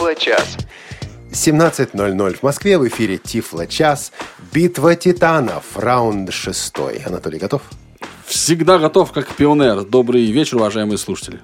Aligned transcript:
Тифло-час. 0.00 0.56
17.00 1.30 2.36
в 2.38 2.42
Москве 2.42 2.78
в 2.78 2.88
эфире 2.88 3.18
Тифло 3.18 3.66
час. 3.66 4.12
Битва 4.50 4.96
титанов. 4.96 5.76
Раунд 5.76 6.32
шестой. 6.32 7.02
Анатолий 7.04 7.38
готов? 7.38 7.60
Всегда 8.24 8.78
готов, 8.78 9.12
как 9.12 9.28
пионер. 9.28 9.82
Добрый 9.82 10.24
вечер, 10.24 10.56
уважаемые 10.56 10.96
слушатели. 10.96 11.40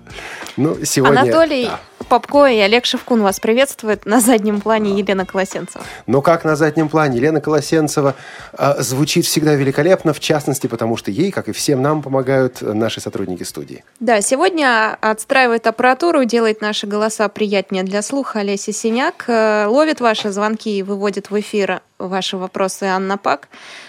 Ну, 0.57 0.79
сегодня... 0.85 1.21
Анатолий 1.21 1.67
Да. 1.67 1.81
Попко 2.09 2.47
и 2.47 2.59
Олег 2.59 2.85
Шевкун 2.87 3.23
вас 3.23 3.41
приветствуют. 3.41 4.07
На 4.07 4.21
заднем 4.21 4.61
плане 4.61 4.99
Елена 4.99 5.27
Колосенцева. 5.27 5.85
Но 6.07 6.23
как 6.23 6.45
на 6.45 6.55
заднем 6.55 6.89
плане 6.89 7.19
Лена 7.19 7.41
Колосенцева 7.41 8.15
э, 8.53 8.75
звучит 8.79 9.25
всегда 9.25 9.55
великолепно, 9.55 10.13
в 10.13 10.21
частности, 10.21 10.67
потому 10.67 10.97
что 10.97 11.11
ей, 11.11 11.33
как 11.33 11.49
и 11.49 11.53
всем 11.53 11.83
нам, 11.83 12.03
помогают 12.03 12.63
наши 12.63 13.01
сотрудники 13.01 13.43
студии. 13.43 13.85
Да, 13.99 14.21
сегодня 14.21 14.97
отстраивает 15.01 15.67
аппаратуру, 15.67 16.25
делает 16.25 16.61
наши 16.61 16.87
голоса 16.87 17.29
приятнее 17.29 17.83
для 17.83 18.03
слуха 18.03 18.41
Олеся 18.41 18.73
Синяк, 18.73 19.25
э, 19.27 19.67
ловит 19.67 20.01
ваши 20.01 20.31
звонки 20.31 20.79
и 20.79 20.83
выводит 20.83 21.31
в 21.31 21.41
эфир 21.41 21.81
ваши 21.99 22.37
вопросы 22.37 22.85
Анна 22.85 23.19
Пак. 23.19 23.49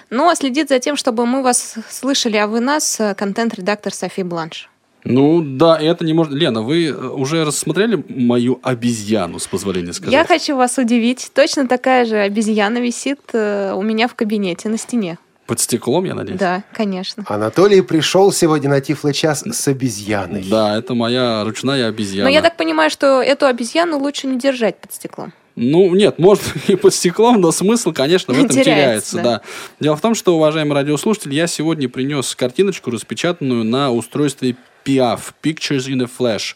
Ну, 0.09 0.29
а 0.29 0.35
следит 0.35 0.69
за 0.69 0.79
тем, 0.79 0.95
чтобы 0.95 1.25
мы 1.25 1.43
вас 1.43 1.75
слышали, 1.89 2.37
а 2.37 2.47
вы 2.47 2.61
нас, 2.61 2.99
э, 2.99 3.13
контент-редактор 3.13 3.93
Софи 3.93 4.23
Бланш. 4.23 4.69
Ну 5.03 5.41
да, 5.41 5.79
это 5.79 6.03
не 6.03 6.13
может... 6.13 6.33
Лена, 6.33 6.61
вы 6.61 6.87
э, 6.87 6.93
уже 6.93 7.45
рассмотрели 7.45 8.03
мою 8.09 8.59
обезьяну, 8.63 9.39
с 9.39 9.47
позволения 9.47 9.93
сказать? 9.93 10.13
Я 10.13 10.25
хочу 10.25 10.55
вас 10.55 10.77
удивить. 10.77 11.31
Точно 11.33 11.67
такая 11.67 12.05
же 12.05 12.17
обезьяна 12.17 12.79
висит 12.79 13.19
э, 13.33 13.73
у 13.73 13.81
меня 13.81 14.07
в 14.07 14.15
кабинете 14.15 14.69
на 14.69 14.77
стене. 14.77 15.17
Под 15.45 15.61
стеклом, 15.61 16.03
я 16.03 16.13
надеюсь? 16.13 16.39
Да, 16.39 16.63
конечно. 16.73 17.23
Анатолий 17.27 17.81
пришел 17.81 18.33
сегодня 18.33 18.69
на 18.69 18.81
Тифло 18.81 19.13
час 19.13 19.43
с 19.49 19.67
обезьяной. 19.69 20.43
Да, 20.49 20.77
это 20.77 20.93
моя 20.93 21.45
ручная 21.45 21.87
обезьяна. 21.87 22.25
Но 22.25 22.33
я 22.33 22.41
так 22.41 22.57
понимаю, 22.57 22.89
что 22.89 23.21
эту 23.21 23.45
обезьяну 23.45 23.97
лучше 23.97 24.27
не 24.27 24.37
держать 24.37 24.77
под 24.77 24.93
стеклом. 24.93 25.31
Ну, 25.55 25.95
нет, 25.95 26.19
может 26.19 26.43
и 26.67 26.75
под 26.75 26.93
стеклом, 26.93 27.39
но 27.39 27.51
смысл, 27.51 27.93
конечно, 27.93 28.33
в 28.33 28.37
этом 28.37 28.49
Теряется, 28.49 28.73
теряется. 28.73 29.15
да. 29.17 29.23
да. 29.23 29.41
Дело 29.79 29.95
в 29.95 30.01
том, 30.01 30.15
что, 30.15 30.35
уважаемый 30.35 30.73
радиослушатель, 30.73 31.33
я 31.33 31.47
сегодня 31.47 31.87
принес 31.87 32.35
картиночку, 32.35 32.91
распечатанную 32.91 33.63
на 33.63 33.91
устройстве 33.91 34.57
PIAF, 34.87 35.33
Pictures 35.43 35.87
in 35.87 36.01
a 36.01 36.07
Flash. 36.07 36.55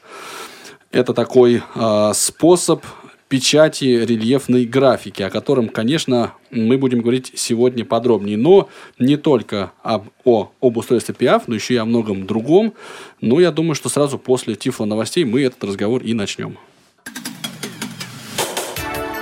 Это 0.92 1.14
такой 1.14 1.62
а, 1.76 2.14
способ 2.14 2.86
печати 3.28 3.86
рельефной 3.86 4.66
графики, 4.66 5.22
о 5.22 5.30
котором, 5.30 5.70
конечно, 5.70 6.34
мы 6.50 6.78
будем 6.78 7.00
говорить 7.00 7.32
сегодня 7.36 7.86
подробнее. 7.86 8.38
Но 8.38 8.70
не 9.00 9.16
только 9.16 9.72
об, 9.84 10.10
о, 10.26 10.52
об 10.62 10.78
устройстве 10.78 11.16
PIAF, 11.18 11.44
но 11.48 11.56
еще 11.56 11.74
и 11.76 11.78
о 11.78 11.86
многом 11.86 12.26
другом. 12.26 12.74
Но 13.22 13.40
я 13.40 13.52
думаю, 13.52 13.76
что 13.76 13.90
сразу 13.90 14.18
после 14.18 14.56
Тифла 14.56 14.86
новостей 14.86 15.24
мы 15.24 15.44
этот 15.44 15.64
разговор 15.64 16.04
и 16.04 16.14
начнем. 16.14 16.58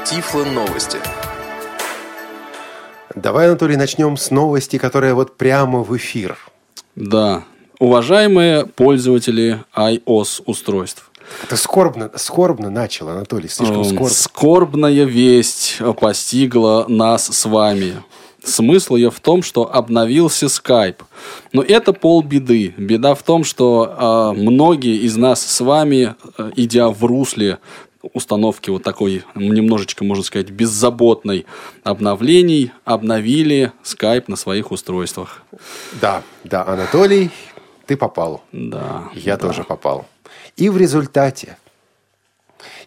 Тифло 0.05 0.43
новости. 0.43 0.97
Давай, 3.15 3.47
Анатолий, 3.47 3.75
начнем 3.75 4.17
с 4.17 4.31
новости, 4.31 4.77
которая 4.77 5.13
вот 5.13 5.37
прямо 5.37 5.83
в 5.83 5.95
эфир. 5.95 6.37
Да. 6.95 7.43
Уважаемые 7.79 8.65
пользователи 8.65 9.63
iOS 9.73 10.43
устройств. 10.45 11.09
Это 11.43 11.55
скорбно, 11.55 12.11
скорбно 12.15 12.69
начал, 12.69 13.07
Анатолий, 13.07 13.47
слишком 13.47 13.77
Эм, 13.77 13.85
скорбно. 13.85 14.09
Скорбная 14.09 15.03
весть 15.05 15.77
постигла 16.01 16.85
нас 16.89 17.27
с 17.27 17.45
вами. 17.45 18.03
Смысл 18.43 18.95
ее 18.95 19.11
в 19.11 19.21
том, 19.21 19.41
что 19.43 19.73
обновился 19.73 20.47
Skype. 20.47 21.01
Но 21.53 21.61
это 21.61 21.93
полбеды. 21.93 22.73
Беда 22.77 23.15
в 23.15 23.23
том, 23.23 23.45
что 23.45 24.33
э, 24.35 24.41
многие 24.41 24.97
из 24.97 25.15
нас 25.15 25.41
с 25.41 25.61
вами, 25.61 26.15
э, 26.37 26.51
идя 26.57 26.89
в 26.89 27.05
русле 27.05 27.59
установки 28.13 28.69
вот 28.69 28.83
такой 28.83 29.23
немножечко, 29.35 30.03
можно 30.03 30.23
сказать, 30.23 30.49
беззаботной 30.49 31.45
обновлений, 31.83 32.71
обновили 32.85 33.71
Skype 33.83 34.25
на 34.27 34.35
своих 34.35 34.71
устройствах. 34.71 35.43
Да, 36.01 36.23
да, 36.43 36.65
Анатолий, 36.65 37.29
ты 37.89 37.97
попал. 37.97 38.43
Да. 38.51 39.09
Я 39.15 39.35
да. 39.35 39.47
тоже 39.47 39.63
попал. 39.63 40.05
И 40.57 40.69
в 40.69 40.77
результате, 40.77 41.57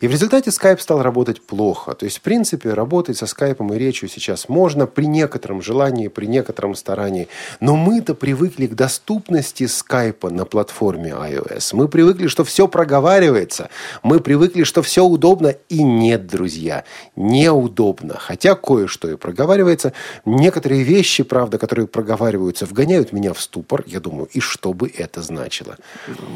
и 0.02 0.08
в 0.08 0.10
результате 0.10 0.50
Skype 0.50 0.80
стал 0.80 1.00
работать 1.00 1.40
плохо. 1.40 1.94
То 1.94 2.06
есть, 2.06 2.18
в 2.18 2.22
принципе, 2.22 2.74
работать 2.74 3.16
со 3.16 3.26
скайпом 3.26 3.72
и 3.72 3.78
речью 3.78 4.08
сейчас 4.08 4.48
можно 4.48 4.88
при 4.88 5.06
некотором 5.06 5.62
желании, 5.62 6.08
при 6.08 6.26
некотором 6.26 6.74
старании. 6.74 7.28
Но 7.60 7.76
мы-то 7.76 8.16
привыкли 8.16 8.66
к 8.66 8.74
доступности 8.74 9.68
скайпа 9.68 10.28
на 10.28 10.44
платформе 10.44 11.10
iOS. 11.10 11.70
Мы 11.74 11.86
привыкли, 11.86 12.26
что 12.26 12.42
все 12.42 12.66
проговаривается. 12.66 13.70
Мы 14.02 14.18
привыкли, 14.18 14.64
что 14.64 14.82
все 14.82 15.04
удобно. 15.04 15.54
И 15.68 15.84
нет, 15.84 16.26
друзья, 16.26 16.82
неудобно. 17.14 18.16
Хотя 18.18 18.56
кое-что 18.56 19.08
и 19.08 19.14
проговаривается. 19.14 19.92
Некоторые 20.24 20.82
вещи, 20.82 21.22
правда, 21.22 21.58
которые 21.58 21.86
проговариваются, 21.86 22.66
вгоняют 22.66 23.12
меня 23.12 23.32
в 23.32 23.40
ступор. 23.40 23.84
Я 23.86 24.00
думаю, 24.00 24.28
и 24.32 24.40
что 24.40 24.72
бы 24.72 24.88
это 24.88 25.22
значило? 25.22 25.76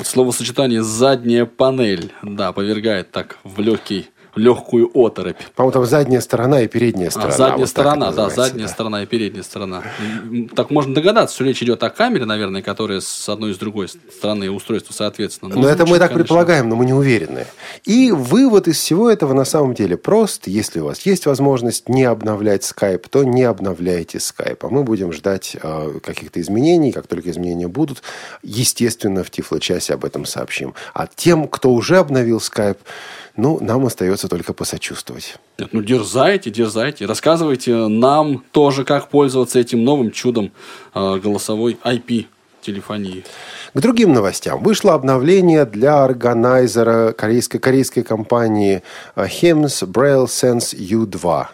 Словосочетание 0.04 0.84
«задняя 0.84 1.46
панель», 1.46 2.12
да, 2.22 2.52
повергает 2.52 3.10
так 3.10 3.38
в 3.42 3.55
легкий, 3.58 4.10
легкую 4.36 4.90
оторопь. 4.94 5.38
По-моему, 5.54 5.72
там 5.72 5.86
задняя 5.86 6.20
сторона 6.20 6.60
и 6.60 6.68
передняя 6.68 7.10
сторона. 7.10 7.34
А, 7.34 7.36
задняя 7.36 7.58
Вот 7.58 7.68
сторона, 7.68 8.12
да, 8.12 8.28
задняя 8.28 8.66
да. 8.66 8.72
сторона 8.72 9.02
и 9.02 9.06
передняя 9.06 9.42
сторона. 9.42 9.82
Так 10.54 10.70
можно 10.70 10.94
догадаться, 10.94 11.34
что 11.34 11.44
речь 11.44 11.62
идет 11.62 11.82
о 11.82 11.90
камере, 11.90 12.26
наверное, 12.26 12.62
которая 12.62 13.00
с 13.00 13.28
одной 13.28 13.52
и 13.52 13.54
с 13.54 13.58
другой 13.58 13.88
стороны 13.88 14.50
устройства, 14.50 14.92
соответственно. 14.92 15.54
Но 15.54 15.66
это 15.68 15.86
мы 15.86 15.98
так 15.98 16.08
конечно, 16.10 16.18
предполагаем, 16.18 16.68
но 16.68 16.76
мы 16.76 16.84
не 16.84 16.92
уверены. 16.92 17.46
И 17.84 18.12
вывод 18.12 18.68
из 18.68 18.76
всего 18.76 19.10
этого 19.10 19.32
на 19.32 19.44
самом 19.44 19.74
деле 19.74 19.96
прост. 19.96 20.46
Если 20.46 20.80
у 20.80 20.84
вас 20.84 21.00
есть 21.00 21.26
возможность 21.26 21.88
не 21.88 22.04
обновлять 22.04 22.62
Skype, 22.62 23.06
то 23.08 23.24
не 23.24 23.42
обновляйте 23.42 24.18
Skype. 24.18 24.58
А 24.60 24.68
мы 24.68 24.84
будем 24.84 25.12
ждать 25.12 25.56
э, 25.60 25.98
каких-то 26.02 26.40
изменений. 26.40 26.92
Как 26.92 27.06
только 27.06 27.30
изменения 27.30 27.68
будут, 27.68 28.02
естественно, 28.42 29.24
в 29.24 29.30
Тифло-часе 29.30 29.94
об 29.94 30.04
этом 30.04 30.26
сообщим. 30.26 30.74
А 30.92 31.06
тем, 31.06 31.48
кто 31.48 31.72
уже 31.72 31.96
обновил 31.96 32.38
Skype, 32.38 32.78
ну, 33.36 33.58
нам 33.60 33.84
остается 33.84 34.28
только 34.28 34.52
посочувствовать. 34.52 35.36
Нет, 35.58 35.68
ну 35.72 35.82
дерзайте, 35.82 36.50
дерзайте. 36.50 37.06
Рассказывайте 37.06 37.74
нам 37.88 38.42
тоже, 38.50 38.84
как 38.84 39.08
пользоваться 39.08 39.58
этим 39.58 39.84
новым 39.84 40.10
чудом 40.10 40.52
э, 40.94 41.18
голосовой 41.18 41.78
IP-телефонии. 42.66 43.24
К 43.74 43.80
другим 43.80 44.12
новостям. 44.12 44.62
Вышло 44.62 44.94
обновление 44.94 45.64
для 45.64 46.04
органайзера 46.04 47.12
корейской, 47.12 47.58
корейской 47.58 48.02
компании 48.02 48.82
э, 49.14 49.26
HIMS 49.26 49.86
Braille 49.86 50.26
Sense 50.26 50.74
U2. 50.74 51.46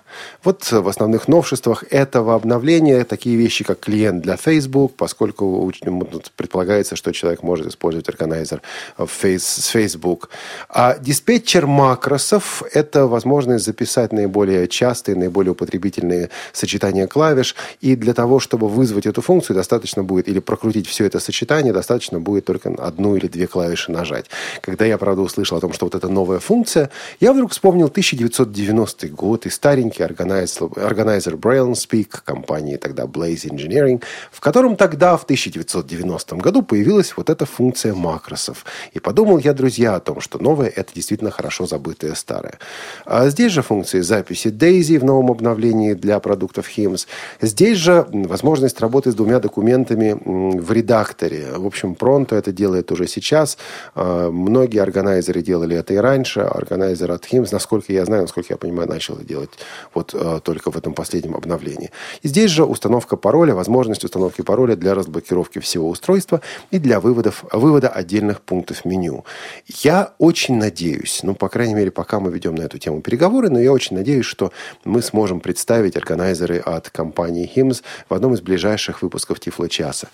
Вот 0.45 0.71
в 0.71 0.89
основных 0.89 1.29
новшествах 1.29 1.85
этого 1.91 2.35
обновления 2.35 3.05
такие 3.05 3.37
вещи, 3.37 3.65
как 3.65 3.81
клиент 3.81 4.23
для 4.23 4.37
Facebook, 4.37 4.95
поскольку 4.97 5.73
ну, 5.85 6.09
предполагается, 6.37 6.97
что 6.97 7.13
человек 7.13 7.43
может 7.43 7.67
использовать 7.67 8.09
органайзер 8.09 8.63
фейс- 8.99 9.43
с 9.43 9.67
Facebook. 9.67 10.31
А 10.69 10.99
диспетчер 10.99 11.67
макросов– 11.67 12.63
это 12.73 13.07
возможность 13.07 13.65
записать 13.65 14.13
наиболее 14.13 14.69
частые, 14.69 15.17
наиболее 15.17 15.53
употребительные 15.53 16.31
сочетания 16.53 17.07
клавиш. 17.07 17.55
И 17.81 17.97
для 17.97 18.15
того, 18.15 18.41
чтобы 18.41 18.69
вызвать 18.69 19.07
эту 19.07 19.23
функцию, 19.23 19.57
достаточно 19.57 20.03
будет, 20.03 20.29
или 20.29 20.41
прокрутить 20.41 20.87
все 20.87 21.02
это 21.07 21.21
сочетание, 21.21 21.73
достаточно 21.73 22.21
будет 22.21 22.45
только 22.45 22.75
одну 22.79 23.17
или 23.17 23.27
две 23.27 23.47
клавиши 23.47 23.93
нажать. 23.93 24.27
Когда 24.61 24.85
я, 24.85 24.99
правда, 24.99 25.23
услышал 25.23 25.59
о 25.59 25.61
том, 25.61 25.73
что 25.73 25.87
вот 25.87 25.95
эта 25.95 26.09
новая 26.09 26.39
функция, 26.39 26.91
я 27.21 27.33
вдруг 27.33 27.53
вспомнил 27.53 27.87
1990 27.87 29.09
год 29.09 29.47
и 29.47 29.51
старенький 29.51 30.03
органайзер, 30.03 30.71
органайзер 30.77 31.35
Braille 31.35 31.73
Speak 31.73 32.21
компании 32.25 32.77
тогда 32.77 33.05
Blaze 33.05 33.49
Engineering, 33.49 34.03
в 34.31 34.41
котором 34.41 34.77
тогда, 34.77 35.17
в 35.17 35.25
1990 35.25 36.37
году, 36.37 36.63
появилась 36.63 37.15
вот 37.17 37.31
эта 37.31 37.47
функция 37.47 37.95
макросов. 37.95 38.65
И 38.93 38.99
подумал 38.99 39.39
я, 39.39 39.53
друзья, 39.53 39.97
о 39.97 40.01
том, 40.01 40.21
что 40.21 40.39
новое– 40.39 40.69
это 40.77 40.95
действительно 40.95 41.31
хорошо 41.31 41.67
забытое 41.67 42.15
старое. 42.15 42.59
А 43.05 43.29
здесь 43.29 43.53
же 43.53 43.63
функции 43.63 44.01
записи 44.01 44.49
Daisy 44.49 44.99
в 44.99 45.05
новом 45.05 45.31
обновлении 45.31 45.95
для 45.95 46.19
продуктов 46.21 46.69
HIMS. 46.77 47.07
Здесь 47.41 47.79
же 47.79 48.07
возможность 48.13 48.81
работы 48.81 49.11
с 49.11 49.15
двумя 49.15 49.39
документами 49.39 50.17
в 50.25 50.73
редакторе. 50.93 51.53
В 51.57 51.67
общем, 51.67 51.97
Pronto 51.99 52.37
это 52.37 52.53
делает 52.53 52.93
уже 52.93 53.07
сейчас. 53.07 53.57
А, 53.95 54.31
Многие 54.31 54.81
органайзеры 54.81 55.43
делали 55.43 55.77
это 55.77 55.95
и 55.95 55.97
раньше. 55.97 56.41
Органайзер 56.41 57.11
от 57.11 57.25
HIMS, 57.25 57.49
насколько 57.53 57.93
я 57.93 58.05
знаю, 58.05 58.23
насколько 58.23 58.53
я 58.53 58.57
понимаю, 58.57 58.89
начал 58.89 59.17
делать 59.17 59.51
вот 59.95 60.15
э, 60.15 60.41
только 60.43 60.71
в 60.71 60.77
этом 60.77 60.93
последнем 60.95 61.35
обновлении. 61.35 61.91
И 62.23 62.29
здесь 62.29 62.51
же 62.51 62.65
установка 62.65 63.17
пароля, 63.17 63.55
возможность 63.55 64.05
установки 64.05 64.43
пароля 64.43 64.77
для 64.77 64.95
разблокировки 64.95 65.61
всего 65.61 65.89
устройства 65.89 66.41
и 66.71 66.79
для 66.79 67.01
выводов, 67.01 67.45
вывода 67.53 67.89
отдельных 67.89 68.41
пунктов 68.43 68.85
меню. 68.85 69.25
Я 69.67 70.13
очень 70.19 70.57
надеюсь, 70.57 71.21
ну, 71.23 71.35
по 71.35 71.49
крайней 71.49 71.75
мере, 71.75 71.91
пока 71.91 72.21
мы 72.21 72.31
ведем 72.31 72.55
на 72.55 72.63
эту 72.63 72.79
тему 72.79 73.01
переговоры, 73.01 73.49
но 73.49 73.61
я 73.61 73.73
очень 73.73 73.97
надеюсь, 73.97 74.27
что 74.27 74.53
мы 74.85 75.03
сможем 75.03 75.41
представить 75.41 75.97
органайзеры 75.97 76.59
от 76.59 76.91
компании 76.91 77.51
HIMS 77.55 77.83
в 78.09 78.15
одном 78.15 78.35
из 78.35 78.41
ближайших 78.41 79.03
выпусков 79.03 79.41
Тифло 79.41 79.69
часа. 79.69 80.09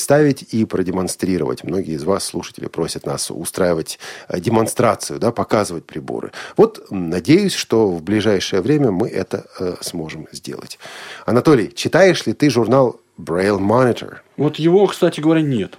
Представить 0.00 0.54
и 0.54 0.64
продемонстрировать. 0.64 1.62
Многие 1.62 1.94
из 1.94 2.04
вас, 2.04 2.24
слушатели, 2.24 2.68
просят 2.68 3.04
нас 3.04 3.30
устраивать 3.30 3.98
э, 4.28 4.40
демонстрацию, 4.40 5.18
да, 5.18 5.30
показывать 5.30 5.84
приборы. 5.84 6.32
Вот 6.56 6.86
надеюсь, 6.90 7.52
что 7.52 7.86
в 7.86 8.02
ближайшее 8.02 8.62
время 8.62 8.92
мы 8.92 9.10
это 9.10 9.44
э, 9.58 9.74
сможем 9.82 10.26
сделать. 10.32 10.78
Анатолий, 11.26 11.70
читаешь 11.74 12.24
ли 12.26 12.32
ты 12.32 12.48
журнал 12.48 12.98
Braille 13.18 13.58
Monitor? 13.58 14.20
Вот 14.38 14.56
его, 14.56 14.86
кстати 14.86 15.20
говоря, 15.20 15.42
нет. 15.42 15.76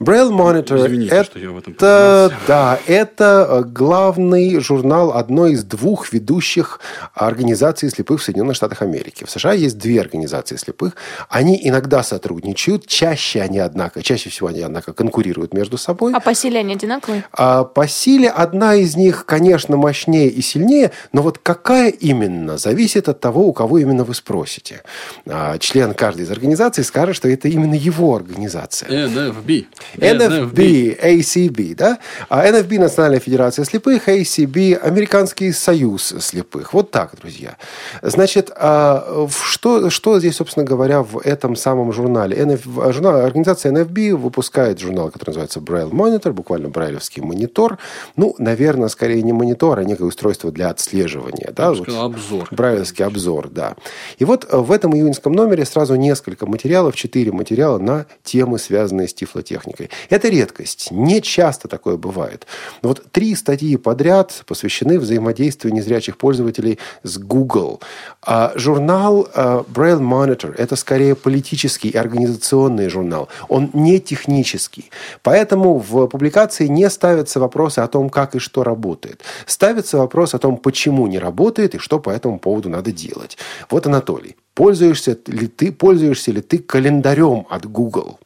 Braille 0.00 0.30
Monitor 0.30 0.86
Извините, 0.86 1.14
это, 1.14 1.24
что 1.24 1.38
я 1.38 1.50
в 1.50 1.58
этом 1.58 1.74
да, 1.78 2.78
это 2.86 3.46
э, 3.48 3.62
главный 3.64 4.60
журнал 4.60 5.12
одной 5.12 5.52
из 5.52 5.64
двух 5.64 6.12
ведущих 6.12 6.80
организаций 7.14 7.90
слепых 7.90 8.20
в 8.20 8.24
Соединенных 8.24 8.56
Штатах 8.56 8.82
Америки. 8.82 9.24
В 9.24 9.30
США 9.30 9.52
есть 9.52 9.78
две 9.78 10.00
организации 10.00 10.56
слепых. 10.56 10.96
Они 11.28 11.58
иногда 11.62 12.02
сотрудничают, 12.02 12.86
чаще 12.86 13.40
они, 13.40 13.58
однако, 13.58 14.02
чаще 14.02 14.30
всего 14.30 14.48
они, 14.48 14.60
однако, 14.60 14.92
конкурируют 14.92 15.54
между 15.54 15.78
собой. 15.78 16.12
А 16.14 16.20
по 16.20 16.34
силе 16.34 16.60
они 16.60 16.74
одинаковые? 16.74 17.24
А 17.32 17.64
по 17.64 17.86
силе 17.88 18.28
одна 18.28 18.74
из 18.74 18.96
них, 18.96 19.26
конечно, 19.26 19.76
мощнее 19.76 20.28
и 20.28 20.40
сильнее, 20.42 20.92
но 21.12 21.22
вот 21.22 21.38
какая 21.38 21.90
именно, 21.90 22.58
зависит 22.58 23.08
от 23.08 23.20
того, 23.20 23.46
у 23.46 23.52
кого 23.52 23.78
именно 23.78 24.04
вы 24.04 24.14
спросите. 24.14 24.82
А, 25.26 25.58
член 25.58 25.94
каждой 25.94 26.22
из 26.22 26.30
организаций 26.30 26.84
скажет, 26.84 27.16
что 27.16 27.28
это 27.28 27.48
именно 27.48 27.74
его 27.74 28.14
организация. 28.14 28.88
NFB. 28.88 29.63
NFB, 29.96 31.00
ACB, 31.00 31.74
да? 31.74 31.98
А 32.28 32.46
NFB– 32.46 32.78
Национальная 32.80 33.20
Федерация 33.20 33.64
Слепых, 33.64 34.08
ACB– 34.08 34.74
Американский 34.82 35.52
Союз 35.52 36.14
Слепых. 36.20 36.74
Вот 36.74 36.90
так, 36.90 37.16
друзья. 37.20 37.56
Значит, 38.02 38.50
а 38.54 39.26
что, 39.42 39.90
что 39.90 40.18
здесь, 40.18 40.36
собственно 40.36 40.66
говоря, 40.66 41.02
в 41.02 41.18
этом 41.18 41.56
самом 41.56 41.92
журнале? 41.92 42.36
NF, 42.36 42.92
журнал, 42.92 43.16
организация 43.16 43.72
NFB 43.72 44.14
выпускает 44.14 44.78
журнал, 44.80 45.10
который 45.10 45.30
называется 45.30 45.60
Braille 45.60 45.90
Monitor, 45.90 46.32
буквально 46.32 46.68
брайлевский 46.68 47.22
монитор. 47.22 47.78
Ну, 48.16 48.34
наверное, 48.38 48.88
скорее 48.88 49.22
не 49.22 49.32
монитор, 49.32 49.78
а 49.78 49.84
некое 49.84 50.04
устройство 50.04 50.50
для 50.50 50.70
отслеживания. 50.70 51.52
Да? 51.56 51.72
Вот, 51.72 51.88
обзор. 51.88 52.48
Брайлевский 52.50 53.04
обзор, 53.04 53.48
да. 53.48 53.76
И 54.18 54.24
вот 54.24 54.46
в 54.50 54.70
этом 54.70 54.94
июньском 54.94 55.32
номере 55.32 55.64
сразу 55.64 55.94
несколько 55.94 56.46
материалов, 56.46 56.94
четыре 56.94 57.32
материала 57.32 57.78
на 57.78 58.06
темы, 58.22 58.58
связанные 58.58 59.08
с 59.08 59.14
тифлотехникой 59.14 59.53
техникой. 59.54 59.90
Это 60.10 60.28
редкость. 60.28 60.88
Не 60.90 61.22
часто 61.22 61.68
такое 61.68 61.96
бывает. 61.96 62.46
Но 62.82 62.88
вот 62.88 63.02
три 63.12 63.34
статьи 63.36 63.76
подряд 63.76 64.42
посвящены 64.46 64.98
взаимодействию 64.98 65.72
незрячих 65.72 66.16
пользователей 66.16 66.78
с 67.02 67.18
Google. 67.18 67.80
А 68.22 68.52
журнал 68.56 69.28
а, 69.34 69.64
Braille 69.72 70.00
Monitor– 70.00 70.54
это 70.58 70.76
скорее 70.76 71.14
политический 71.14 71.90
и 71.90 71.96
организационный 71.96 72.88
журнал. 72.88 73.28
Он 73.48 73.70
не 73.72 74.00
технический. 74.00 74.90
Поэтому 75.22 75.78
в 75.78 76.06
публикации 76.06 76.66
не 76.66 76.90
ставятся 76.90 77.40
вопросы 77.40 77.78
о 77.80 77.86
том, 77.86 78.10
как 78.10 78.34
и 78.34 78.38
что 78.38 78.64
работает. 78.64 79.22
Ставится 79.46 79.98
вопрос 79.98 80.34
о 80.34 80.38
том, 80.38 80.56
почему 80.56 81.06
не 81.06 81.18
работает 81.18 81.74
и 81.74 81.78
что 81.78 81.98
по 82.00 82.10
этому 82.10 82.38
поводу 82.38 82.68
надо 82.68 82.92
делать. 82.92 83.38
Вот, 83.70 83.86
Анатолий, 83.86 84.36
пользуешься 84.54 85.16
ли 85.26 85.46
ты, 85.46 85.70
пользуешься 85.72 86.32
ли 86.32 86.40
ты 86.40 86.58
календарем 86.58 87.46
от 87.50 87.66
Google? 87.66 88.18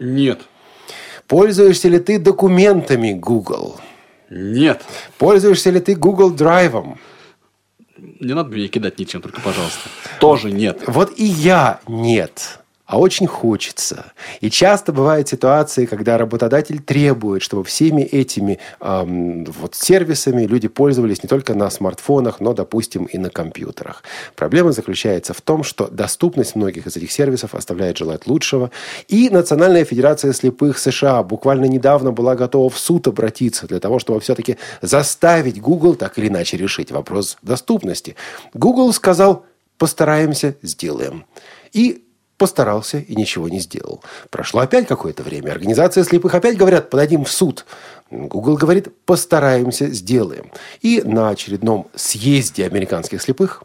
Нет. 0.00 0.40
Пользуешься 1.28 1.88
ли 1.88 2.00
ты 2.00 2.18
документами 2.18 3.12
Google? 3.12 3.80
Нет. 4.30 4.82
Пользуешься 5.18 5.70
ли 5.70 5.80
ты 5.80 5.94
Google 5.94 6.34
Drive? 6.34 6.98
Не 7.98 8.34
надо 8.34 8.54
меня 8.54 8.68
кидать 8.68 8.98
ничем, 8.98 9.20
только 9.20 9.40
пожалуйста. 9.40 9.88
Тоже 10.18 10.50
нет. 10.50 10.82
Вот 10.86 11.12
и 11.18 11.24
я 11.24 11.80
нет 11.86 12.60
а 12.90 12.98
очень 12.98 13.28
хочется. 13.28 14.12
И 14.40 14.50
часто 14.50 14.92
бывают 14.92 15.28
ситуации, 15.28 15.86
когда 15.86 16.18
работодатель 16.18 16.80
требует, 16.80 17.40
чтобы 17.40 17.62
всеми 17.62 18.02
этими 18.02 18.58
эм, 18.80 19.44
вот 19.44 19.76
сервисами 19.76 20.44
люди 20.44 20.66
пользовались 20.66 21.22
не 21.22 21.28
только 21.28 21.54
на 21.54 21.70
смартфонах, 21.70 22.40
но, 22.40 22.52
допустим, 22.52 23.04
и 23.04 23.16
на 23.16 23.30
компьютерах. 23.30 24.02
Проблема 24.34 24.72
заключается 24.72 25.34
в 25.34 25.40
том, 25.40 25.62
что 25.62 25.86
доступность 25.86 26.56
многих 26.56 26.88
из 26.88 26.96
этих 26.96 27.12
сервисов 27.12 27.54
оставляет 27.54 27.96
желать 27.96 28.26
лучшего. 28.26 28.72
И 29.06 29.30
Национальная 29.30 29.84
Федерация 29.84 30.32
слепых 30.32 30.76
США 30.76 31.22
буквально 31.22 31.66
недавно 31.66 32.10
была 32.10 32.34
готова 32.34 32.70
в 32.70 32.76
суд 32.76 33.06
обратиться 33.06 33.68
для 33.68 33.78
того, 33.78 34.00
чтобы 34.00 34.18
все-таки 34.18 34.56
заставить 34.82 35.60
Google 35.60 35.94
так 35.94 36.18
или 36.18 36.26
иначе 36.26 36.56
решить 36.56 36.90
вопрос 36.90 37.38
доступности. 37.40 38.16
Google 38.52 38.92
сказал, 38.92 39.46
постараемся, 39.78 40.56
сделаем. 40.60 41.24
И 41.72 42.02
постарался 42.40 42.98
и 42.98 43.14
ничего 43.14 43.50
не 43.50 43.60
сделал. 43.60 44.02
Прошло 44.30 44.62
опять 44.62 44.86
какое-то 44.86 45.22
время. 45.22 45.50
Организация 45.50 46.04
слепых 46.04 46.34
опять 46.34 46.56
говорят, 46.56 46.88
подадим 46.88 47.24
в 47.24 47.30
суд. 47.30 47.66
Google 48.10 48.56
говорит, 48.56 48.88
постараемся, 49.04 49.88
сделаем. 49.88 50.50
И 50.80 51.02
на 51.04 51.28
очередном 51.28 51.88
съезде 51.94 52.64
американских 52.64 53.22
слепых 53.22 53.62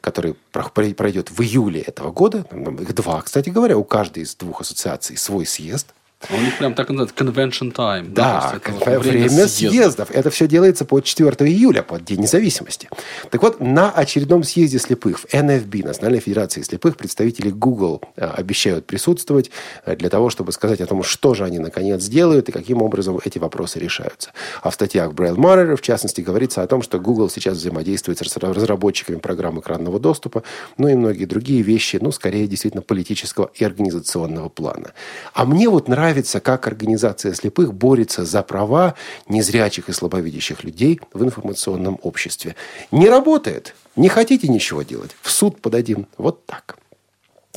который 0.00 0.36
пройдет 0.52 1.32
в 1.32 1.42
июле 1.42 1.80
этого 1.80 2.12
года. 2.12 2.46
Их 2.80 2.94
два, 2.94 3.20
кстати 3.20 3.50
говоря, 3.50 3.76
у 3.76 3.82
каждой 3.82 4.22
из 4.22 4.36
двух 4.36 4.60
ассоциаций 4.60 5.16
свой 5.16 5.44
съезд. 5.44 5.92
А 6.20 6.34
у 6.34 6.40
них 6.40 6.58
прям 6.58 6.74
так 6.74 6.88
называется 6.90 7.14
convention 7.24 7.72
time. 7.72 8.12
Да, 8.12 8.60
да 8.64 8.72
время, 8.72 8.98
время 8.98 9.28
съездов. 9.46 9.70
съездов. 9.70 10.10
Это 10.10 10.30
все 10.30 10.48
делается 10.48 10.84
по 10.84 11.00
4 11.00 11.30
июля, 11.48 11.82
под 11.82 12.04
День 12.04 12.20
независимости. 12.22 12.88
Так 13.30 13.40
вот, 13.42 13.60
на 13.60 13.90
очередном 13.90 14.42
съезде 14.42 14.80
слепых 14.80 15.20
в 15.20 15.26
NFB, 15.26 15.86
Национальной 15.86 16.18
Федерации 16.18 16.62
слепых, 16.62 16.96
представители 16.96 17.50
Google 17.50 18.02
э, 18.16 18.24
обещают 18.26 18.86
присутствовать 18.86 19.52
э, 19.86 19.94
для 19.94 20.10
того, 20.10 20.28
чтобы 20.28 20.50
сказать 20.50 20.80
о 20.80 20.86
том, 20.86 21.04
что 21.04 21.34
же 21.34 21.44
они 21.44 21.60
наконец 21.60 22.04
делают 22.06 22.48
и 22.48 22.52
каким 22.52 22.82
образом 22.82 23.20
эти 23.24 23.38
вопросы 23.38 23.78
решаются. 23.78 24.32
А 24.62 24.70
в 24.70 24.74
статьях 24.74 25.12
Braille 25.12 25.36
Monitor, 25.36 25.76
в 25.76 25.82
частности, 25.82 26.20
говорится 26.20 26.62
о 26.62 26.66
том, 26.66 26.82
что 26.82 26.98
Google 26.98 27.30
сейчас 27.30 27.58
взаимодействует 27.58 28.18
с 28.18 28.36
разработчиками 28.36 29.18
программ 29.18 29.60
экранного 29.60 30.00
доступа, 30.00 30.42
ну 30.78 30.88
и 30.88 30.94
многие 30.94 31.26
другие 31.26 31.62
вещи, 31.62 31.98
ну, 32.02 32.10
скорее, 32.10 32.48
действительно, 32.48 32.82
политического 32.82 33.52
и 33.54 33.64
организационного 33.64 34.48
плана. 34.48 34.90
А 35.32 35.44
мне 35.44 35.68
вот 35.68 35.86
нравится 35.86 36.07
нравится, 36.08 36.40
как 36.40 36.66
организация 36.66 37.34
слепых 37.34 37.74
борется 37.74 38.24
за 38.24 38.42
права 38.42 38.94
незрячих 39.28 39.90
и 39.90 39.92
слабовидящих 39.92 40.64
людей 40.64 41.00
в 41.12 41.22
информационном 41.22 41.98
обществе. 42.02 42.56
Не 42.90 43.10
работает. 43.10 43.74
Не 43.94 44.08
хотите 44.08 44.48
ничего 44.48 44.82
делать? 44.82 45.10
В 45.20 45.30
суд 45.30 45.60
подадим. 45.60 46.06
Вот 46.16 46.46
так. 46.46 46.78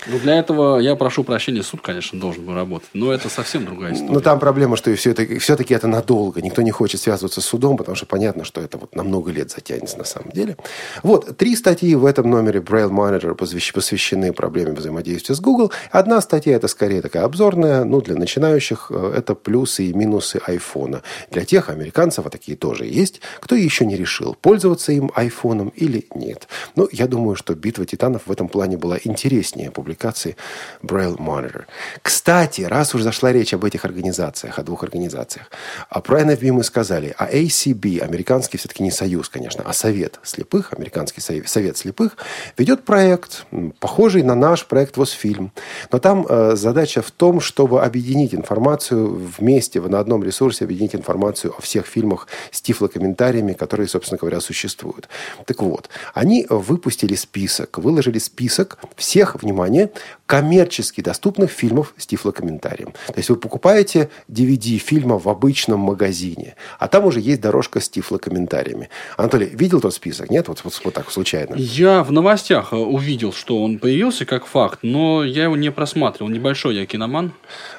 Ну, 0.07 0.17
для 0.19 0.39
этого 0.39 0.79
я 0.79 0.95
прошу 0.95 1.23
прощения, 1.23 1.61
суд, 1.61 1.81
конечно, 1.81 2.19
должен 2.19 2.45
был 2.45 2.55
работать. 2.55 2.89
Но 2.93 3.13
это 3.13 3.29
совсем 3.29 3.65
другая 3.65 3.93
история. 3.93 4.11
Но 4.11 4.19
там 4.19 4.39
проблема, 4.39 4.75
что 4.75 4.93
все 4.95 5.11
это, 5.11 5.39
все-таки 5.39 5.73
это 5.73 5.87
надолго. 5.87 6.41
Никто 6.41 6.61
не 6.61 6.71
хочет 6.71 7.01
связываться 7.01 7.41
с 7.41 7.45
судом, 7.45 7.77
потому 7.77 7.95
что 7.95 8.05
понятно, 8.05 8.43
что 8.43 8.61
это 8.61 8.77
вот 8.77 8.95
на 8.95 9.03
много 9.03 9.31
лет 9.31 9.51
затянется 9.51 9.97
на 9.97 10.03
самом 10.03 10.31
деле. 10.31 10.57
Вот, 11.03 11.37
три 11.37 11.55
статьи 11.55 11.93
в 11.95 12.05
этом 12.05 12.29
номере 12.29 12.59
Braille 12.59 12.89
Monitor 12.89 13.35
посвящены 13.35 14.33
проблеме 14.33 14.73
взаимодействия 14.73 15.35
с 15.35 15.39
Google. 15.39 15.71
Одна 15.91 16.19
статья, 16.21 16.55
это 16.55 16.67
скорее 16.67 17.01
такая 17.01 17.23
обзорная, 17.23 17.83
ну, 17.83 18.01
для 18.01 18.15
начинающих, 18.15 18.87
э, 18.89 19.13
это 19.17 19.35
плюсы 19.35 19.85
и 19.85 19.93
минусы 19.93 20.41
айфона. 20.45 21.03
Для 21.29 21.45
тех 21.45 21.69
американцев, 21.69 22.25
а 22.25 22.29
такие 22.29 22.57
тоже 22.57 22.85
есть, 22.85 23.21
кто 23.39 23.55
еще 23.55 23.85
не 23.85 23.95
решил, 23.95 24.35
пользоваться 24.41 24.91
им 24.91 25.11
айфоном 25.13 25.69
или 25.69 26.07
нет. 26.15 26.47
Ну, 26.75 26.87
я 26.91 27.07
думаю, 27.07 27.35
что 27.35 27.53
битва 27.53 27.85
титанов 27.85 28.23
в 28.25 28.31
этом 28.31 28.47
плане 28.47 28.77
была 28.77 28.97
интереснее 29.03 29.69
публикации 29.69 29.90
публикации 29.91 30.35
Braille 30.81 31.17
Monitor. 31.17 31.63
Кстати, 32.01 32.61
раз 32.61 32.95
уж 32.95 33.01
зашла 33.01 33.33
речь 33.33 33.53
об 33.53 33.65
этих 33.65 33.85
организациях, 33.85 34.59
о 34.59 34.63
двух 34.63 34.83
организациях, 34.83 35.51
а 35.89 35.99
про 35.99 36.21
NFB 36.21 36.51
мы 36.53 36.63
сказали, 36.63 37.13
а 37.17 37.29
ACB, 37.29 37.99
американский 37.99 38.57
все-таки 38.57 38.83
не 38.83 38.91
союз, 38.91 39.27
конечно, 39.27 39.63
а 39.65 39.73
совет 39.73 40.19
слепых, 40.23 40.73
американский 40.73 41.21
совет 41.45 41.77
слепых, 41.77 42.15
ведет 42.57 42.85
проект, 42.85 43.45
похожий 43.79 44.23
на 44.23 44.35
наш 44.35 44.65
проект 44.65 44.97
«Восфильм». 44.97 45.51
Но 45.91 45.99
там 45.99 46.25
э, 46.29 46.55
задача 46.55 47.01
в 47.01 47.11
том, 47.11 47.41
чтобы 47.41 47.83
объединить 47.83 48.33
информацию 48.33 49.29
вместе, 49.37 49.81
на 49.81 49.99
одном 49.99 50.23
ресурсе 50.23 50.65
объединить 50.65 50.95
информацию 50.95 51.53
о 51.57 51.61
всех 51.61 51.85
фильмах 51.85 52.27
с 52.51 52.61
тифлокомментариями, 52.61 53.53
которые, 53.53 53.87
собственно 53.87 54.17
говоря, 54.17 54.39
существуют. 54.39 55.09
Так 55.45 55.61
вот, 55.61 55.89
они 56.13 56.45
выпустили 56.49 57.15
список, 57.15 57.77
выложили 57.77 58.19
список 58.19 58.77
всех, 58.95 59.35
внимание, 59.41 59.80
внимание, 59.81 59.91
коммерчески 60.31 61.01
доступных 61.01 61.51
фильмов 61.51 61.93
с 61.97 62.07
тифлокомментарием. 62.07 62.93
То 63.07 63.17
есть 63.17 63.29
вы 63.29 63.35
покупаете 63.35 64.09
DVD 64.29 64.77
фильма 64.77 65.19
в 65.19 65.27
обычном 65.27 65.81
магазине, 65.81 66.55
а 66.79 66.87
там 66.87 67.03
уже 67.03 67.19
есть 67.19 67.41
дорожка 67.41 67.81
с 67.81 67.89
тифлокомментариями. 67.89 68.87
Анатолий, 69.17 69.47
видел 69.47 69.81
тот 69.81 69.93
список? 69.93 70.29
Нет? 70.29 70.47
Вот, 70.47 70.61
вот, 70.63 70.79
вот 70.85 70.93
так 70.93 71.11
случайно. 71.11 71.55
Я 71.55 72.01
в 72.03 72.13
новостях 72.13 72.71
э, 72.71 72.77
увидел, 72.77 73.33
что 73.33 73.61
он 73.61 73.77
появился 73.77 74.25
как 74.25 74.45
факт, 74.45 74.79
но 74.83 75.25
я 75.25 75.43
его 75.43 75.57
не 75.57 75.69
просматривал. 75.69 76.31
Небольшой 76.31 76.75
я 76.75 76.85
киноман. 76.85 77.33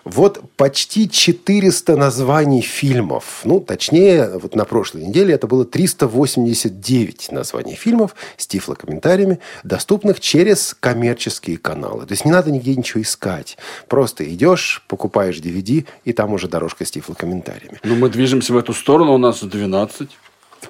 Вот 0.04 0.42
почти 0.56 1.08
400 1.08 1.96
названий 1.96 2.60
фильмов. 2.60 3.40
Ну, 3.44 3.60
точнее, 3.60 4.28
вот 4.38 4.54
на 4.54 4.66
прошлой 4.66 5.06
неделе 5.06 5.32
это 5.32 5.46
было 5.46 5.64
389 5.64 7.32
названий 7.32 7.76
фильмов 7.76 8.14
с 8.36 8.46
тифлокомментариями, 8.46 9.38
доступных 9.64 10.20
через 10.20 10.76
коммерческие 10.78 11.56
каналы 11.56 11.91
каналы. 11.92 12.06
То 12.06 12.12
есть 12.12 12.24
не 12.24 12.30
надо 12.30 12.50
нигде 12.50 12.74
ничего 12.74 13.02
искать. 13.02 13.56
Просто 13.88 14.24
идешь, 14.24 14.82
покупаешь 14.88 15.38
DVD, 15.38 15.86
и 16.04 16.12
там 16.12 16.32
уже 16.32 16.48
дорожка 16.48 16.84
с 16.84 16.90
тифлокомментариями. 16.90 17.78
Ну, 17.84 17.96
мы 17.96 18.08
движемся 18.08 18.52
в 18.52 18.56
эту 18.56 18.74
сторону, 18.74 19.14
у 19.14 19.18
нас 19.18 19.42
12. 19.42 20.08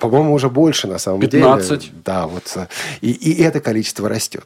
По-моему, 0.00 0.32
уже 0.32 0.48
больше 0.48 0.88
на 0.88 0.98
самом 0.98 1.20
15. 1.20 1.80
деле. 1.80 1.92
Да, 2.04 2.26
вот. 2.26 2.44
э, 2.56 2.66
И, 3.02 3.10
и 3.10 3.42
это 3.42 3.60
количество 3.60 4.08
растет. 4.08 4.44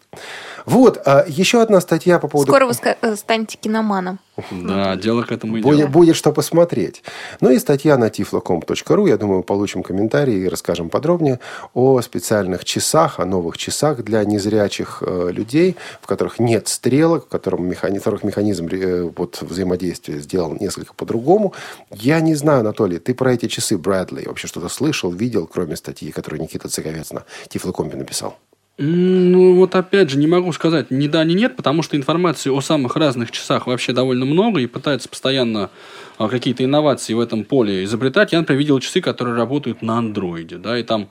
Вот, 0.66 1.00
а 1.06 1.24
еще 1.28 1.62
одна 1.62 1.80
статья 1.80 2.18
по 2.18 2.26
поводу... 2.28 2.50
Скоро 2.50 2.66
вы 2.66 2.74
э, 2.82 3.16
станете 3.16 3.56
киноманом. 3.56 4.18
Да, 4.50 4.96
дело 4.96 5.22
к 5.22 5.32
этому 5.32 5.60
Будет, 5.62 5.80
идет. 5.80 5.90
будет 5.90 6.16
что 6.16 6.32
посмотреть. 6.32 7.02
Ну 7.40 7.50
и 7.50 7.58
статья 7.58 7.96
на 7.96 8.08
tiflocom.ru. 8.08 9.08
Я 9.08 9.16
думаю, 9.16 9.42
получим 9.42 9.82
комментарии 9.82 10.34
и 10.34 10.48
расскажем 10.48 10.90
подробнее 10.90 11.40
о 11.72 12.00
специальных 12.02 12.64
часах, 12.64 13.20
о 13.20 13.24
новых 13.24 13.56
часах 13.56 14.02
для 14.02 14.24
незрячих 14.24 15.02
э, 15.06 15.30
людей, 15.30 15.76
в 16.02 16.06
которых 16.06 16.40
нет 16.40 16.68
стрелок, 16.68 17.26
в, 17.26 17.28
котором 17.28 17.70
механи- 17.70 17.98
в 17.98 18.02
которых 18.02 18.24
механизм 18.24 18.66
э, 18.66 19.10
вот, 19.16 19.40
взаимодействия 19.40 20.18
сделан 20.18 20.58
несколько 20.60 20.94
по-другому. 20.94 21.54
Я 21.92 22.20
не 22.20 22.34
знаю, 22.34 22.60
Анатолий, 22.60 22.98
ты 22.98 23.14
про 23.14 23.32
эти 23.32 23.46
часы 23.46 23.78
Брэдли 23.78 24.26
вообще 24.26 24.48
что-то 24.48 24.68
слышал, 24.68 25.12
видел, 25.12 25.46
кроме 25.46 25.76
статьи, 25.76 26.10
которую 26.10 26.42
Никита 26.42 26.68
Цыковец 26.68 27.12
на 27.12 27.24
Тифлокомпе 27.48 27.96
написал? 27.96 28.36
Ну, 28.78 29.54
вот 29.54 29.74
опять 29.74 30.10
же, 30.10 30.18
не 30.18 30.26
могу 30.26 30.52
сказать 30.52 30.90
ни 30.90 31.06
да, 31.06 31.24
ни 31.24 31.32
нет, 31.32 31.56
потому 31.56 31.82
что 31.82 31.96
информации 31.96 32.50
о 32.50 32.60
самых 32.60 32.96
разных 32.96 33.30
часах 33.30 33.66
вообще 33.66 33.94
довольно 33.94 34.26
много, 34.26 34.60
и 34.60 34.66
пытаются 34.66 35.08
постоянно 35.08 35.70
а, 36.18 36.28
какие-то 36.28 36.62
инновации 36.62 37.14
в 37.14 37.20
этом 37.20 37.44
поле 37.44 37.84
изобретать. 37.84 38.32
Я, 38.32 38.40
например, 38.40 38.58
видел 38.58 38.78
часы, 38.80 39.00
которые 39.00 39.34
работают 39.34 39.80
на 39.80 39.96
андроиде, 39.96 40.58
да, 40.58 40.78
и 40.78 40.82
там 40.82 41.08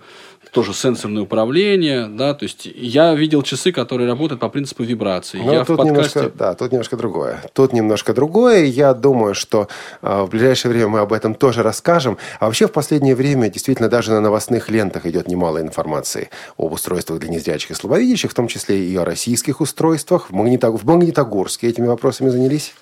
тоже 0.52 0.74
сенсорное 0.74 1.24
управление, 1.24 2.08
да, 2.08 2.34
то 2.34 2.44
есть 2.44 2.66
я 2.66 3.14
видел 3.14 3.42
часы, 3.42 3.72
которые 3.72 4.08
работают 4.08 4.42
по 4.42 4.50
принципу 4.50 4.84
вибрации. 4.84 5.40
Ну, 5.40 5.52
я 5.52 5.64
в 5.64 5.68
тут 5.68 5.78
подкасте... 5.78 6.20
немножко, 6.20 6.38
да, 6.38 6.54
тут 6.54 6.72
немножко 6.72 6.98
другое. 6.98 7.44
Тут 7.54 7.74
немножко 7.74 8.14
другое. 8.14 8.66
Я 8.66 8.94
думаю, 8.94 9.36
что 9.36 9.68
э, 10.02 10.22
в 10.24 10.30
ближайшее 10.30 10.72
время 10.72 10.88
мы 10.88 11.00
об 11.00 11.14
этом 11.14 11.36
тоже 11.36 11.64
расскажем. 11.64 12.18
А 12.40 12.46
вообще 12.46 12.68
в 12.68 12.72
последнее 12.72 13.16
время 13.16 13.50
действительно 13.50 13.90
даже 13.90 14.12
на 14.12 14.22
новостных 14.22 14.70
лентах 14.70 15.06
идет 15.06 15.28
немало 15.28 15.62
информации 15.62 16.30
об 16.58 16.72
устройствах 16.72 17.20
для 17.20 17.30
незрячих 17.30 17.72
и 17.72 17.74
слабовидящих, 17.74 18.32
в 18.32 18.34
том 18.34 18.48
числе 18.48 18.84
и 18.86 18.96
о 18.96 19.06
российских 19.06 19.62
устройствах. 19.62 20.30
В, 20.30 20.34
Магнитог... 20.34 20.82
в 20.82 20.86
Магнитогорске 20.86 21.68
этими 21.68 21.88
вопросами 21.88 22.30
занялись. 22.30 22.74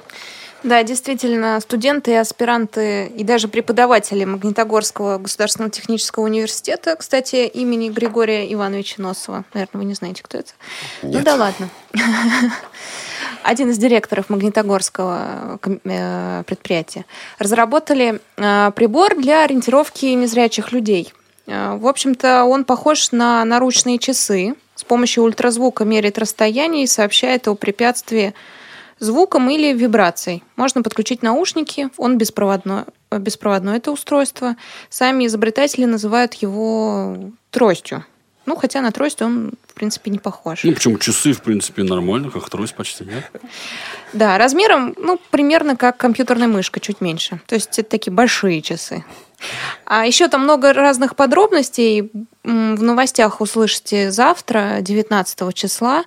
Да, 0.64 0.82
действительно, 0.84 1.60
студенты 1.60 2.12
и 2.12 2.16
аспиранты, 2.16 3.08
и 3.08 3.24
даже 3.26 3.50
преподаватели 3.50 4.24
Магнитогорского 4.24 5.18
государственного 5.18 5.70
технического 5.70 6.24
университета, 6.24 6.96
кстати, 6.96 7.48
имени 7.48 7.90
Григория 7.90 8.52
Ивановича 8.54 9.02
Носова. 9.02 9.44
Наверное, 9.54 9.80
вы 9.80 9.86
не 9.86 9.94
знаете, 9.94 10.24
кто 10.24 10.38
это? 10.38 10.52
Ну 11.02 11.10
Нет. 11.10 11.24
да 11.24 11.36
ладно. 11.36 11.70
Один 13.44 13.72
из 13.72 13.78
директоров 13.78 14.30
Магнитогорского 14.30 15.60
э, 15.62 16.44
предприятия. 16.48 17.06
Разработали 17.40 18.22
э, 18.38 18.72
прибор 18.74 19.18
для 19.18 19.44
ориентировки 19.44 20.06
незрячих 20.06 20.72
людей. 20.72 21.14
Э, 21.46 21.76
В 21.76 21.88
общем-то, 21.88 22.46
он 22.46 22.64
похож 22.64 23.12
на 23.12 23.44
наручные 23.44 24.00
часы. 24.00 24.56
С 24.76 24.86
помощью 24.86 25.24
ультразвука 25.24 25.84
меряет 25.84 26.18
расстояние 26.18 26.86
и 26.86 26.88
сообщает 26.88 27.50
о 27.50 27.56
препятствии 27.56 28.34
звуком 29.00 29.50
или 29.50 29.74
вибрацией. 29.74 30.44
Можно 30.56 30.82
подключить 30.82 31.24
наушники, 31.24 31.90
он 31.98 32.18
беспроводной, 32.18 32.84
беспроводное 33.12 33.78
это 33.78 33.92
устройство. 33.92 34.56
Сами 34.90 35.26
изобретатели 35.28 35.86
называют 35.86 36.34
его 36.36 37.18
тростью. 37.52 38.06
Ну, 38.46 38.58
хотя 38.58 38.82
на 38.82 38.92
трость 38.92 39.22
он, 39.22 39.54
в 39.68 39.74
принципе, 39.74 40.12
не 40.12 40.20
похож. 40.20 40.64
Ну, 40.64 40.74
почему 40.74 40.98
часы, 40.98 41.32
в 41.32 41.42
принципе, 41.42 41.84
нормально, 41.84 42.30
как 42.30 42.50
трость 42.50 42.76
почти, 42.76 43.06
нет? 43.06 43.32
Да, 44.12 44.38
размером, 44.38 44.94
ну, 44.98 45.18
примерно 45.32 45.78
как 45.78 45.96
компьютерная 45.96 46.50
мышка, 46.50 46.82
чуть 46.82 47.00
меньше. 47.00 47.40
То 47.48 47.56
есть 47.56 47.80
это 47.80 47.90
такие 47.90 48.12
большие 48.12 48.62
часы. 48.62 49.06
А 49.86 50.06
еще 50.06 50.28
там 50.28 50.44
много 50.44 50.74
разных 50.74 51.16
подробностей. 51.16 52.12
В 52.44 52.84
новостях 52.84 53.40
услышите 53.40 54.12
завтра, 54.12 54.80
19 54.82 55.54
числа. 55.54 56.04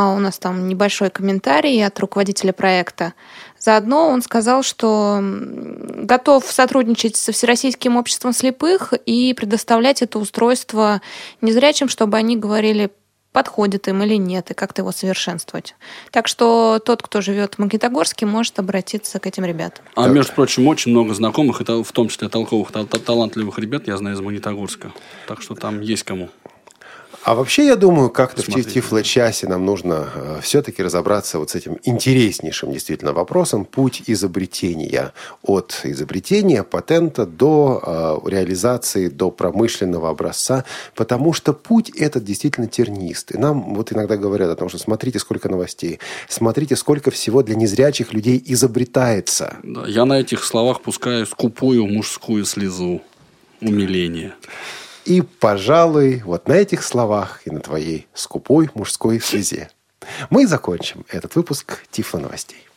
А 0.00 0.12
у 0.14 0.20
нас 0.20 0.38
там 0.38 0.68
небольшой 0.68 1.10
комментарий 1.10 1.84
от 1.84 1.98
руководителя 1.98 2.52
проекта. 2.52 3.14
Заодно 3.58 4.06
он 4.10 4.22
сказал, 4.22 4.62
что 4.62 5.18
готов 5.20 6.44
сотрудничать 6.48 7.16
со 7.16 7.32
Всероссийским 7.32 7.96
обществом 7.96 8.32
слепых 8.32 8.94
и 9.06 9.34
предоставлять 9.34 10.00
это 10.00 10.20
устройство 10.20 11.02
незрячим, 11.40 11.88
чтобы 11.88 12.16
они 12.16 12.36
говорили, 12.36 12.92
подходит 13.32 13.88
им 13.88 14.00
или 14.04 14.14
нет, 14.14 14.52
и 14.52 14.54
как-то 14.54 14.82
его 14.82 14.92
совершенствовать. 14.92 15.74
Так 16.12 16.28
что 16.28 16.78
тот, 16.78 17.02
кто 17.02 17.20
живет 17.20 17.54
в 17.54 17.58
Магнитогорске, 17.58 18.24
может 18.24 18.56
обратиться 18.60 19.18
к 19.18 19.26
этим 19.26 19.44
ребятам. 19.46 19.84
А, 19.96 20.04
Так. 20.04 20.12
между 20.12 20.32
прочим, 20.32 20.68
очень 20.68 20.92
много 20.92 21.12
знакомых, 21.12 21.60
это 21.60 21.82
в 21.82 21.90
том 21.90 22.06
числе 22.08 22.28
толковых, 22.28 22.70
та- 22.70 22.84
та- 22.84 23.00
талантливых 23.00 23.58
ребят, 23.58 23.88
я 23.88 23.96
знаю, 23.96 24.14
из 24.14 24.20
Магнитогорска. 24.20 24.92
Так 25.26 25.42
что 25.42 25.56
там 25.56 25.80
есть 25.80 26.04
кому. 26.04 26.28
А 27.28 27.34
вообще, 27.34 27.66
я 27.66 27.76
думаю, 27.76 28.08
как-то 28.08 28.42
в. 28.42 28.48
Тифло-часе 28.48 29.48
нам 29.48 29.66
нужно 29.66 30.08
э, 30.14 30.40
все-таки 30.42 30.82
разобраться 30.82 31.38
вот 31.38 31.50
с 31.50 31.54
этим 31.54 31.76
интереснейшим 31.84 32.72
действительно 32.72 33.12
вопросом 33.12 33.66
путь 33.66 34.02
изобретения. 34.06 35.12
От 35.42 35.82
изобретения 35.84 36.62
патента 36.62 37.26
до 37.26 38.22
э, 38.24 38.30
реализации, 38.30 39.08
до 39.08 39.30
промышленного 39.30 40.08
образца. 40.08 40.64
Потому 40.94 41.34
что 41.34 41.52
путь 41.52 41.90
этот 41.90 42.24
действительно 42.24 42.66
тернист. 42.66 43.34
И 43.34 43.36
нам 43.36 43.74
вот 43.74 43.92
иногда 43.92 44.16
говорят 44.16 44.48
о 44.48 44.56
том, 44.56 44.70
что 44.70 44.78
смотрите, 44.78 45.18
сколько 45.18 45.50
новостей. 45.50 45.98
Смотрите, 46.30 46.76
сколько 46.76 47.10
всего 47.10 47.42
для 47.42 47.56
незрячих 47.56 48.14
людей 48.14 48.42
изобретается. 48.46 49.58
Да, 49.62 49.86
я 49.86 50.06
на 50.06 50.18
этих 50.18 50.42
словах 50.42 50.80
пускаю 50.80 51.26
скупую 51.26 51.86
мужскую 51.88 52.46
слезу 52.46 53.02
умиления. 53.60 54.34
И, 55.08 55.22
пожалуй, 55.22 56.22
вот 56.26 56.48
на 56.48 56.52
этих 56.52 56.82
словах 56.82 57.40
и 57.46 57.50
на 57.50 57.60
твоей 57.60 58.06
скупой 58.12 58.68
мужской 58.74 59.18
слезе 59.20 59.70
мы 60.28 60.46
закончим 60.46 61.06
этот 61.08 61.34
выпуск 61.34 61.82
Тифло 61.90 62.18
новостей. 62.18 62.68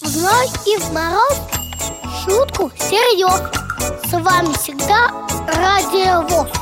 Зной 0.00 0.46
и 0.66 0.76
в 0.76 0.92
мороз 0.92 1.38
шутку 2.24 2.72
серьез. 2.76 3.48
С 4.10 4.12
вами 4.12 4.52
всегда 4.54 5.08
Радио 5.46 6.22
ВОЗ. 6.22 6.61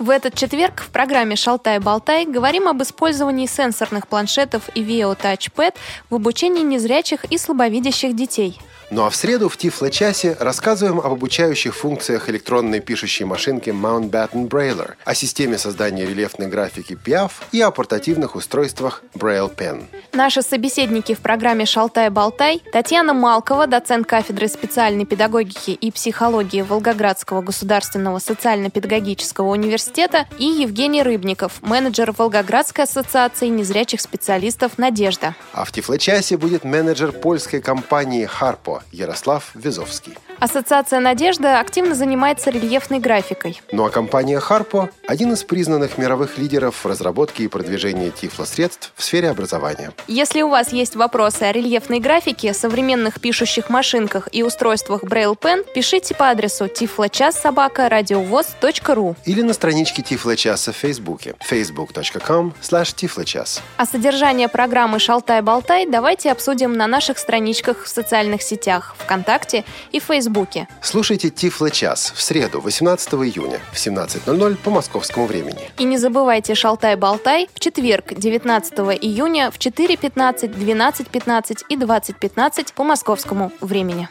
В 0.00 0.08
этот 0.08 0.34
четверг 0.34 0.80
в 0.80 0.88
программе 0.88 1.36
«Шалтай-болтай» 1.36 2.24
говорим 2.24 2.68
об 2.68 2.82
использовании 2.82 3.44
сенсорных 3.44 4.08
планшетов 4.08 4.70
и 4.74 4.82
Veo 4.82 5.14
Touchpad 5.14 5.74
в 6.08 6.14
обучении 6.14 6.62
незрячих 6.62 7.26
и 7.26 7.36
слабовидящих 7.36 8.16
детей. 8.16 8.58
Ну 8.90 9.04
а 9.04 9.10
в 9.10 9.14
среду 9.14 9.48
в 9.48 9.56
Тифло-часе 9.56 10.36
рассказываем 10.40 10.98
об 10.98 11.12
обучающих 11.20 11.76
функциях 11.76 12.28
электронной 12.28 12.80
пишущей 12.80 13.24
машинки 13.24 13.70
Mountbatten 13.70 14.48
Brailler, 14.48 14.94
о 15.04 15.14
системе 15.14 15.58
создания 15.58 16.06
рельефной 16.06 16.48
графики 16.48 16.98
Piaf 17.04 17.30
и 17.52 17.60
о 17.60 17.70
портативных 17.70 18.34
устройствах 18.34 19.04
Braille 19.14 19.54
Pen. 19.54 19.84
Наши 20.12 20.42
собеседники 20.42 21.14
в 21.14 21.20
программе 21.20 21.66
«Шалтай-болтай» 21.66 22.62
Татьяна 22.72 23.14
Малкова, 23.14 23.68
доцент 23.68 24.08
кафедры 24.08 24.48
специальной 24.48 25.04
педагогики 25.04 25.70
и 25.70 25.92
психологии 25.92 26.62
Волгоградского 26.62 27.42
государственного 27.42 28.18
социально-педагогического 28.18 29.50
университета 29.50 30.26
и 30.38 30.46
Евгений 30.46 31.04
Рыбников, 31.04 31.62
менеджер 31.62 32.10
Волгоградской 32.10 32.84
ассоциации 32.84 33.46
незрячих 33.46 34.00
специалистов 34.00 34.78
«Надежда». 34.78 35.36
А 35.52 35.64
в 35.64 35.70
Тифло-часе 35.70 36.36
будет 36.36 36.64
менеджер 36.64 37.12
польской 37.12 37.60
компании 37.60 38.28
Harpo 38.40 38.79
Ярослав 38.92 39.50
Визовский. 39.54 40.16
Ассоциация 40.40 41.00
«Надежда» 41.00 41.60
активно 41.60 41.94
занимается 41.94 42.48
рельефной 42.48 42.98
графикой. 42.98 43.60
Ну 43.72 43.84
а 43.84 43.90
компания 43.90 44.40
Harpo– 44.40 44.88
один 45.06 45.34
из 45.34 45.44
признанных 45.44 45.98
мировых 45.98 46.38
лидеров 46.38 46.82
в 46.82 46.86
разработке 46.86 47.44
и 47.44 47.48
продвижении 47.48 48.08
тифлосредств 48.08 48.94
в 48.96 49.04
сфере 49.04 49.28
образования. 49.28 49.92
Если 50.08 50.40
у 50.40 50.48
вас 50.48 50.72
есть 50.72 50.96
вопросы 50.96 51.42
о 51.42 51.52
рельефной 51.52 52.00
графике, 52.00 52.54
современных 52.54 53.20
пишущих 53.20 53.68
машинках 53.68 54.30
и 54.32 54.42
устройствах 54.42 55.04
Braille 55.04 55.38
Pen, 55.38 55.66
пишите 55.74 56.14
по 56.14 56.30
адресу 56.30 56.68
tifloчас.радиовоз.ру. 56.68 59.16
Или 59.26 59.42
на 59.42 59.52
страничке 59.52 60.00
Тифло-часа 60.00 60.72
в 60.72 60.76
Фейсбуке 60.76 61.34
facebook.com 61.46 62.54
slash 62.62 62.94
tifloчас. 62.94 63.60
А 63.76 63.84
содержание 63.84 64.48
программы 64.48 65.00
«Шалтай-болтай» 65.00 65.86
давайте 65.86 66.32
обсудим 66.32 66.72
на 66.72 66.86
наших 66.86 67.18
страничках 67.18 67.84
в 67.84 67.88
социальных 67.88 68.40
сетях 68.40 68.96
ВКонтакте 68.98 69.66
и 69.92 70.00
Фейсбуке. 70.30 70.68
Слушайте 70.80 71.30
Тифло-час 71.30 72.12
в 72.14 72.22
среду, 72.22 72.60
18 72.60 73.14
июня 73.14 73.58
в 73.72 73.76
17.00 73.76 74.56
по 74.56 74.70
московскому 74.70 75.26
времени. 75.26 75.70
И 75.78 75.84
не 75.84 75.98
забывайте 75.98 76.54
«Шалтай-болтай» 76.54 77.48
в 77.52 77.60
четверг, 77.60 78.14
19 78.14 78.72
июня 79.02 79.50
в 79.50 79.58
4.15, 79.58 80.54
12.15 80.54 81.58
и 81.68 81.76
20.15 81.76 82.74
по 82.74 82.84
московскому 82.84 83.52
времени. 83.60 84.08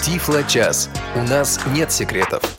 Тифло-час. 0.00 0.90
У 1.16 1.22
нас 1.22 1.60
нет 1.74 1.90
секретов. 1.90 2.57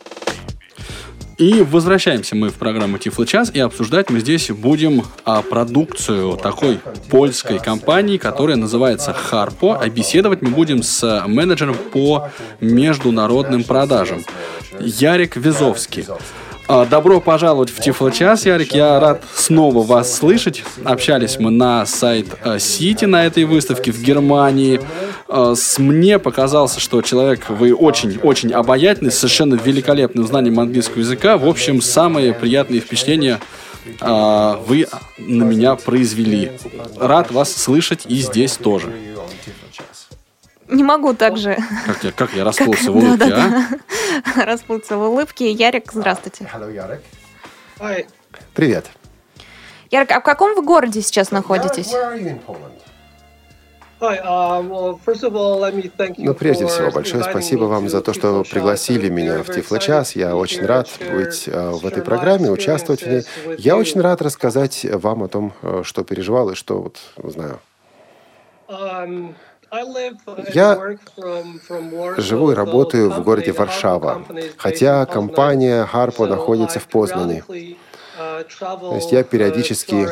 И 1.40 1.62
возвращаемся 1.62 2.36
мы 2.36 2.50
в 2.50 2.56
программу 2.56 2.98
Тифло 2.98 3.26
час, 3.26 3.50
и 3.54 3.62
обсуждать 3.62 4.10
мы 4.10 4.20
здесь 4.20 4.50
будем 4.50 5.06
а, 5.24 5.42
продукцию 5.42 6.36
такой 6.36 6.80
польской 7.10 7.60
компании, 7.60 8.18
которая 8.18 8.58
называется 8.58 9.16
Harpo, 9.32 9.74
а 9.80 9.88
беседовать 9.90 10.42
мы 10.42 10.50
будем 10.50 10.84
с 10.84 11.24
менеджером 11.28 11.78
по 11.94 12.30
международным 12.60 13.64
продажам 13.64 14.22
Ярик 14.82 15.38
Визовский. 15.38 16.06
А, 16.72 16.86
Добро 16.86 17.20
пожаловать 17.20 17.72
в 17.72 17.80
Тифло 17.80 18.12
час, 18.12 18.46
Ярик. 18.46 18.76
Я 18.76 19.00
рад 19.00 19.24
снова 19.34 19.82
вас 19.84 20.16
слышать. 20.16 20.64
Общались 20.86 21.40
мы 21.40 21.50
на 21.50 21.88
сайт 21.88 22.28
э, 22.44 22.60
Сити 22.60 23.06
на 23.06 23.26
этой 23.26 23.46
выставке 23.46 23.92
в 23.92 24.00
Германии. 24.04 24.80
Э, 25.28 25.56
Мне 25.80 26.20
показалось, 26.20 26.78
что 26.78 27.02
человек 27.02 27.50
вы 27.50 27.74
очень-очень 27.74 28.54
обаятельный, 28.54 29.12
совершенно 29.12 29.56
великолепным 29.56 30.28
знанием 30.28 30.60
английского 30.60 31.00
языка. 31.00 31.40
В 31.40 31.48
общем, 31.48 31.82
самые 31.82 32.36
приятные 32.36 32.82
впечатления 32.82 33.40
э, 34.00 34.56
вы 34.68 34.86
на 35.18 35.46
меня 35.46 35.74
произвели. 35.74 36.52
Рад 37.00 37.32
вас 37.32 37.52
слышать 37.52 38.06
и 38.06 38.18
здесь 38.18 38.58
тоже. 38.58 38.94
Не 40.70 40.84
могу 40.84 41.14
также 41.14 41.58
Как 41.86 42.04
я, 42.04 42.12
как 42.12 42.34
я 42.34 42.44
расплылся 42.44 42.92
в 42.92 42.98
улыбке, 42.98 43.34
а? 43.34 44.46
расплыться 44.46 44.98
в 44.98 45.02
улыбке. 45.02 45.52
Ярик, 45.52 45.92
здравствуйте. 45.92 46.48
Hi. 47.80 48.06
Привет. 48.54 48.86
Ярик, 49.90 50.12
а 50.12 50.20
в 50.20 50.24
каком 50.24 50.56
вы 50.56 50.62
городе 50.62 51.02
сейчас 51.02 51.32
находитесь? 51.32 51.94
Uh, 51.94 52.40
Ну, 56.18 56.34
прежде 56.34 56.68
всего, 56.68 56.90
большое 56.90 57.24
спасибо 57.24 57.66
вам 57.66 57.90
за 57.90 58.02
то, 58.02 58.14
что 58.14 58.46
пригласили 58.50 59.10
меня 59.10 59.44
в 59.44 59.48
Тифло-час. 59.48 60.16
Я 60.16 60.38
очень 60.38 60.66
рад 60.66 60.90
быть 61.12 61.50
э, 61.50 61.70
в 61.72 61.86
этой 61.86 62.02
программе, 62.02 62.50
участвовать 62.50 63.02
в 63.02 63.08
ней. 63.08 63.24
Я 63.58 63.76
очень 63.76 64.00
рад 64.00 64.22
рассказать 64.22 64.86
вам 64.86 65.24
о 65.24 65.28
том, 65.28 65.52
э, 65.62 65.82
что 65.84 66.06
переживал 66.06 66.52
и 66.52 66.56
что 66.56 66.82
вот 66.82 66.98
знаю. 67.18 67.60
Я 70.54 70.98
Живу 72.18 72.52
и 72.52 72.56
работаю 72.56 73.12
в 73.12 73.24
городе 73.24 73.52
Harpo 73.52 73.60
Варшава, 73.60 74.26
хотя 74.58 75.06
компания 75.06 75.88
Harpo 75.92 76.28
находится 76.28 76.80
в 76.80 76.88
Познане. 76.88 77.44
uh, 78.20 78.46
То 78.80 78.96
есть 78.96 79.12
я 79.12 79.22
uh, 79.22 79.24
периодически 79.24 80.08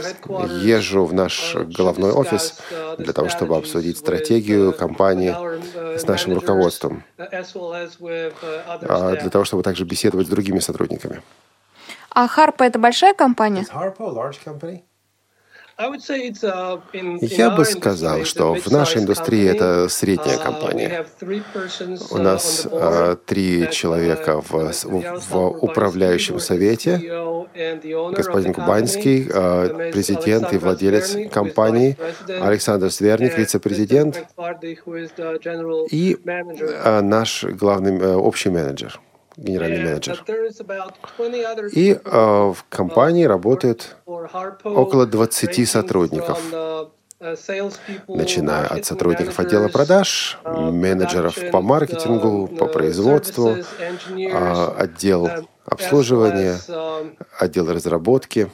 езжу 0.64 1.06
в 1.06 1.14
наш 1.14 1.56
uh, 1.56 1.66
головной 1.66 2.12
офис 2.12 2.60
для 2.98 3.14
того, 3.14 3.30
чтобы 3.30 3.58
обсудить 3.58 3.98
стратегию 3.98 4.74
компании 4.74 5.36
с 5.98 6.08
нашим 6.08 6.34
руководством, 6.34 7.04
а, 7.18 9.16
для 9.16 9.30
того, 9.30 9.44
чтобы 9.44 9.64
также 9.64 9.84
беседовать 9.86 10.28
с 10.28 10.30
другими 10.30 10.60
сотрудниками. 10.60 11.22
А 12.12 12.28
Харпа 12.28 12.64
это 12.64 12.80
большая 12.80 13.14
компания? 13.14 13.66
Я 17.22 17.52
бы 17.52 17.64
сказал, 17.66 18.26
что 18.26 18.56
в 18.56 18.72
нашей 18.72 19.02
индустрии 19.02 19.48
это 19.48 19.88
средняя 19.90 20.38
Uh, 20.38 20.44
компания. 20.44 21.06
У 21.22 21.26
uh, 21.26 22.22
нас 22.22 22.68
а, 22.72 23.16
три 23.16 23.70
человека 23.72 24.32
uh, 24.32 24.72
в, 24.74 25.30
в- 25.30 25.64
управляющем 25.64 26.40
совете. 26.40 26.98
Господин 28.12 28.54
Кубанский, 28.54 29.30
а, 29.32 29.92
президент 29.92 30.52
и 30.54 30.58
владелец 30.58 31.16
компании, 31.32 31.96
Александр 32.28 32.92
Сверник, 32.92 33.38
вице-президент, 33.38 34.26
и 35.92 36.18
а, 36.84 37.02
наш 37.02 37.44
главный 37.44 37.98
э, 38.00 38.14
общий 38.16 38.50
менеджер, 38.50 39.00
генеральный 39.38 39.84
менеджер. 39.84 40.16
uh, 40.16 40.26
there 40.26 40.46
is 40.46 40.60
about 40.60 40.94
20 41.16 41.44
other 41.46 41.70
И 41.72 42.00
а, 42.04 42.52
в 42.52 42.66
компании 42.70 43.24
работает 43.26 43.96
for 44.06 44.30
Harpo, 44.32 44.74
около 44.74 45.06
20 45.06 45.50
ranging 45.50 45.66
сотрудников, 45.66 46.40
uh, 46.52 46.90
начиная 48.08 48.68
от 48.68 48.86
сотрудников 48.86 49.40
отдела 49.40 49.70
продаж, 49.70 50.40
uh, 50.44 50.72
менеджеров 50.72 51.36
по 51.52 51.62
маркетингу, 51.62 52.46
uh, 52.46 52.58
по 52.58 52.66
uh, 52.66 52.72
производству, 52.74 53.58
а, 54.34 54.76
отдел 54.78 55.28
uh, 55.28 55.46
обслуживания, 55.66 56.58
um, 56.68 57.16
отдел 57.40 57.72
разработки, 57.72 58.50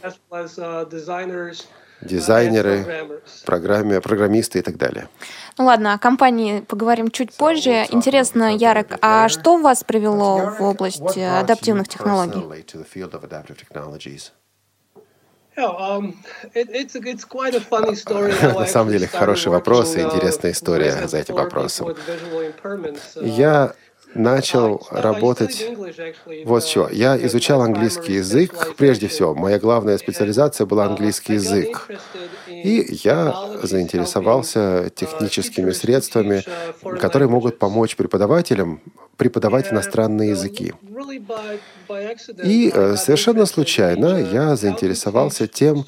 дизайнеры, 2.05 3.19
программе, 3.45 4.01
программисты 4.01 4.59
и 4.59 4.61
так 4.61 4.77
далее. 4.77 5.07
Ну 5.57 5.65
ладно, 5.65 5.93
о 5.93 5.99
компании 5.99 6.61
поговорим 6.61 7.11
чуть 7.11 7.33
позже. 7.33 7.85
Интересно, 7.89 8.55
Ярик, 8.55 8.97
а 9.01 9.29
что 9.29 9.57
вас 9.57 9.83
привело 9.83 10.53
в 10.57 10.61
область 10.61 11.17
э, 11.17 11.39
адаптивных 11.39 11.87
технологий? 11.87 12.43
Um, 15.55 15.55
На 18.59 18.65
самом 18.65 18.91
деле, 18.91 19.07
хороший 19.07 19.49
вопрос 19.49 19.95
и 19.95 20.01
интересная 20.01 20.51
история 20.51 21.07
за 21.07 21.19
этим 21.19 21.35
вопросом. 21.35 21.89
impairments. 21.89 23.15
Uh, 23.15 23.27
Я 23.27 23.73
начал 24.15 24.85
работать 24.91 25.65
Вот 26.45 26.63
uh, 26.63 26.93
Я 26.93 27.17
изучал 27.25 27.61
английский 27.61 28.13
язык. 28.13 28.75
Прежде 28.77 29.07
всего, 29.07 29.33
моя 29.33 29.59
главная 29.59 29.97
специализация 29.97 30.65
была 30.65 30.83
Uh, 30.83 30.89
английский 30.89 31.33
язык. 31.33 31.89
И 32.47 32.99
я 33.03 33.33
заинтересовался 33.63 34.59
uh, 34.59 34.89
техническими 34.89 35.71
средствами, 35.71 36.43
uh, 36.83 36.97
которые 36.97 37.29
могут 37.29 37.59
помочь 37.59 37.95
преподавателям 37.95 38.81
преподавать 39.23 39.71
иностранные 39.71 40.29
uh, 40.29 40.31
языки. 40.31 40.73
И 42.43 42.71
э, 42.73 42.95
совершенно 42.97 43.45
случайно 43.45 44.19
uh, 44.19 44.33
я 44.33 44.55
заинтересовался 44.57 45.47
тем, 45.47 45.85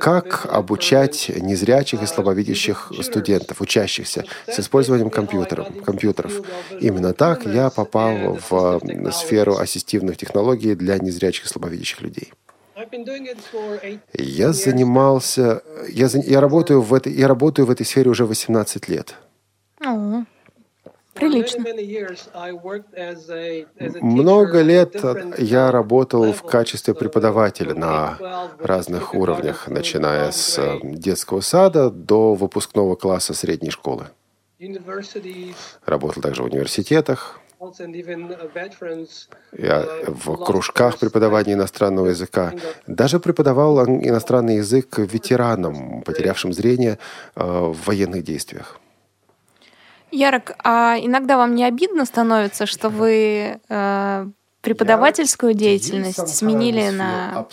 как 0.00 0.46
visual 0.46 0.50
обучать 0.50 1.30
незрячих 1.36 2.00
и 2.00 2.04
uh, 2.04 2.06
слабовидящих 2.06 2.92
студентов, 3.02 3.60
учащихся, 3.60 4.24
с 4.46 4.58
использованием 4.58 5.10
компьютеров. 5.10 5.66
компьютеров. 5.84 6.32
Именно 6.80 7.12
так 7.12 7.44
я 7.44 7.68
попал 7.68 8.38
в 8.48 8.80
сферу 9.12 9.58
ассистивных 9.58 10.16
технологий 10.16 10.74
для 10.74 10.98
незрячих 10.98 11.44
и 11.44 11.48
слабовидящих 11.48 12.00
людей. 12.00 12.32
Я 14.14 14.52
занимался, 14.52 15.62
я, 15.88 16.08
я 16.14 16.40
работаю 16.40 16.80
в 16.80 16.94
этой, 16.94 17.12
я 17.12 17.28
работаю 17.28 17.66
в 17.66 17.70
этой 17.70 17.84
сфере 17.84 18.10
уже 18.10 18.24
18 18.24 18.88
лет. 18.88 19.14
For 19.80 20.37
прилично. 21.18 21.64
Много 24.00 24.62
лет 24.62 24.96
я 25.38 25.70
работал 25.70 26.32
в 26.32 26.42
качестве 26.42 26.94
преподавателя 26.94 27.74
на 27.74 28.16
K-12, 28.18 28.20
which 28.20 28.58
is 28.60 28.66
разных 28.66 29.14
уровнях, 29.14 29.68
начиная 29.68 30.28
12th 30.28 30.32
с 30.32 30.58
э, 30.58 30.78
детского 30.82 31.40
сада 31.40 31.90
до 31.90 32.34
выпускного 32.34 32.94
класса 32.96 33.34
средней 33.34 33.70
школы. 33.70 34.06
Работал 35.86 36.22
также 36.22 36.42
в 36.42 36.46
университетах, 36.46 37.40
я 39.52 39.84
в 40.06 40.36
кружках 40.44 40.98
преподавания 40.98 41.54
иностранного 41.54 42.06
языка. 42.06 42.52
Даже 42.86 43.18
преподавал 43.18 43.80
ан- 43.80 44.00
иностранный 44.06 44.56
язык 44.56 44.98
ветеранам, 44.98 46.02
потерявшим 46.02 46.52
зрение 46.52 46.98
э, 47.34 47.42
в 47.44 47.76
военных 47.86 48.22
действиях. 48.22 48.78
Ярик, 50.10 50.52
а 50.64 50.96
иногда 50.98 51.36
вам 51.36 51.54
не 51.54 51.64
обидно 51.64 52.04
становится, 52.04 52.66
что 52.66 52.88
вы 52.88 53.60
э, 53.68 54.26
преподавательскую 54.62 55.54
деятельность 55.54 56.28
сменили 56.28 56.88
на 56.90 57.46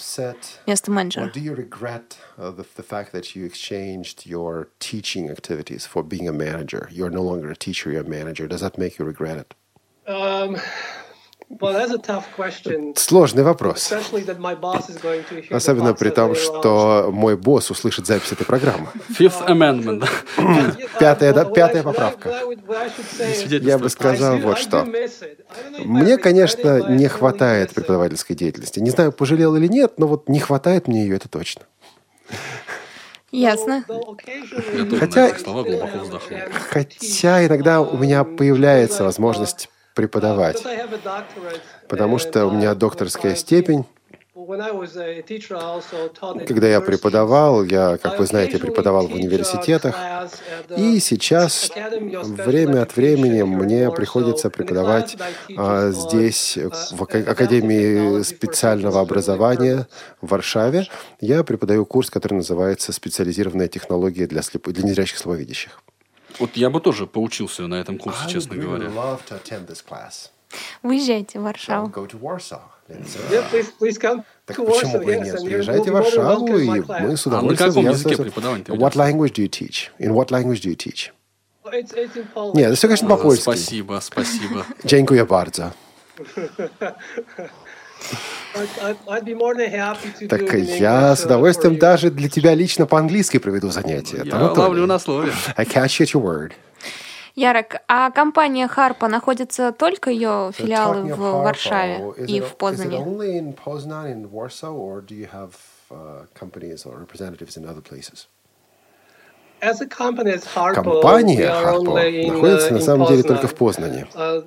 место 0.65 0.91
менеджера? 0.91 1.31
Uh, 2.37 2.51
the, 2.51 2.65
the 2.75 2.83
fact 2.83 3.13
that 3.13 3.33
you 3.33 3.45
exchanged 3.45 4.25
your 4.25 4.67
teaching 4.79 5.29
activities 5.29 5.85
for 5.85 6.03
being 6.03 6.27
a 6.27 6.33
manager? 6.33 6.89
You're 6.91 7.09
no 7.09 7.21
longer 7.21 7.49
a 7.49 7.55
teacher, 7.55 7.91
you're 7.91 8.01
a 8.01 8.09
manager. 8.09 8.45
Does 8.45 8.59
that 8.59 8.77
make 8.77 8.99
you 8.99 9.05
regret 9.05 9.37
it? 9.37 9.53
Um, 10.07 10.57
well, 11.49 11.73
that's 11.73 11.91
a 11.91 11.97
tough 11.97 12.25
question, 12.35 12.93
Сложный 12.95 13.43
вопрос. 13.43 13.91
especially 13.91 14.23
that 14.25 14.39
my 14.39 14.55
boss 14.55 14.89
is 14.89 14.97
going 15.01 15.23
to 15.29 15.41
hear 15.41 15.49
the 15.49 15.55
Особенно 15.55 15.93
при 15.93 16.09
том, 16.09 16.35
что 16.35 17.09
мой 17.11 17.37
босс 17.37 17.71
услышит 17.71 18.07
запись 18.07 18.31
этой 18.31 18.45
программы. 18.45 18.87
Fifth 19.09 19.45
Amendment. 19.47 19.99
да. 19.99 20.07
Yeah, 20.37 20.89
Пятая, 20.99 21.33
да, 21.33 21.45
пятая 21.45 21.83
поправка. 21.83 22.29
Я 23.61 23.77
бы 23.77 23.89
сказал 23.89 24.37
вот 24.37 24.57
что. 24.57 24.85
Мне, 25.79 26.17
конечно, 26.17 26.89
не 26.89 27.07
хватает 27.07 27.73
преподавательской 27.73 28.35
деятельности. 28.35 28.79
Не 28.79 28.89
знаю, 28.89 29.11
пожалел 29.11 29.55
или 29.55 29.67
нет, 29.67 29.93
но 29.97 30.07
вот 30.07 30.29
не 30.29 30.39
хватает 30.39 30.87
мне 30.87 31.03
ее, 31.03 31.15
это 31.17 31.29
точно. 31.29 31.63
Ясно. 33.31 33.83
Хотя-. 34.99 35.33
Хотя 36.69 37.45
иногда 37.45 37.81
у 37.81 37.97
меня 37.97 38.23
появляется 38.23 39.03
возможность 39.03 39.69
преподавать, 39.95 40.63
потому 41.87 42.19
что 42.19 42.45
у 42.45 42.51
меня 42.51 42.75
докторская 42.75 43.33
степень, 43.35 43.85
Когда 46.47 46.67
я 46.67 46.81
преподавал, 46.81 47.63
я, 47.63 47.97
как 47.97 48.19
вы 48.19 48.25
знаете, 48.25 48.59
преподавал 48.59 49.07
в 49.07 49.13
университетах. 49.13 49.95
И 50.77 50.99
сейчас 50.99 51.71
время 52.21 52.83
от 52.83 52.95
времени 52.95 53.43
мне 53.43 53.89
приходится 53.91 54.49
преподавать 54.49 55.17
а, 55.57 55.89
здесь, 55.91 56.57
в 56.57 57.01
Академии 57.03 58.21
специального 58.23 58.99
образования 58.99 59.87
в 60.21 60.27
Варшаве. 60.27 60.87
Я 61.21 61.43
преподаю 61.43 61.85
курс, 61.85 62.09
который 62.09 62.35
называется 62.35 62.91
«Специализированная 62.91 63.69
технология 63.69 64.27
для, 64.27 64.41
слеп... 64.41 64.67
для 64.67 64.83
незрячих 64.83 65.17
слабовидящих». 65.17 65.81
Вот 66.39 66.55
я 66.55 66.69
бы 66.69 66.79
тоже 66.79 67.07
поучился 67.07 67.67
на 67.67 67.75
этом 67.75 67.97
курсе, 67.97 68.29
честно 68.29 68.55
говоря. 68.55 68.89
Выезжайте 70.83 71.39
в 71.39 71.43
Варшаву. 71.43 71.89
Please 73.79 73.99
come 73.99 74.23
Так 74.45 74.57
почему 74.57 74.99
бы 75.03 75.15
и 75.15 75.19
нет? 75.19 75.43
Приезжайте 75.43 75.91
в 75.91 75.93
Варшаву, 75.93 76.57
и 76.57 76.67
мы 76.67 77.17
с 77.17 77.27
А 77.27 77.31
на 77.31 77.37
удовольствием... 77.39 77.57
каком 77.57 77.85
я 77.85 77.91
языке 77.91 78.17
преподавание-то 78.17 78.73
What 78.73 78.93
language 78.93 79.33
do 79.33 79.43
you 79.43 79.49
teach? 79.49 79.89
In 79.99 80.13
what 80.13 80.29
language 80.29 80.61
do 80.61 80.69
you 80.69 80.75
teach? 80.75 81.11
Нет, 82.53 82.77
все, 82.77 82.87
конечно, 82.87 83.09
по-польски. 83.09 83.41
Спасибо, 83.41 83.99
спасибо. 83.99 84.65
Dziękuję 84.83 85.25
bardzo. 85.25 85.71
Так 90.29 90.53
я 90.53 91.15
с 91.15 91.23
uh, 91.23 91.25
удовольствием 91.25 91.77
даже 91.77 92.09
для 92.09 92.29
тебя 92.29 92.53
лично 92.53 92.85
по-английски 92.85 93.37
проведу 93.37 93.69
занятия. 93.69 94.21
Я 94.23 94.51
ловлю 94.51 94.85
на 94.85 94.99
слове. 94.99 95.33
I 95.57 95.65
catch 95.65 95.99
you 95.99 96.05
at 96.05 96.13
your 96.13 96.21
word. 96.21 96.53
Ярок, 97.35 97.81
а 97.89 98.11
компания 98.11 98.65
Харпа 98.69 99.09
находится 99.09 99.73
только 99.73 100.09
ее 100.09 100.51
филиалы 100.53 101.13
в 101.13 101.19
Варшаве 101.19 101.97
is 102.17 102.25
и 102.27 102.39
в 102.39 102.43
Is 102.43 102.51
it 102.51 102.57
Познане? 102.57 102.97
only 102.97 103.37
in 103.37 103.53
Poznan, 103.53 104.09
in 104.09 104.31
Warsaw, 104.31 104.71
or 104.71 105.01
do 105.01 105.13
you 105.15 105.27
have 105.27 105.51
uh, 105.91 106.25
companies 106.33 106.85
or 106.85 106.97
representatives 106.97 107.57
in 107.57 107.65
other 107.65 107.81
places? 107.81 108.27
As 109.54 109.54
a 109.54 109.54
company, 109.54 109.54
as 109.54 109.54
Harpo, 109.54 109.54
we 109.54 109.54
Компания 110.73 111.47
Harpo 111.47 111.97
in, 111.97 112.31
находится 112.31 112.69
uh, 112.69 112.73
на 112.73 112.79
самом 112.81 113.07
деле 113.07 113.23
только 113.23 113.47
в 113.47 113.55
Познане. 113.55 114.07
Uh, 114.13 114.43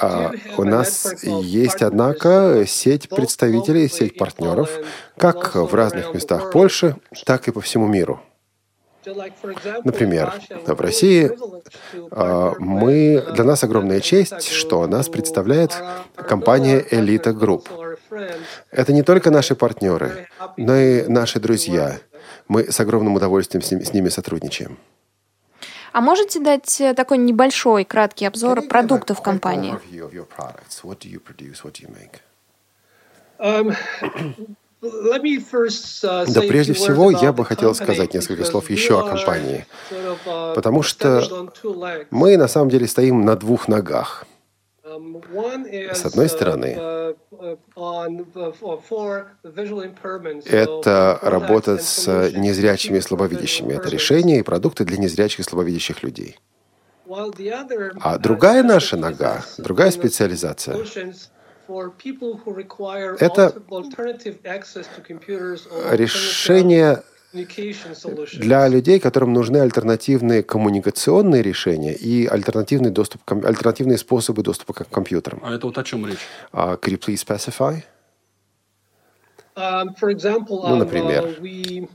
А, 0.00 0.32
У 0.56 0.64
нас 0.64 1.14
есть, 1.22 1.82
однако, 1.82 2.28
uh, 2.28 2.66
сеть 2.66 3.08
представителей, 3.08 3.88
сеть 3.88 4.18
партнеров, 4.18 4.70
как 5.16 5.54
в 5.54 5.74
разных 5.74 6.12
местах. 6.14 6.50
Польши, 6.50 6.96
так 7.24 7.48
и 7.48 7.52
по 7.52 7.60
всему 7.60 7.86
миру. 7.86 8.20
Например, 9.84 10.32
в 10.66 10.80
России 10.80 11.30
а, 12.12 12.54
мы, 12.58 13.24
для 13.34 13.44
нас 13.44 13.62
uh, 13.62 13.66
огромная 13.66 14.00
честь, 14.00 14.48
что 14.48 14.86
нас 14.86 15.08
представляет 15.08 15.72
компания 16.16 16.84
but 16.90 17.34
Group. 17.34 17.66
Это 18.70 18.92
не 18.92 19.02
только 19.02 19.30
наши 19.30 19.54
партнеры, 19.54 20.28
но 20.56 20.76
и 20.76 21.06
наши 21.08 21.40
друзья. 21.40 21.98
Мы 22.52 22.70
с 22.70 22.78
огромным 22.80 23.14
удовольствием 23.14 23.62
с 23.62 23.70
ними, 23.70 23.82
с 23.82 23.94
ними 23.94 24.10
сотрудничаем. 24.10 24.76
А 25.94 26.02
можете 26.02 26.38
дать 26.38 26.82
э, 26.82 26.92
такой 26.92 27.16
небольшой, 27.16 27.86
краткий 27.86 28.26
обзор 28.26 28.60
продуктов 28.68 29.22
компании? 29.22 29.74
Um, 33.38 33.74
uh, 34.82 36.26
Да 36.34 36.40
прежде 36.42 36.74
всего, 36.74 37.10
я 37.10 37.32
бы 37.32 37.46
хотел 37.46 37.74
сказать 37.74 38.12
несколько 38.12 38.44
слов 38.44 38.68
еще 38.68 39.00
о 39.00 39.08
компании. 39.08 39.64
uh, 39.90 40.54
Потому 40.54 40.82
что. 40.82 41.50
Мы 42.10 42.36
на 42.36 42.48
самом 42.48 42.68
деле 42.68 42.86
стоим 42.86 43.24
на 43.24 43.34
двух 43.34 43.66
ногах. 43.66 44.26
Um, 44.92 45.22
С 45.94 46.04
одной 46.04 46.26
uh, 46.26 46.28
стороны, 46.28 46.76
uh, 46.78 47.16
uh, 47.32 47.58
Это 50.44 51.18
работа 51.22 51.78
с 51.78 52.30
незрячими 52.32 52.98
и 52.98 53.00
слабовидящими. 53.00 53.74
Это 53.74 53.88
решения 53.88 54.38
и 54.40 54.42
продукты 54.42 54.84
для 54.84 54.98
незрячих 54.98 55.40
и 55.40 55.42
слабовидящих 55.42 56.02
людей. 56.02 56.38
А 57.08 57.28
uh, 57.28 58.18
другая 58.18 58.62
наша 58.62 58.96
нога, 58.96 59.44
другая 59.58 59.90
специализация 59.90 60.76
Это 63.18 63.54
решение. 65.90 67.02
Для 67.32 68.68
людей, 68.68 69.00
которым 69.00 69.32
нужны 69.32 69.58
альтернативные 69.58 70.42
коммуникационные 70.42 71.42
решения 71.42 71.94
и 71.94 72.26
альтернативный 72.26 72.90
доступ, 72.90 73.22
альтернативные 73.30 73.96
способы 73.98 74.42
доступа 74.42 74.74
к 74.74 74.88
компьютерам. 74.88 75.40
А 75.42 75.54
это 75.54 75.66
вот 75.66 75.78
о 75.78 75.82
чем 75.84 76.06
речь? 76.06 76.18
А, 76.52 76.74
could 76.74 76.92
you 76.92 76.98
please 76.98 77.24
specify? 77.24 77.82
Um, 79.54 79.94
for 80.00 80.10
example, 80.10 80.60
Ну, 80.62 80.76
um, 80.76 80.78
например. 80.78 81.24
uh, 81.24 81.40
we, 81.40 81.88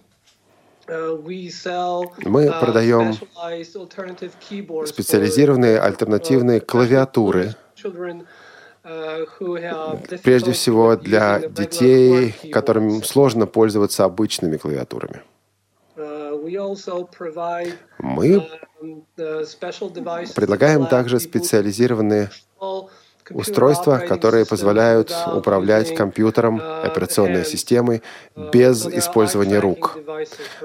uh, 0.88 1.24
we 1.24 1.50
sell, 1.50 2.04
Мы 2.24 2.46
uh, 2.46 2.60
продаем 2.60 3.14
specialized 3.14 3.76
alternative 3.76 4.32
keyboards 4.40 4.68
for, 4.68 4.88
специализированные 4.88 5.78
uh, 5.78 5.82
альтернативные 5.82 6.60
uh, 6.60 6.66
клавиатуры, 6.66 7.56
uh, 8.88 10.22
прежде 10.24 10.52
всего 10.54 10.96
для 10.96 11.40
детей, 11.40 12.34
которым 12.52 13.04
сложно 13.04 13.46
пользоваться 13.46 14.06
обычными 14.06 14.58
клавиатурами. 14.58 15.22
Uh, 15.96 16.28
Мы 18.00 18.48
um, 18.80 20.34
предлагаем 20.36 20.86
также 20.86 21.20
специализированные 21.20 22.30
устройства, 23.32 24.00
operating 24.00 24.08
которые 24.08 24.46
позволяют 24.46 25.14
управлять 25.34 25.96
компьютером, 25.96 26.60
uh, 26.60 26.82
операционной 26.84 27.42
hands. 27.42 27.46
системой 27.46 28.02
Uh, 28.36 28.52
без 28.52 28.86
использования 28.86 29.60
рук. 29.60 29.98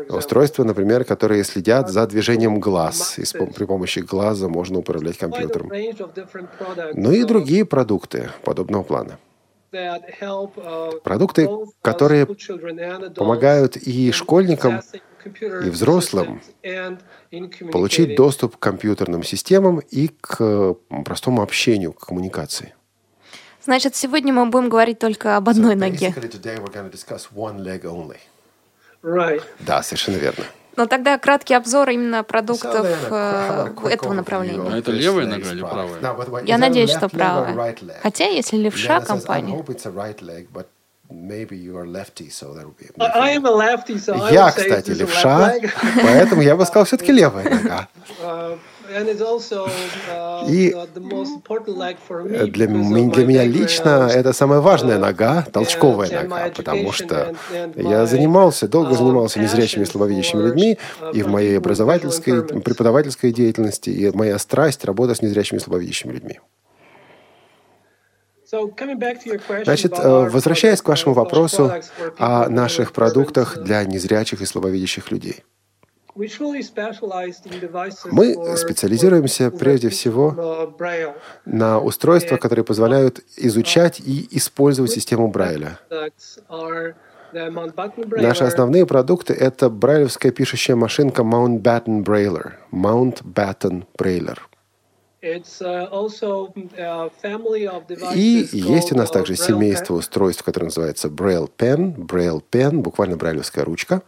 Устройства, 0.08 0.64
например, 0.64 1.04
которые 1.04 1.44
следят 1.44 1.88
за 1.90 2.06
движением 2.06 2.60
глаз, 2.60 3.18
и 3.18 3.24
при 3.54 3.64
помощи 3.64 4.00
глаза 4.00 4.48
можно 4.48 4.78
управлять 4.78 5.18
компьютером. 5.18 5.70
Ну 6.94 7.12
и 7.12 7.24
другие 7.24 7.64
продукты 7.64 8.30
подобного 8.44 8.82
плана. 8.82 9.18
Uh, 9.72 11.00
Продукты, 11.02 11.44
uh, 11.44 11.66
которые 11.82 12.26
помогают 13.14 13.76
и 13.76 14.12
школьникам, 14.12 14.80
и 15.24 15.70
взрослым 15.70 16.40
получить 17.70 18.16
доступ 18.16 18.56
к 18.56 18.58
компьютерным 18.58 19.22
системам 19.22 19.78
и 19.78 20.08
к 20.08 20.74
простому 21.04 21.42
общению, 21.42 21.92
к 21.92 22.06
коммуникации. 22.06 22.74
Значит, 23.64 23.94
сегодня 23.94 24.32
мы 24.32 24.46
будем 24.46 24.68
говорить 24.68 24.98
только 24.98 25.36
об 25.36 25.48
одной 25.48 25.76
ноге. 25.76 26.12
Right. 29.02 29.42
Да, 29.60 29.82
совершенно 29.82 30.16
верно. 30.16 30.44
Но 30.76 30.86
тогда 30.86 31.18
краткий 31.18 31.54
обзор 31.54 31.90
именно 31.90 32.22
продуктов 32.24 32.86
э, 33.10 33.74
этого 33.90 34.14
направления. 34.14 34.70
А 34.72 34.78
это 34.78 34.90
левая 34.90 35.26
нога 35.26 35.50
или 35.50 35.60
правая? 35.60 36.44
Я 36.44 36.58
надеюсь, 36.58 36.90
что 36.90 37.08
правая. 37.08 37.76
Хотя, 38.02 38.26
если 38.26 38.56
левша 38.56 39.00
компания, 39.00 39.62
I, 42.98 43.04
I 43.04 43.30
am 43.36 43.44
a 43.46 43.50
lefty, 43.50 43.98
so 43.98 44.14
I 44.14 44.32
Я, 44.32 44.46
would 44.46 44.56
кстати, 44.56 44.90
левша, 44.90 45.54
leg. 45.54 45.70
поэтому 46.02 46.42
я 46.42 46.56
бы 46.56 46.64
сказал 46.64 46.84
все-таки 46.84 47.12
левая 47.20 47.48
нога. 47.48 47.88
Uh, 48.22 48.58
uh, 48.58 48.58
И 50.48 50.74
Для, 52.50 52.66
для 52.66 53.26
меня 53.26 53.44
лично 53.44 54.10
это 54.12 54.32
самая 54.32 54.60
важная 54.60 54.98
нога, 54.98 55.46
толчковая 55.52 56.10
нога, 56.10 56.50
потому 56.50 56.92
что 56.92 57.34
я 57.76 58.06
занимался, 58.06 58.68
долго 58.68 58.92
uh, 58.92 58.96
занимался 58.96 59.40
незрячими 59.40 59.84
слабовидящими 59.84 60.42
людьми, 60.42 60.78
uh, 61.00 61.12
и 61.12 61.22
в 61.22 61.28
моей 61.28 61.56
образовательской, 61.58 62.42
преподавательской 62.44 63.32
деятельности, 63.32 63.90
и 63.90 64.10
моя 64.10 64.38
страсть– 64.38 64.84
работа 64.86 65.14
с 65.14 65.22
незрячими 65.22 65.58
слабовидящими 65.58 66.12
людьми. 66.12 66.40
So, 66.40 66.40
coming 66.40 66.40
back 66.40 66.40
to 66.40 66.40
your 67.72 68.40
question 68.40 68.41
Значит, 69.64 69.92
э, 69.98 70.28
возвращаясь 70.28 70.82
к 70.82 70.88
вашему 70.88 71.14
вопросу 71.14 71.72
о 72.18 72.48
наших 72.48 72.92
продуктах 72.92 73.62
для 73.62 73.82
незрячих 73.84 74.42
и 74.42 74.44
слабовидящих 74.44 75.10
людей. 75.10 75.42
Мы 76.14 76.28
специализируемся 78.56 79.50
прежде 79.50 79.88
всего 79.88 80.34
uh, 80.36 81.14
на 81.46 81.80
устройствах, 81.80 82.38
которые 82.38 82.66
позволяют 82.66 83.20
изучать 83.38 83.98
и 84.00 84.28
использовать 84.32 84.90
систему 84.90 85.28
Брайля. 85.28 85.78
Наши 87.32 88.44
основные 88.44 88.84
продукты– 88.84 89.32
это 89.34 89.70
брайлевская 89.70 90.32
пишущая 90.32 90.76
машинка 90.76 91.22
Mountbatten 91.22 92.04
Brailler. 92.04 92.56
Mountbatten 92.70 93.86
Brailler. 93.96 94.36
И 95.22 95.38
devices 97.88 98.56
есть 98.56 98.92
у 98.92 98.96
нас 98.96 99.10
uh, 99.10 99.12
также 99.12 99.36
семейство 99.36 99.94
устройств, 99.94 100.42
которое 100.42 100.66
называется 100.66 101.06
Braille 101.08 101.48
Pen. 101.56 101.94
Braille 101.94 102.42
Pen– 102.50 102.70
буквально 102.78 103.16
брайлевская 103.16 103.64
ручка. 103.64 104.02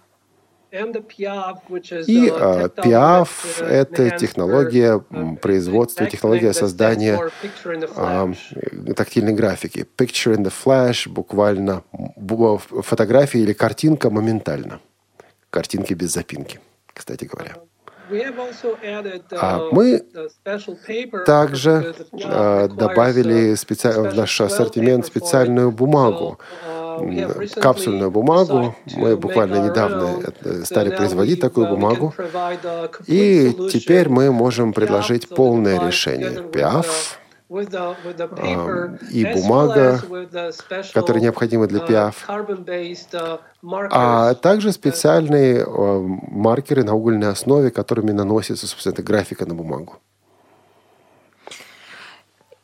И 0.72 0.80
э, 0.80 0.80
tactile 0.80 2.68
PIAF 2.82 3.28
uh,– 3.60 3.64
это 3.68 4.10
технология 4.18 4.98
uh, 4.98 5.36
производства, 5.36 6.04
технология 6.06 6.52
создания 6.52 7.30
а, 7.94 8.32
э, 8.56 8.94
тактильной 8.94 9.34
графики. 9.34 9.86
Picture 9.96 10.34
in 10.36 10.42
the 10.42 10.52
flash, 10.52 11.08
буквально 11.08 11.84
бу- 11.92 12.58
фотография 12.82 13.38
или 13.38 13.52
картинка 13.52 14.10
моментально. 14.10 14.80
Картинки 15.50 15.94
без 15.94 16.12
запинки, 16.12 16.58
кстати 16.92 17.26
говоря. 17.26 17.54
А 18.10 19.58
uh, 19.58 19.68
мы 19.72 20.02
Также 21.26 21.94
э, 22.12 22.68
добавили 22.68 23.52
uh, 23.52 23.54
специ- 23.54 24.10
в 24.10 24.14
наш 24.14 24.40
ассортимент 24.40 25.06
специальную 25.06 25.70
бумагу, 25.70 26.38
uh, 26.66 27.60
капсульную 27.60 28.10
бумагу. 28.10 28.74
Мы 28.94 29.16
буквально 29.16 29.66
недавно 29.66 30.20
стали 30.64 30.94
производить 30.94 31.40
такую 31.40 31.66
uh, 31.66 31.70
бумагу. 31.70 32.14
И 33.06 33.52
теперь 33.72 34.08
мы 34.08 34.30
можем 34.32 34.72
предложить 34.72 35.28
полное 35.28 35.80
решение. 35.86 36.44
together 36.84 37.23
uh, 37.48 39.10
и 39.10 39.24
бумага, 39.26 40.00
которая 40.92 41.22
необходима 41.22 41.66
для 41.66 41.80
uh, 41.80 41.88
PIAF. 41.88 42.14
carbon-based, 42.26 43.12
uh, 43.12 43.88
а 43.90 44.34
также 44.34 44.72
специальные 44.72 45.60
э, 45.60 45.66
маркеры 45.66 46.84
на 46.84 46.94
угольной 46.94 47.28
основе, 47.28 47.70
которыми 47.70 48.12
наносится, 48.12 48.66
собственно, 48.66 48.94
эта 48.94 49.02
графика 49.02 49.46
на 49.46 49.54
бумагу. 49.54 49.98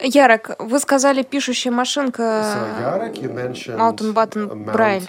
Ярок, 0.03 0.57
вы 0.59 0.79
сказали 0.79 1.23
пишущая 1.23 1.73
машинка 1.73 2.23
Mountain 3.13 4.15
Button 4.15 4.65
Braille. 4.65 5.09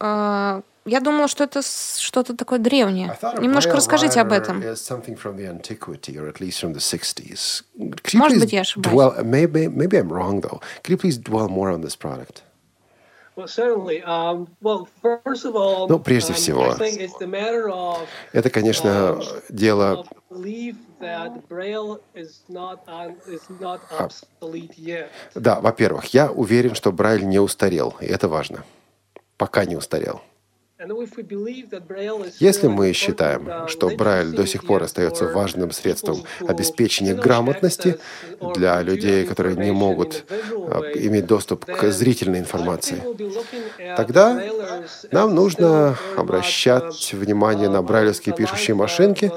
Braille. 0.00 0.62
Я 0.86 1.00
думала, 1.00 1.28
что 1.28 1.44
это 1.44 1.60
что-то 1.62 2.36
такое 2.36 2.58
древнее. 2.58 3.16
Немножко 3.38 3.76
расскажите 3.76 4.20
об 4.20 4.32
этом. 4.32 4.62
Может 8.14 8.38
быть, 8.40 8.52
я 8.52 8.60
ошибаюсь. 8.62 8.94
Um, 13.36 14.48
Ну, 15.88 15.98
прежде 15.98 16.32
um, 16.32 16.36
всего, 16.36 16.74
Это, 18.32 18.50
конечно, 18.50 19.20
дело 19.48 20.04
not 23.48 23.80
obsolete 23.98 24.76
yet. 24.76 25.08
Да, 25.34 25.60
во-первых, 25.60 26.12
я 26.12 26.30
уверен, 26.30 26.74
что 26.74 26.92
Брайль 26.92 27.24
не 27.24 27.38
устарел, 27.38 27.94
и 28.00 28.06
это 28.06 28.28
важно. 28.28 28.64
Пока 29.36 29.64
не 29.64 29.76
устарел. 29.76 30.20
Если 32.38 32.66
мы 32.68 32.94
считаем, 32.94 33.46
uh, 33.46 33.68
что 33.68 33.90
Брайль 33.90 34.30
до 34.30 34.46
сих 34.46 34.64
пор 34.64 34.82
остается 34.82 35.26
важным 35.26 35.72
средством 35.72 36.22
обеспечения 36.40 37.14
грамотности 37.14 37.98
для 38.54 38.80
людей, 38.80 39.26
которые 39.26 39.56
не 39.56 39.72
могут 39.72 40.24
а, 40.30 40.80
иметь 40.94 41.26
доступ 41.26 41.66
к 41.66 41.90
зрительной 41.90 42.38
информации, 42.38 43.02
тогда 43.94 44.42
нам 45.12 45.34
нужно 45.34 45.98
обращать 46.16 47.12
uh, 47.12 47.16
внимание 47.16 47.68
на 47.68 47.82
брайлевские 47.82 48.34
пишущие 48.34 48.74
машинки 48.74 49.30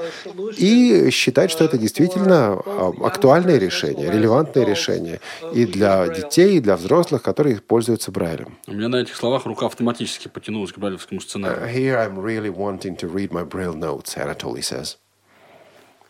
и 0.56 1.10
считать, 1.10 1.50
что 1.50 1.64
это 1.64 1.76
действительно 1.76 2.58
а, 2.64 2.92
актуальное 3.02 3.58
решение, 3.58 4.10
релевантное 4.10 4.64
решение 4.64 5.20
и 5.52 5.66
для 5.66 6.08
детей, 6.08 6.56
и 6.56 6.60
для 6.60 6.76
взрослых, 6.76 7.20
которые 7.20 7.60
пользуются 7.60 8.10
Брайлем. 8.10 8.56
У 8.66 8.72
меня 8.72 8.88
на 8.88 8.96
этих 8.96 9.14
словах 9.14 9.44
рука 9.44 9.66
автоматически 9.66 10.28
потянулась 10.28 10.72
к 10.72 10.78
брайлевскому 10.78 11.20
сценарию. 11.20 11.33
Uh, 11.33 11.65
here 11.67 11.97
I'm 11.97 12.17
really 12.19 12.49
wanting 12.49 12.95
to 12.97 13.07
read 13.07 13.31
my 13.31 13.43
Braille 13.43 13.73
notes, 13.73 14.15
Anatoly 14.15 14.61
says. 14.63 14.97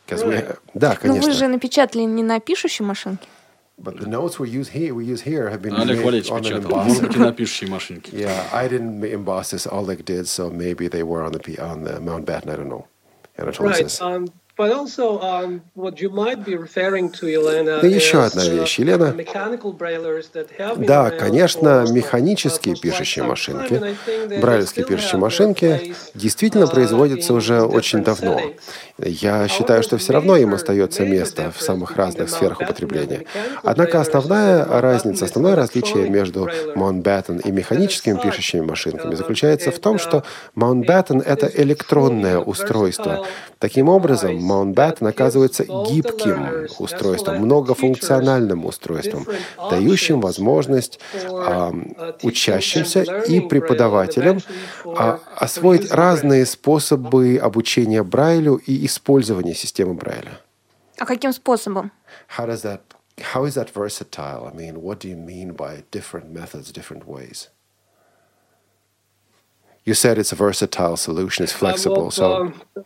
'Cause 0.08 0.24
we- 0.26 0.36
Right. 0.36 0.58
Да, 0.74 0.90
Но 1.04 1.14
вы 1.14 1.20
конечно. 1.20 1.34
же 1.34 1.48
напечатали 1.48 2.04
не 2.04 2.24
на 2.24 2.40
пишущей 2.40 2.84
машинке. 2.86 3.28
But 3.82 3.98
the 4.00 4.08
notes 4.08 4.40
we 4.40 4.50
use 4.50 4.70
here, 4.74 4.94
we 4.94 5.06
use 5.06 5.22
here 5.22 5.50
have 5.50 5.62
been 5.62 5.74
Олег 5.74 6.00
made 6.00 6.04
Валерьевич 6.04 6.32
on 6.32 6.40
an 6.40 6.44
печатал. 6.44 6.84
Может 6.84 7.02
быть, 7.04 7.12
и 7.16 7.20
embosser. 7.20 7.26
на 7.26 7.32
пишущей 7.32 7.68
машинке. 7.70 8.12
Yeah, 8.18 8.44
I 8.52 8.68
didn't 8.68 9.00
emboss 9.04 9.52
this. 9.52 9.66
Oleg 9.72 10.04
did, 10.04 10.28
so 10.28 10.50
maybe 10.50 10.90
they 10.90 11.04
were 11.04 11.24
on 11.24 11.32
the 11.32 11.40
P- 11.40 11.58
on 11.58 11.84
the 11.86 12.00
Mountbatten. 12.02 12.50
I 12.50 12.58
don't 12.58 12.68
know. 12.68 12.88
Anatoly 13.38 13.70
Right. 13.70 13.90
says. 13.90 14.02
Um, 14.02 14.28
Да 17.81 17.89
еще 17.89 18.23
одна 18.23 18.45
uh, 18.45 18.61
вещь, 18.61 18.79
Елена. 18.79 19.13
Да, 20.77 21.11
конечно, 21.11 21.69
uh, 21.85 21.93
механические 21.93 22.77
пишущие 22.77 23.25
машинки, 23.25 23.97
брайлевские 24.41 24.87
пишущие 24.87 25.19
машинки 25.19 25.95
действительно 26.15 26.65
uh, 26.65 26.71
производятся 26.71 27.35
уже 27.35 27.63
очень 27.63 28.05
давно. 28.05 28.41
Я 28.99 29.49
считаю, 29.49 29.83
что 29.83 29.99
все 29.99 30.13
равно 30.13 30.37
им 30.37 30.55
остается 30.55 31.05
место 31.05 31.51
в 31.51 31.61
самых 31.61 31.97
разных 31.97 32.31
сферах 32.31 32.61
употребления. 32.61 33.25
Однако 33.65 34.01
основная 34.01 34.65
разница, 34.65 35.25
основное 35.25 35.57
различие 35.57 36.09
между 36.09 36.49
Mountbatten 36.77 37.43
и 37.43 37.51
механическими 37.51 38.21
пишущими 38.23 38.61
машинками 38.61 39.17
заключается 39.17 39.73
в 39.73 39.81
том, 39.81 39.99
что 39.99 40.23
Mountbatten— 40.55 41.21
это 41.27 41.51
электронное 41.53 42.39
устройство. 42.39 43.27
Таким 43.59 43.89
образом, 43.89 44.44
Mountbatten 44.45 45.07
оказывается 45.07 45.65
гибким 45.65 46.69
устройством, 46.79 47.39
многофункциональным 47.39 48.67
устройством, 48.67 49.27
дающим 49.71 50.21
возможность 50.21 51.01
а, 51.25 51.73
учащимся 52.23 53.03
и 53.03 53.41
преподавателям 53.41 54.41
а, 54.85 55.21
освоить 55.37 55.91
разные 55.91 56.45
способы 56.47 57.39
обучения 57.43 58.03
Брайлю 58.03 58.57
и 58.57 58.85
использования 58.87 59.55
системы 59.55 59.95
Брайля. 59.95 60.41
А 60.99 61.07
каким 61.07 61.33
способом? 61.33 61.91
How 62.39 62.47
does 62.47 62.63
that? 62.63 62.81
How 63.33 63.45
is 63.45 63.55
that 63.55 63.71
versatile? 63.71 64.47
I 64.47 64.53
mean, 64.57 64.83
what 64.83 65.01
do 65.01 65.09
you 65.09 65.17
mean 65.17 65.53
by 65.53 65.85
different 65.91 66.33
methods, 66.33 66.73
different 66.73 67.07
ways? 67.07 67.49
You 69.85 69.93
said 69.93 70.19
it's 70.19 70.33
a 70.33 70.37
versatile 70.37 70.97
solution, 70.97 71.45
it's 71.45 71.53
flexible. 71.53 72.07
Uh, 72.07 72.11
So 72.11 72.37
um, 72.37 72.55
uh, 72.75 72.83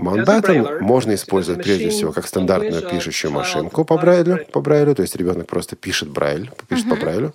Mountbatten 0.00 0.80
можно 0.80 1.14
использовать 1.14 1.62
прежде 1.62 1.86
machine 1.86 1.90
всего 1.90 2.12
как 2.12 2.26
стандартную 2.26 2.88
пишущую 2.88 3.30
машинку 3.32 3.84
по 3.84 3.98
Брайлю, 3.98 4.46
по 4.52 4.60
Брайлю, 4.62 4.94
то 4.94 5.02
есть 5.02 5.16
ребенок 5.16 5.46
просто 5.46 5.76
пишет 5.76 6.08
Брайль, 6.08 6.50
пишет 6.68 6.88
по 6.88 6.96
Брайлю. 6.96 7.34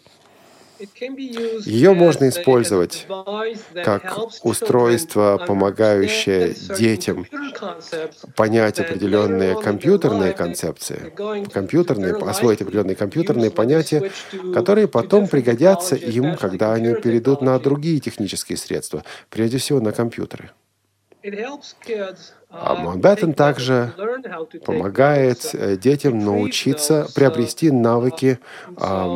Ее 1.66 1.94
можно 1.94 2.30
использовать 2.30 3.08
как 3.84 4.18
устройство, 4.44 5.44
помогающее 5.46 6.54
детям 6.78 7.26
понять 8.36 8.80
определенные 8.80 9.60
компьютерные 9.60 10.34
концепции, 10.34 11.14
компьютерные, 11.52 12.16
освоить 12.16 12.62
определенные 12.62 12.96
компьютерные 12.96 13.52
понятия, 13.52 14.12
которые 14.54 14.88
потом 14.88 15.28
пригодятся 15.28 15.96
им, 15.96 16.36
когда 16.36 16.74
они 16.74 16.96
перейдут 16.96 17.42
на 17.42 17.58
другие 17.60 18.00
технические 18.00 18.58
средства, 18.58 19.04
прежде 19.30 19.58
всего 19.58 19.80
на 19.80 19.92
компьютеры. 19.92 20.52
А 22.50 22.76
uh, 22.76 23.02
take 23.02 23.34
также 23.34 23.94
помогает 24.64 25.50
э, 25.54 25.76
детям 25.76 26.20
научиться 26.20 27.08
uh, 27.08 27.14
приобрести 27.16 27.72
навыки 27.72 28.40
а, 28.78 29.08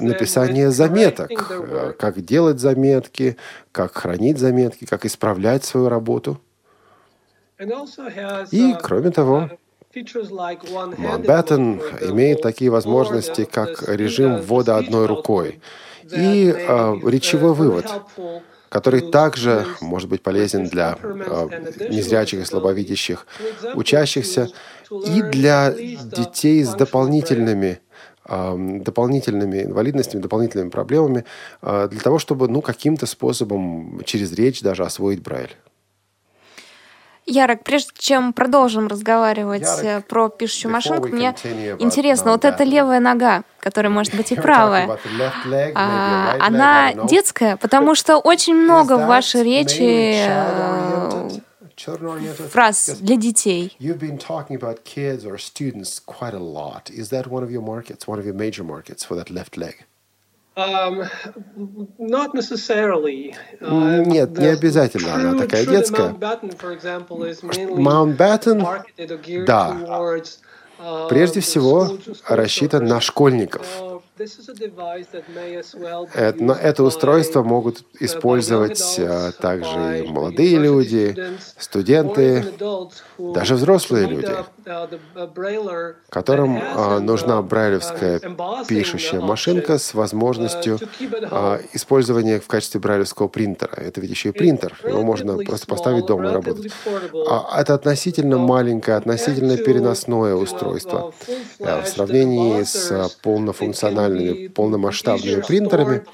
написания 0.00 0.70
заметок, 0.70 1.30
э, 1.50 1.92
как 1.98 2.20
делать 2.24 2.58
заметки, 2.58 3.36
как 3.70 3.96
хранить 3.96 4.38
заметки, 4.38 4.86
как 4.86 5.06
исправлять 5.06 5.64
свою 5.64 5.88
работу. 5.88 6.40
И, 7.58 7.64
uh, 7.64 8.78
кроме 8.82 9.10
того, 9.10 9.48
uh, 9.94 11.22
example, 11.22 12.10
имеет 12.10 12.42
такие 12.42 12.70
возможности, 12.70 13.44
как 13.44 13.88
режим 13.88 14.38
ввода 14.38 14.76
одной 14.76 15.06
рукой 15.06 15.60
и 16.04 16.52
а, 16.68 16.94
uh, 16.94 17.10
речевой 17.10 17.54
вывод, 17.54 17.86
который 18.76 19.00
также 19.00 19.64
может 19.80 20.06
быть 20.10 20.22
полезен 20.22 20.66
для 20.66 20.98
additional 21.00 21.88
незрячих 21.88 22.40
и 22.40 22.44
слабовидящих 22.44 23.26
учащихся 23.74 24.50
и 24.90 25.22
для 25.22 25.72
детей 25.72 26.62
с 26.62 26.74
дополнительными 26.74 27.80
ам, 28.24 28.82
дополнительными 28.82 29.62
инвалидностями, 29.62 30.20
дополнительными 30.20 30.68
проблемами, 30.68 31.24
а, 31.62 31.88
для 31.88 32.00
того, 32.00 32.18
чтобы 32.18 32.48
ну, 32.48 32.60
каким-то 32.60 33.06
способом 33.06 34.02
через 34.04 34.30
речь 34.34 34.60
даже 34.60 34.84
освоить 34.84 35.22
Брайль. 35.22 35.56
Ярок, 37.26 37.64
прежде 37.64 37.90
чем 37.98 38.32
продолжим 38.32 38.86
разговаривать 38.86 39.62
Ярок, 39.62 39.84
э, 39.84 40.00
про 40.02 40.28
пишущую 40.28 40.70
машинку, 40.72 41.08
мне 41.08 41.34
интересно, 41.78 42.32
вот 42.32 42.44
эта 42.44 42.62
левая 42.62 43.00
нога, 43.00 43.42
которая 43.58 43.90
может 43.90 44.14
быть 44.14 44.30
и 44.30 44.36
правая, 44.36 44.98
а, 45.74 46.36
она 46.38 46.92
детская, 46.92 47.56
потому 47.56 47.96
что 47.96 48.18
очень 48.18 48.54
много 48.54 48.96
в 48.96 49.06
вашей 49.06 49.42
речи 49.42 50.24
э, 50.24 51.28
фраз 52.50 52.96
для 53.00 53.16
детей. 53.16 53.76
You've 53.80 53.98
been 53.98 54.18
talking 54.18 54.56
about 54.56 54.84
kids 54.84 55.24
or 55.26 55.36
students 55.36 55.98
quite 55.98 56.34
a 56.34 56.38
lot. 56.38 56.90
Is 56.90 57.10
that 57.10 57.26
one 57.26 57.42
of 57.42 57.50
your 57.50 57.62
markets, 57.62 58.06
one 58.06 58.18
of 58.20 58.24
your 58.24 58.34
major 58.34 58.64
markets 58.64 59.04
for 59.04 59.16
that 59.16 59.30
left 59.30 59.56
leg? 59.56 59.84
Um, 60.56 61.04
not 61.98 62.32
necessarily. 62.32 63.34
Э, 63.60 64.02
Нет, 64.06 64.38
не 64.38 64.46
обязательно 64.46 65.14
она 65.14 65.38
такая 65.38 65.66
детская. 65.66 66.14
Mountbatten, 67.76 68.66
да, 69.44 69.76
э, 70.78 71.08
прежде 71.10 71.40
всего 71.40 71.98
рассчитан 72.26 72.86
на 72.86 73.02
школьников. 73.02 73.66
Э, 74.18 76.08
Это, 76.14 76.42
но 76.42 76.54
это 76.54 76.82
устройство 76.84 77.42
могут 77.42 77.80
э, 77.80 77.84
использовать 78.00 78.98
а, 78.98 79.32
также 79.32 80.04
и 80.04 80.08
молодые 80.08 80.56
люди, 80.56 81.14
студенты, 81.58 82.46
даже 83.18 83.56
взрослые 83.56 84.06
не- 84.06 84.10
люди, 84.10 84.34
э, 84.64 85.94
которым 86.08 86.58
а, 86.62 86.98
нужна 87.00 87.40
э, 87.40 87.42
брайлевская 87.42 88.18
э, 88.18 88.66
пишущая 88.66 89.20
машинка 89.20 89.76
с 89.76 89.92
э, 89.92 89.98
возможностью 89.98 90.78
а, 91.30 91.60
использования 91.74 92.40
в 92.40 92.46
качестве 92.46 92.80
брайлевского 92.80 93.28
принтера. 93.28 93.74
Это 93.76 94.00
ведь 94.00 94.10
еще 94.10 94.30
и 94.30 94.32
принтер. 94.32 94.78
Его 94.82 95.02
можно 95.02 95.36
просто 95.36 95.66
поставить 95.66 96.06
дома 96.06 96.30
и 96.30 96.32
работать. 96.32 96.72
А 97.28 97.60
это 97.60 97.74
относительно 97.74 98.38
маленькое, 98.38 98.96
относительно 98.96 99.58
переносное 99.58 100.34
устройство. 100.34 101.12
В 101.58 101.86
сравнении 101.86 102.62
с 102.62 102.90
а, 102.90 103.08
полнофункциональными, 104.08 104.48
полномасштабными 104.48 105.42
принтерами, 105.42 106.04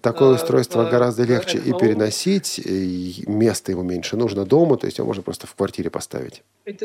такое 0.00 0.34
устройство 0.34 0.84
гораздо 0.84 1.24
легче 1.24 1.58
и 1.58 1.72
переносить, 1.72 2.58
и 2.58 3.24
места 3.26 3.72
ему 3.72 3.82
меньше 3.82 4.16
нужно 4.16 4.44
дома, 4.44 4.76
то 4.76 4.86
есть 4.86 4.98
его 4.98 5.06
можно 5.06 5.22
просто 5.22 5.46
в 5.46 5.54
квартире 5.54 5.90
поставить. 5.90 6.42
Для 6.64 6.76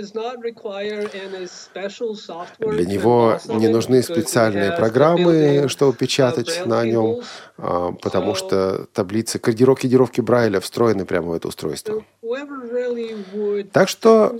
него 2.85 3.39
не 3.47 3.67
нужны 3.67 4.01
специальные 4.01 4.71
программы, 4.71 5.65
чтобы 5.67 5.93
печатать 5.93 6.65
на 6.65 6.85
нем, 6.85 7.21
а, 7.57 7.91
потому 7.91 8.35
что 8.35 8.87
таблицы 8.93 9.39
кодировки 9.39 9.83
кодировки 9.83 10.21
Брайля 10.21 10.59
встроены 10.59 11.05
прямо 11.05 11.31
в 11.31 11.33
это 11.33 11.47
устройство. 11.47 12.03
Так 13.71 13.89
что, 13.89 14.39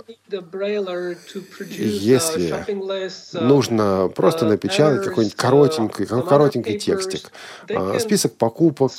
если 1.68 2.64
нужно 3.32 4.10
просто 4.14 4.44
напечатать 4.46 5.04
какой-нибудь 5.04 5.36
коротенький, 5.36 6.06
какой- 6.06 6.26
коротенький 6.26 6.78
текстик, 6.78 7.30
а, 7.74 7.98
список 7.98 8.34
покупок, 8.34 8.92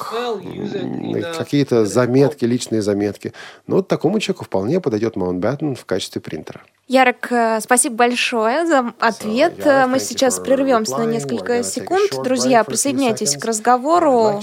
какие-то 1.38 1.86
заметки, 1.86 2.46
личные 2.46 2.82
заметки, 2.82 3.34
ну, 3.68 3.78
вот 3.78 3.88
такому 3.88 4.20
человеку 4.20 4.46
вполне 4.46 4.80
подойдет 4.80 5.16
Mountbatten 5.16 5.76
в 5.76 5.86
качестве 5.86 6.22
принтера. 6.22 6.62
Ярик, 6.88 7.32
э, 7.32 7.60
спасибо 7.62 7.96
большое 7.96 8.68
за 8.68 8.94
ответ. 9.00 9.66
Э, 9.66 9.88
Мы 9.88 10.00
сейчас 10.00 10.40
прервемся 10.40 10.98
на 10.98 11.06
несколько 11.06 11.64
секунд. 11.64 12.12
Друзья, 12.24 12.64
присоединяйтесь 12.64 13.38
к 13.38 13.46
разговору. 13.46 14.40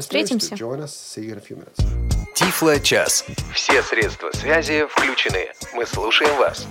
Встретимся. 0.00 0.54
minutes. 0.54 2.04
Тифло-час. 2.34 3.24
Все 3.54 3.82
средства 3.82 4.30
связи 4.32 4.86
включены. 4.90 5.52
Мы 5.74 5.84
слушаем 6.04 6.36
вас. 6.38 6.66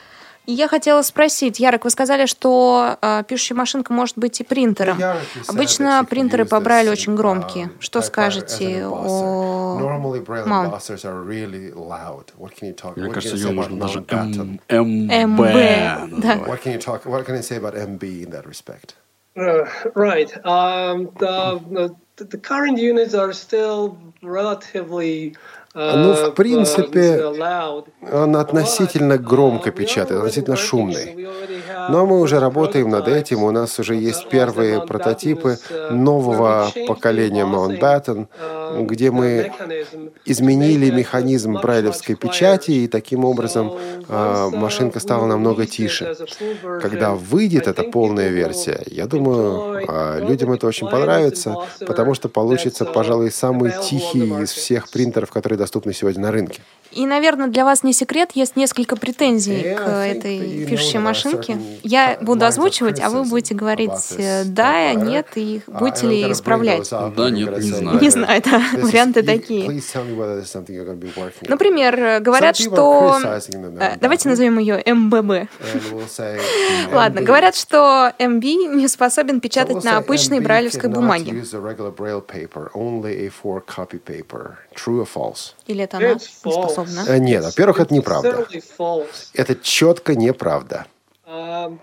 И 0.47 0.53
я 0.53 0.67
хотела 0.67 1.03
спросить, 1.03 1.61
Ярик, 1.61 1.85
вы 1.85 1.91
сказали, 1.91 2.27
что 2.27 2.99
э, 3.01 3.23
пишущая 3.29 3.57
машинка 3.57 3.93
может 3.93 4.19
быть 4.19 4.41
и 4.41 4.45
принтером. 4.45 4.99
Обычно 5.47 6.05
принтеры 6.11 6.45
по 6.45 6.59
Брайлю 6.59 6.91
очень 6.91 7.15
громкие. 7.15 7.71
Что 7.79 8.03
скажете 8.03 8.85
о 8.85 9.79
Mount? 9.79 10.73
embossers 10.73 11.05
are 11.05 11.23
really 11.23 11.73
loud. 11.73 12.33
What 12.37 12.57
can 12.59 12.67
you 12.67 12.75
talk? 12.75 12.99
Мне 12.99 13.13
кажется, 13.13 13.37
you 13.37 13.47
ее 13.47 13.53
можно 13.53 13.77
about 13.77 13.81
даже 13.81 14.01
МБ, 14.83 15.39
да. 16.21 16.35
What 16.39 16.65
can 16.65 16.75
you 16.75 16.81
talk? 16.81 17.05
What 17.05 17.25
can 17.25 17.37
I 17.37 17.43
say 17.43 17.59
about 17.59 17.77
MB 17.77 18.03
in 18.03 18.31
that 18.33 18.45
respect? 18.45 18.97
Uh, 19.37 19.65
right. 19.95 20.31
Um, 20.45 21.11
the, 21.19 21.61
the 21.71 21.95
the 22.31 22.39
current 22.39 22.79
units 22.79 23.15
are 23.15 23.33
still 23.33 23.99
relatively. 24.23 25.37
Uh, 25.75 25.97
Ну, 25.97 26.13
в 26.13 26.35
принципе, 26.35 27.17
uh, 27.17 27.39
loud. 27.39 27.85
Он 28.13 28.37
относительно 28.37 29.17
громко 29.17 29.71
печатает, 29.71 30.21
относительно 30.21 30.57
шумный. 30.57 31.29
Но 31.89 32.05
мы 32.07 32.21
уже 32.21 32.41
работаем 32.41 32.91
над 32.91 33.09
этим. 33.09 33.43
У 33.43 33.51
нас 33.51 33.79
уже 33.79 33.95
есть 33.95 34.29
первые 34.29 34.83
прототипы 34.83 35.59
нового 35.91 36.71
поколения 36.87 37.45
Mountbatten, 37.45 38.27
где 38.87 39.11
мы 39.11 39.51
изменили 40.25 40.91
механизм 40.91 41.55
брайлевской 41.55 42.17
печати, 42.17 42.71
и 42.71 42.89
таким 42.89 43.25
образом 43.25 43.73
а, 44.09 44.51
машинка 44.51 45.01
стала 45.01 45.27
намного 45.27 45.67
тише. 45.67 46.15
Когда 46.81 47.13
выйдет 47.13 47.67
эта 47.67 47.83
полная 47.83 48.29
версия, 48.29 48.83
я 48.87 49.07
думаю, 49.07 49.81
людям 50.29 50.53
это 50.53 50.67
очень 50.67 50.89
понравится, 50.89 51.57
потому 51.87 52.15
что 52.15 52.29
получится, 52.29 52.85
пожалуй, 52.85 53.31
самый 53.31 53.73
тихий 53.83 54.43
из 54.43 54.53
всех 54.53 54.89
принтеров, 54.89 55.31
которые 55.31 55.59
доступны 55.63 55.93
сегодня 55.93 56.23
на 56.23 56.33
рынке. 56.33 56.61
И, 56.95 57.07
наверное, 57.07 57.49
для 57.49 57.65
вас 57.65 57.83
не 57.83 57.93
секрет, 57.93 58.33
есть 58.35 58.57
несколько 58.57 58.97
претензий 58.97 59.75
к 59.75 59.81
этой 59.81 60.67
пишущей 60.67 60.99
машинке. 60.99 61.59
Я 61.83 62.19
буду 62.21 62.45
озвучивать, 62.45 63.01
а 63.01 63.11
вы 63.11 63.25
будете 63.25 63.55
говорить 63.55 63.91
э, 64.19 64.45
да, 64.45 64.93
нет, 64.95 65.29
и 65.37 65.63
Uh, 65.67 65.79
будете 65.79 66.07
ли 66.07 66.33
исправлять. 66.33 66.89
Да, 66.91 67.31
нет, 67.31 67.59
не 67.59 67.71
знаю. 67.71 68.01
Не 68.01 68.11
знаю, 68.11 68.43
да, 68.45 68.63
is- 68.75 68.81
варианты 68.81 69.23
такие. 69.23 69.69
Например, 71.49 71.99
э, 71.99 72.21
говорят, 72.21 72.57
что... 72.57 73.19
э. 73.23 73.97
Давайте 74.01 74.29
назовем 74.29 74.59
ее 74.59 74.83
МББ. 74.85 75.49
Ладно, 76.93 77.23
говорят, 77.23 77.55
что 77.55 78.13
МБ 78.19 78.45
не 78.45 78.89
способен 78.89 79.41
печатать 79.41 79.85
на 79.85 79.99
обычной 79.99 80.41
брайлевской 80.41 80.91
бумаге. 80.91 81.33
use 81.33 81.55
a 81.55 81.61
regular 81.61 81.91
braille 81.95 82.21
paper, 82.21 82.71
only 82.75 83.31
A4 83.31 83.63
copy 83.65 83.99
paper. 83.99 84.59
True 84.75 85.01
or 85.01 85.07
false? 85.07 85.55
Или 85.67 85.85
это 85.85 85.99
она 85.99 86.13
It's 86.13 86.21
не 86.21 86.27
способна? 86.27 87.19
Нет, 87.19 87.45
во-первых, 87.45 87.81
это 87.81 87.95
неправда. 87.95 88.47
Это 89.35 89.55
четко 89.57 90.15
неправда. 90.15 90.87
Um, 91.33 91.79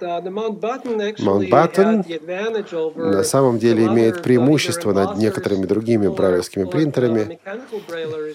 advantage 2.14 2.72
over 2.72 3.16
На 3.16 3.24
самом 3.24 3.58
деле 3.58 3.88
имеет 3.88 4.22
преимущество 4.22 4.94
над 4.94 5.18
некоторыми 5.18 5.66
другими 5.66 6.08
брайлевскими 6.08 6.66
принтерами 6.66 7.40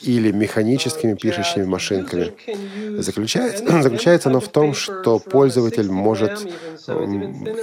или 0.01 0.33
механическими 0.33 1.13
uh, 1.13 1.17
пишущими 1.17 1.63
that 1.63 1.69
машинками. 1.69 2.33
Заключается, 3.01 3.65
заключается 3.83 4.29
оно 4.29 4.41
в 4.41 4.49
том, 4.49 4.75
что 4.75 5.21
пользователь 5.21 5.87
60 5.87 5.93
может 5.93 6.33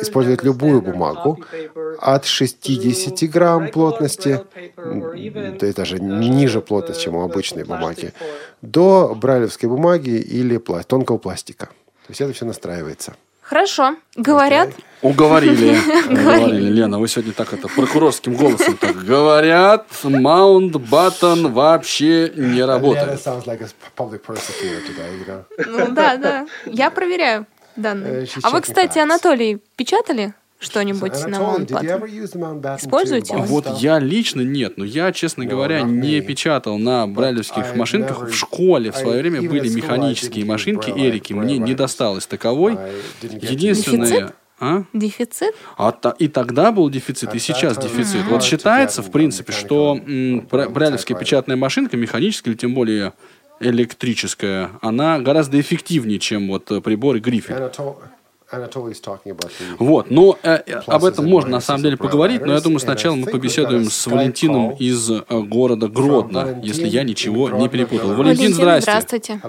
использовать 0.02 0.44
любую 0.44 0.82
бумагу 0.82 1.44
от 2.00 2.26
60 2.26 3.30
грамм 3.30 3.68
плотности, 3.68 4.46
то 4.78 5.66
есть 5.66 5.76
даже 5.76 5.98
uh, 5.98 6.30
ниже 6.30 6.62
плотность, 6.62 7.02
чем 7.02 7.16
у 7.16 7.24
обычной 7.24 7.66
бумаги, 7.66 8.14
до 8.62 9.14
брайлевской 9.14 9.68
бумаги 9.68 10.12
или 10.12 10.58
тонкого 10.88 11.18
пластика. 11.18 11.66
То 11.66 12.12
есть 12.12 12.22
это 12.22 12.32
все 12.32 12.46
настраивается. 12.46 13.14
Хорошо. 13.52 13.98
Говорят, 14.16 14.70
Уговорили. 15.02 15.78
Уговорили. 16.10 16.70
Лена, 16.70 17.00
вы 17.00 17.10
сегодня 17.10 17.34
так 17.34 17.52
это 17.52 17.68
прокурорским 17.68 18.34
голосом 18.34 18.78
так 18.78 18.96
говорят. 19.04 19.88
Mountbatten 20.04 21.52
вообще 21.52 22.32
не 22.34 22.64
работает. 22.64 23.20
ну 25.68 25.92
да, 25.92 26.16
да. 26.16 26.48
Я 26.66 26.92
проверяю 26.92 27.46
данные. 27.76 28.24
Э, 28.24 28.40
А 28.42 28.52
вы, 28.52 28.62
кстати. 28.62 29.00
Анатолий, 29.00 29.62
печатали 29.76 30.34
что-нибудь 30.62 31.14
на 31.28 31.36
Mountbatten? 31.36 32.78
Используете 32.78 33.34
emboss 33.34 33.46
Вот 33.48 33.68
я 33.80 34.00
лично 34.00 34.42
нет, 34.42 34.78
но 34.78 34.86
я, 34.86 35.12
честно 35.12 35.46
говоря, 35.46 35.82
не 35.82 36.22
печатал 36.22 36.78
на 36.78 37.08
брайлевских 37.08 37.76
машинках. 37.76 38.30
В 38.30 38.34
школе 38.34 38.92
в 38.92 38.96
свое 38.96 39.22
время 39.22 39.42
были 39.42 39.68
механические 39.70 40.46
машинки 40.46 40.92
Эрики. 40.92 41.34
Мне 41.34 41.58
не 41.58 41.74
досталось 41.74 42.28
таковой. 42.28 42.78
Единственное... 43.22 44.34
А? 44.64 44.84
Дефицит? 44.94 45.56
А 45.76 45.92
и 46.20 46.28
тогда 46.28 46.72
был 46.72 46.88
дефицит, 46.92 47.34
и 47.34 47.40
сейчас 47.40 47.80
дефицит. 47.80 48.26
Вот 48.30 48.44
считается, 48.44 49.02
в 49.02 49.10
принципе, 49.10 49.52
что 49.52 50.00
м, 50.06 50.48
брайлевская 50.52 51.18
печатная 51.18 51.56
машинка, 51.56 51.98
механическая 51.98 52.54
или 52.54 52.60
тем 52.60 52.76
более 52.76 53.14
электрическая, 53.60 54.70
она 54.82 55.20
гораздо 55.20 55.60
эффективнее, 55.60 56.20
чем 56.20 56.48
вот 56.48 56.66
приборы 56.84 57.20
Гриффит. 57.20 57.58
Вот, 59.80 60.12
ну, 60.12 60.38
э, 60.44 60.62
э, 60.66 60.82
об 60.88 61.06
этом 61.06 61.30
можно 61.30 61.52
на 61.52 61.62
самом 61.62 61.84
деле 61.84 61.98
поговорить, 61.98 62.42
но 62.46 62.54
я 62.54 62.62
думаю, 62.62 62.80
сначала 62.80 63.16
мы 63.16 63.28
побеседуем 63.28 63.86
с 63.86 64.08
Валентином 64.08 64.72
из 64.72 65.10
э, 65.10 65.22
города 65.30 65.88
Гродно, 65.88 66.60
если 66.62 66.88
я 66.88 67.04
ничего 67.04 67.50
не 67.50 67.70
перепутал. 67.70 68.14
Валентин, 68.14 68.54
здрасте. 68.54 68.92
здравствуйте. 68.92 69.40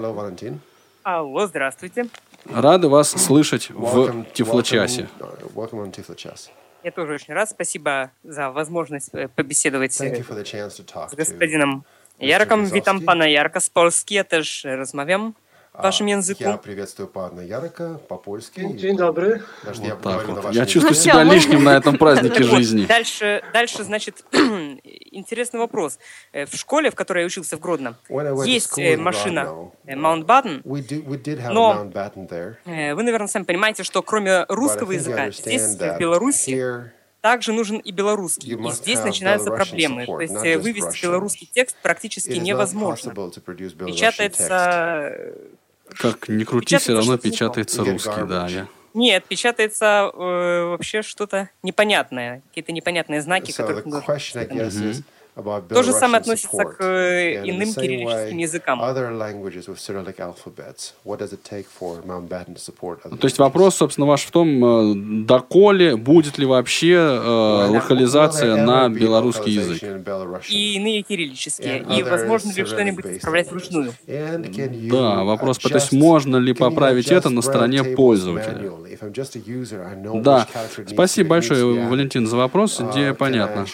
Алло, 1.03 1.47
здравствуйте. 1.47 2.07
Рады 2.45 2.87
вас 2.87 3.09
слышать 3.09 3.69
в 3.69 4.25
Тифлочасе. 4.33 5.07
uh. 5.19 6.49
Я 6.83 6.91
тоже 6.91 7.13
очень 7.13 7.33
рад. 7.33 7.49
Спасибо 7.49 8.11
за 8.23 8.51
возможность 8.51 9.09
э, 9.13 9.29
побеседовать 9.29 9.91
to 9.91 11.15
господином. 11.15 11.85
Ярком. 12.19 12.65
Witam 12.65 13.01
pana 13.01 13.27
Jarka 13.27 13.59
z 13.59 13.69
Polski. 13.69 14.15
Ja 14.15 14.23
też 14.23 14.65
e, 14.65 14.75
rozmawiam 15.73 15.83
вашим 15.83 16.07
Я 16.07 16.17
языку. 16.17 16.57
приветствую 16.63 17.07
пана 17.07 17.41
Ярока 17.41 17.99
по-польски. 18.07 18.61
Dzień 18.75 18.95
dobry. 18.97 19.41
Даже 19.63 19.81
я 19.83 19.95
Так 19.95 20.27
вот. 20.27 20.35
вашем 20.37 20.51
Я 20.51 20.61
языке. 20.61 20.71
чувствую 20.71 20.95
Ну 20.95 21.01
себя 21.01 21.23
лишним 21.23 21.63
на 21.63 21.75
этом 21.77 21.97
празднике 21.97 22.43
вот, 22.43 22.57
жизни. 22.57 22.85
Дальше, 22.85 23.41
дальше, 23.53 23.83
значит, 23.83 24.23
интересный 25.11 25.59
вопрос. 25.59 25.97
Э, 26.31 26.45
В 26.45 26.55
школе, 26.55 26.89
в 26.91 26.95
которой 26.95 27.21
я 27.21 27.25
учился 27.25 27.57
в 27.57 27.59
Гродно, 27.59 27.95
есть 28.45 28.77
э, 28.77 28.97
машина 28.97 29.71
э, 29.85 29.95
Mountbatten. 29.95 30.61
Но- 31.51 31.91
Вы, 32.65 33.03
наверное, 33.03 33.27
сами 33.27 33.43
понимаете, 33.43 33.83
что 33.83 34.01
кроме 34.03 34.45
русского 34.49 34.91
языка, 34.91 35.31
здесь, 35.31 35.75
в 35.75 35.97
Беларуси, 35.97 36.91
также 37.21 37.53
нужен 37.53 37.77
и 37.77 37.91
белорусский. 37.91 38.53
И 38.53 38.71
здесь 38.71 38.99
начинаются 39.03 39.49
проблемы. 39.49 40.05
То 40.05 40.19
есть 40.21 40.33
вывести 40.61 41.03
белорусский 41.03 41.49
текст 41.51 41.77
практически 41.81 42.33
невозможно. 42.37 43.11
Печатается 43.87 45.33
Как 45.97 46.27
ни 46.29 46.43
крути, 46.43 46.77
все 46.77 46.95
равно 46.95 47.17
печатается 47.17 47.83
русский, 47.83 48.25
да. 48.27 48.47
я- 48.47 48.67
Нет, 48.93 49.25
печатается 49.25 50.09
э, 50.13 50.63
вообще 50.65 51.01
что-то 51.01 51.49
непонятное, 51.63 52.41
какие-то 52.49 52.71
непонятные 52.71 53.21
знаки, 53.21 53.51
So 53.51 53.57
которых 53.57 53.85
the 53.85 53.89
нужно 53.89 54.13
question, 54.13 54.39
I 54.39 54.45
guess, 54.47 54.67
is 54.73 54.97
about 54.99 55.03
То 55.35 55.81
же 55.81 55.93
самое 55.93 56.19
относится 56.19 56.63
к 56.63 56.83
э, 56.83 57.49
иным 57.49 57.73
кириллическим 57.73 58.37
языкам. 58.37 58.79
То 63.17 63.27
есть 63.27 63.39
вопрос, 63.39 63.75
собственно, 63.75 64.05
ваш 64.05 64.25
в 64.25 64.31
том, 64.31 64.63
э, 64.63 64.93
доколе 65.25 65.95
будет 65.95 66.37
ли 66.37 66.45
вообще 66.45 66.93
э, 66.93 67.67
локализация 67.67 68.63
на 68.63 68.89
белорусский 68.89 69.53
язык. 69.53 69.81
И 70.49 70.75
иные 70.75 71.01
кириллические. 71.01 71.83
И 71.97 72.03
возможно 72.03 72.51
ли 72.51 72.65
что-нибудь 72.65 73.05
исправлять 73.05 73.49
вручную? 73.49 73.93
Да, 74.05 75.23
вопрос, 75.23 75.57
то 75.57 75.73
есть 75.73 75.91
можно 75.91 76.37
ли 76.37 76.53
поправить 76.53 77.07
это 77.07 77.29
на 77.29 77.41
стороне 77.41 77.83
пользователя? 77.83 78.71
Да, 80.21 80.47
спасибо 80.87 81.29
большое. 81.29 81.87
Валентин, 81.87 82.27
за 82.27 82.37
вопрос. 82.37 82.79
Uh, 82.79 82.91
Идея 82.91 83.13
понятна. 83.13 83.65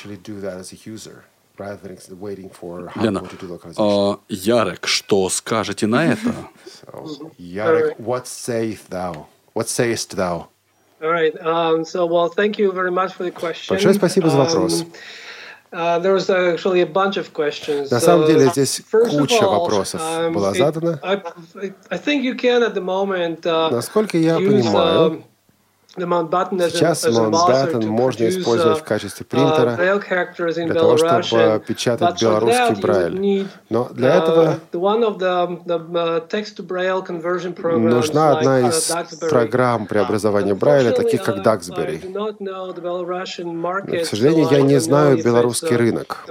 Лена, 2.95 3.23
э, 3.77 4.15
Ярек, 4.29 4.87
что 4.87 5.29
скажете 5.29 5.87
на 5.87 6.13
это? 6.13 6.33
So, 6.65 7.31
Yarek, 7.37 7.99
what 7.99 8.25
sayest 8.25 8.89
thou? 8.89 9.27
What 9.53 9.67
sayest 9.67 10.15
thou? 10.15 10.47
All 11.01 11.09
right. 11.09 11.33
Um, 11.41 11.85
so, 11.85 12.05
well, 12.05 12.27
thank 12.29 12.57
you 12.57 12.71
very 12.71 12.91
much 12.91 13.13
for 13.13 13.23
the 13.23 13.31
question. 13.31 13.75
Большое 13.75 13.93
спасибо 13.93 14.29
за 14.29 14.37
вопрос. 14.37 14.81
Um, 14.81 14.91
uh, 15.71 15.99
there 15.99 16.13
was 16.13 16.29
actually 16.29 16.81
a 16.81 16.85
bunch 16.85 17.17
of 17.17 17.31
questions. 17.31 17.91
На 17.91 17.99
самом 17.99 18.27
деле 18.27 18.49
здесь 18.49 18.81
first 18.91 19.13
of 19.13 19.19
куча 19.19 19.43
all, 19.43 19.59
вопросов 19.59 20.01
um, 20.01 20.33
была 20.33 20.53
задана. 20.53 20.99
I, 21.03 21.21
I 21.91 21.97
think 21.97 22.23
you 22.23 22.35
can 22.35 22.63
at 22.63 22.73
the 22.73 22.81
moment 22.81 23.45
uh, 23.45 23.69
Насколько 23.71 24.17
я 24.17 24.37
use, 24.37 24.47
понимаю, 24.47 25.11
um, 25.11 25.13
the 25.13 25.17
Mountbatten 25.17 25.23
as, 25.23 25.88
Сейчас 25.99 27.05
Mountbatten 27.05 27.85
можно 27.85 28.27
использовать 28.29 28.77
uh, 28.77 28.81
в 28.81 28.83
качестве 28.83 29.25
uh, 29.25 29.29
принтера 29.29 29.77
для 30.65 30.73
того, 30.73 30.97
чтобы 30.97 31.63
печатать 31.65 32.21
белорусский 32.21 32.75
брайль. 32.81 33.47
Но 33.69 33.89
для 33.91 34.09
uh, 34.09 34.23
этого 34.23 34.59
uh, 34.71 34.97
нужна 37.77 38.31
одна 38.37 38.61
uh, 38.61 38.69
из 38.69 38.91
программ 39.29 39.85
преобразования 39.87 40.55
Брайля, 40.55 40.91
таких 40.91 41.23
как 41.23 41.37
Duxbury. 41.37 41.99
К 44.01 44.05
сожалению, 44.05 44.47
я 44.51 44.61
не 44.61 44.79
знаю 44.79 45.17
белорусский 45.23 45.75
uh, 45.75 45.77
рынок. 45.77 46.25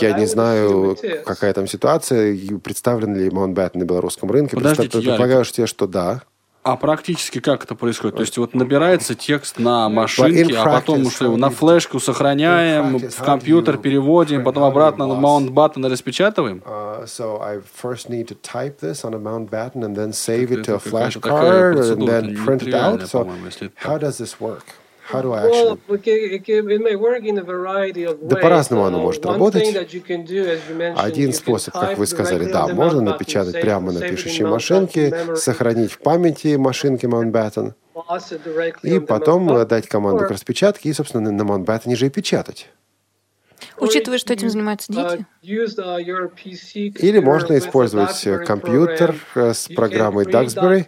Я 0.00 0.12
не 0.12 0.26
знаю, 0.26 0.96
какая 1.24 1.52
там 1.52 1.66
ситуация, 1.66 2.36
представлен 2.58 3.14
ли 3.16 3.28
Mountbatten 3.28 3.78
на 3.78 3.84
белорусском 3.84 4.30
рынке. 4.30 4.56
Подождите, 4.56 4.98
предполагаю 4.98 5.44
что 5.44 5.86
да. 5.86 6.22
А 6.66 6.74
практически 6.74 7.38
как 7.38 7.62
это 7.62 7.76
происходит? 7.76 8.16
То 8.16 8.22
есть 8.22 8.36
вот 8.38 8.52
набирается 8.54 9.14
текст 9.14 9.60
на 9.60 9.88
машинке, 9.88 10.56
а 10.58 10.64
потом 10.64 11.08
что, 11.10 11.36
на 11.36 11.48
флешку 11.48 12.00
сохраняем, 12.00 12.98
в 12.98 13.22
компьютер 13.22 13.78
переводим, 13.78 14.42
потом 14.42 14.64
обратно 14.64 15.06
на? 15.06 15.12
Mountbatten 15.12 15.88
распечатываем? 15.88 16.62
Uh, 16.66 17.06
so 17.06 17.40
I 17.40 17.60
first 17.60 18.08
need 18.08 18.26
to 18.26 18.34
type 18.42 18.80
this 18.80 19.04
on 19.04 19.14
a 19.14 19.18
Mountbatten 19.18 19.84
and 19.84 19.94
then 19.94 20.12
save 20.12 20.50
it 20.50 20.64
to 20.64 20.74
a 20.74 20.80
flashcard 20.80 21.22
такая 21.22 21.92
and 21.92 22.08
then 22.08 22.34
print 22.44 22.64
it 22.64 22.74
out. 22.74 23.00
So 23.06 23.24
how 23.76 23.96
does 23.96 24.18
this 24.18 24.40
work? 24.40 24.74
Well, 25.12 25.78
Да 28.22 28.36
по-разному 28.36 28.84
оно 28.84 28.98
Uh, 28.98 29.02
может 29.02 29.26
работать. 29.26 29.76
Один 30.96 31.32
способ, 31.32 31.74
как 31.74 31.98
вы 31.98 32.06
сказали, 32.06 32.50
да, 32.50 32.68
можно 32.68 33.00
напечатать 33.00 33.60
прямо 33.60 33.92
на 33.92 34.00
пишущей 34.00 34.44
машинке, 34.44 35.36
сохранить 35.36 35.92
в 35.92 35.98
памяти 35.98 36.56
машинки 36.56 37.06
Mountbatten, 37.06 37.74
и 38.82 38.98
потом 39.00 39.50
э, 39.56 39.64
дать 39.66 39.88
команду 39.88 40.24
к 40.26 40.30
распечатке 40.30 40.90
и, 40.90 40.92
собственно, 40.92 41.30
на 41.30 41.42
Mountbatten 41.42 41.94
же 41.96 42.06
и 42.06 42.10
печатать. 42.10 42.68
Учитывая, 43.78 44.18
что 44.18 44.32
этим 44.32 44.50
занимаются 44.50 44.92
uh, 44.92 44.94
дети. 44.94 45.26
uh, 45.42 46.98
Или 47.00 47.18
можно 47.20 47.56
использовать 47.58 48.26
э, 48.26 48.38
компьютер 48.44 49.14
э, 49.34 49.54
с 49.54 49.68
программой 49.68 50.24
Duxbury 50.24 50.86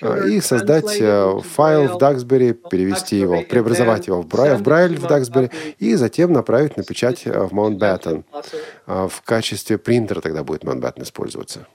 э, 0.00 0.28
и 0.30 0.40
создать 0.40 0.98
файл 1.44 1.88
в 1.88 1.96
Duxbury, 1.96 2.52
перевести 2.52 3.16
его, 3.18 3.42
преобразовать 3.42 4.06
его 4.06 4.22
в 4.22 4.26
Брайль, 4.26 4.56
в 4.56 4.62
Брайль 4.62 4.96
в 4.96 5.04
Duxbury 5.04 5.52
и 5.78 5.94
затем 5.94 6.32
направить 6.32 6.76
на 6.76 6.82
печать 6.82 7.24
в 7.24 7.52
Mountbatten. 7.52 8.24
А 8.86 9.08
В 9.08 9.22
качестве 9.22 9.78
принтера 9.78 10.20
тогда 10.20 10.44
будет 10.44 10.64
Mountbatten 10.64 11.02
использоваться. 11.02 11.66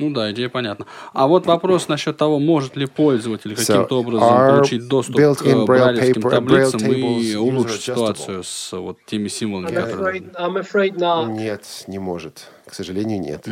Ну 0.00 0.10
да, 0.10 0.32
идея 0.32 0.48
понятна. 0.48 0.86
А 1.12 1.26
вот 1.26 1.46
вопрос 1.46 1.88
насчет 1.88 2.16
того, 2.16 2.38
может 2.38 2.74
ли 2.76 2.86
пользователь 2.86 3.54
каким-то 3.54 4.00
образом 4.00 4.28
получить 4.28 4.88
доступ 4.88 5.16
к 5.16 5.64
брайлевским 5.66 6.22
таблицам 6.22 6.80
и 6.90 7.34
улучшить 7.34 7.82
ситуацию 7.82 8.42
с 8.42 8.72
вот 8.72 8.98
теми 9.06 9.28
символами, 9.28 9.74
которые... 9.74 10.22
Нет, 11.26 11.84
не 11.86 11.98
может. 11.98 12.46
К 12.66 12.74
сожалению, 12.74 13.20
нет. 13.20 13.46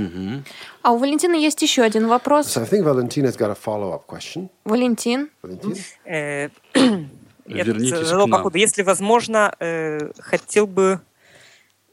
А 0.82 0.92
у 0.92 0.99
Валентина 0.99 1.34
есть 1.34 1.61
еще 1.61 1.82
один 1.82 2.07
вопрос. 2.07 2.57
So 2.57 2.62
I 2.62 2.66
think 2.66 2.84
Valentina's 2.84 3.36
got 3.36 3.51
a 3.51 3.57
follow-up 3.57 4.07
question. 4.07 4.49
Валентин, 4.64 5.28
Valentin? 5.42 6.51
Э, 7.51 7.64
Вернитесь 7.64 7.92
к 7.99 8.05
задал 8.05 8.26
нам. 8.26 8.38
походу. 8.40 8.59
Если 8.59 8.82
возможно, 8.82 9.55
э, 9.59 10.11
хотел 10.18 10.66
бы 10.66 11.01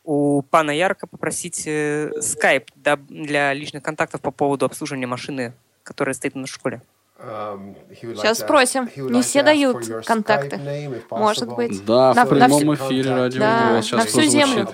у 0.05 0.41
пана 0.43 0.71
Ярка 0.71 1.07
попросить 1.07 1.63
э, 1.65 2.11
скайп 2.21 2.69
для 3.09 3.53
личных 3.53 3.83
контактов 3.83 4.21
по 4.21 4.31
поводу 4.31 4.65
обслуживания 4.65 5.07
машины, 5.07 5.53
которая 5.83 6.13
стоит 6.13 6.35
на 6.35 6.47
школе. 6.47 6.81
Um, 7.17 7.75
Сейчас 8.01 8.39
ask- 8.41 8.43
спросим. 8.43 8.89
Не 8.95 9.21
все 9.21 9.41
дают 9.41 9.77
контакты. 10.05 10.59
Может 11.09 11.47
быть. 11.55 11.83
Да, 11.85 12.13
На- 12.13 12.25
в 12.25 12.31
на 12.31 12.35
прямом 12.35 12.59
всю- 12.59 12.75
эфире 12.75 13.09
радио 13.15 13.39
Да, 13.39 13.69
«Голос» 13.69 13.91
на 13.91 13.99
сейчас 14.01 14.05
всю 14.11 14.21
землю. 14.23 14.67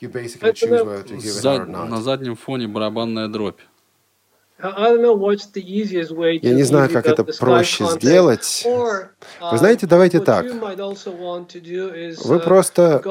it 0.00 1.20
за- 1.20 1.64
на 1.64 2.00
заднем 2.02 2.36
фоне 2.36 2.68
барабанная 2.68 3.28
дробь. 3.28 3.60
Я 6.42 6.54
не 6.54 6.62
знаю, 6.62 6.90
как 6.90 7.06
это 7.06 7.24
проще 7.24 7.84
сделать. 7.86 8.64
Uh, 8.66 9.08
Вы 9.52 9.58
знаете, 9.58 9.86
давайте 9.86 10.20
так. 10.20 10.46
Вы 10.46 10.52
uh, 10.56 12.38
просто 12.38 13.02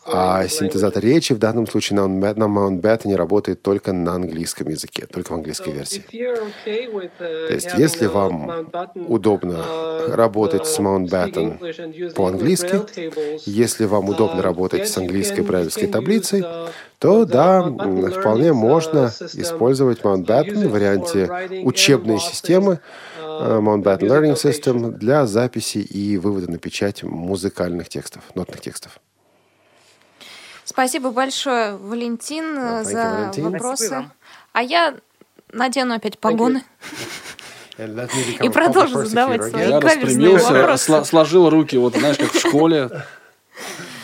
А 0.06 0.48
синтезатор 0.48 1.04
речи 1.04 1.34
в 1.34 1.40
данном 1.40 1.68
случае 1.68 1.98
на 2.00 2.06
Mountbat- 2.08 2.38
на 2.38 2.46
Mountbatten 2.46 3.16
работает 3.16 3.62
только 3.62 3.92
на 3.94 4.14
английском 4.14 4.70
языке, 4.70 5.06
только 5.06 5.32
в 5.32 5.36
английской 5.36 5.72
версии. 5.72 6.04
uh, 6.12 7.10
То 7.20 7.54
есть, 7.54 7.70
если 7.78 8.08
вам 8.08 8.68
удобно 9.08 9.54
uh, 9.54 10.16
работать 10.16 10.66
с 10.66 10.80
uh, 10.80 10.84
Mountbatten 10.86 11.60
по-английски, 12.20 13.50
если 13.50 13.86
вам 13.86 14.10
удобно 14.10 14.42
работать 14.42 14.90
с 14.90 14.98
you 14.98 15.02
английской 15.02 15.40
you 15.40 15.48
брайлевской 15.48 15.88
таблицей, 15.88 16.44
то 16.98 17.24
да, 17.24 17.62
вполне 17.62 18.52
можно 18.52 19.12
использовать 19.34 20.02
Mountbatten 20.02 20.68
в 20.68 20.72
варианте 20.72 21.64
учебной 21.64 22.20
системы 22.20 22.82
э, 23.18 23.22
Mountbatten 23.22 24.02
Learning. 24.02 24.36
System 24.36 24.92
для 24.92 25.26
записи 25.26 25.78
и 25.78 26.18
вывода 26.18 26.52
на 26.52 26.58
печать 26.58 27.04
музыкальных 27.04 27.88
текстов, 27.88 28.22
нотных 28.36 28.60
текстов. 28.60 29.00
Спасибо 30.66 31.12
большое, 31.12 31.78
Валентин, 31.78 32.44
thank 32.44 32.82
you, 32.82 32.84
за 32.84 33.18
Валентин. 33.18 33.44
вопросы. 33.52 33.86
Спасибо. 33.88 34.12
А 34.52 34.62
я 34.62 34.96
надену 35.54 35.96
опять 35.96 36.20
погоны 36.20 36.58
become 36.58 37.39
и 38.42 38.50
a 38.50 38.50
продолжу 38.50 39.06
задавать 39.06 39.44
свои. 39.44 39.68
Я 39.68 39.80
вопросы. 39.80 41.06
сложил 41.06 41.50
руки, 41.50 41.78
вот 41.78 41.96
знаешь, 41.96 42.18
как 42.18 42.32
в 42.32 42.40
школе. 42.40 42.90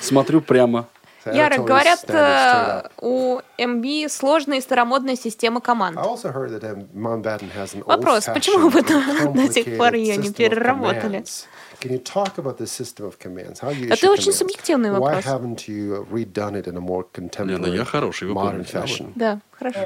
Смотрю 0.01 0.41
прямо. 0.41 0.88
Ярик, 1.26 1.59
always 1.59 1.65
говорят, 1.65 2.03
э, 2.07 2.84
у 3.01 3.39
МБ 3.57 4.11
сложная 4.11 4.59
и 4.59 4.61
старомодная 4.61 5.15
система 5.15 5.59
команд. 5.59 5.97
Um, 5.97 7.84
Вопрос, 7.84 8.26
почему 8.26 8.69
вы 8.69 8.84
до 8.84 9.51
сих 9.51 9.78
пор 9.78 9.95
ее 9.95 10.17
не 10.17 10.32
переработали? 10.32 11.19
commands. 11.19 11.47
Can 11.82 11.91
you 11.91 11.99
talk 11.99 12.38
about 12.38 12.57
the 12.59 12.67
system 12.67 13.05
of 13.07 13.17
commands? 13.17 13.59
How 13.61 13.71
you 13.71 13.91
Это 13.91 14.11
очень 14.11 14.34
субъективный 14.34 14.89
Why 14.89 14.99
вопрос. 14.99 15.26
haven't 15.26 15.67
you 15.67 16.05
redone 16.11 16.55
it 16.55 16.67
in 16.67 16.78
a 16.78 16.80
more 16.80 17.05
Лена, 17.15 17.30
contemporary, 17.30 17.76
я 17.76 17.86
хороший, 17.86 18.28
вы 18.28 18.34
modern 18.36 18.71
помните? 18.71 19.11
Да, 19.15 19.39
хорошо. 19.51 19.80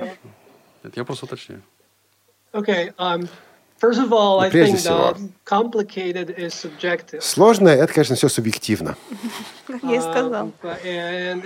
Это 0.83 0.93
я 0.95 1.05
просто 1.05 1.25
уточняю. 1.25 1.61
Okay. 2.51 2.93
Um, 2.97 3.29
first 3.79 3.99
of 3.99 4.11
all, 4.11 4.39
Ну, 4.39 4.47
I 4.47 4.49
прежде 4.49 4.73
think 4.73 4.79
всего, 4.79 4.97
that 4.97 5.17
complicated 5.45 6.35
is 6.37 6.53
subjective. 6.53 7.21
Сложное, 7.21 7.75
это, 7.75 7.93
конечно, 7.93 8.15
все 8.15 8.27
субъективно. 8.29 8.95
Как 9.67 9.83
я 9.83 9.95
и 9.95 9.99
сказал. 9.99 10.31
Um, 10.31 10.53
uh, 10.63 11.41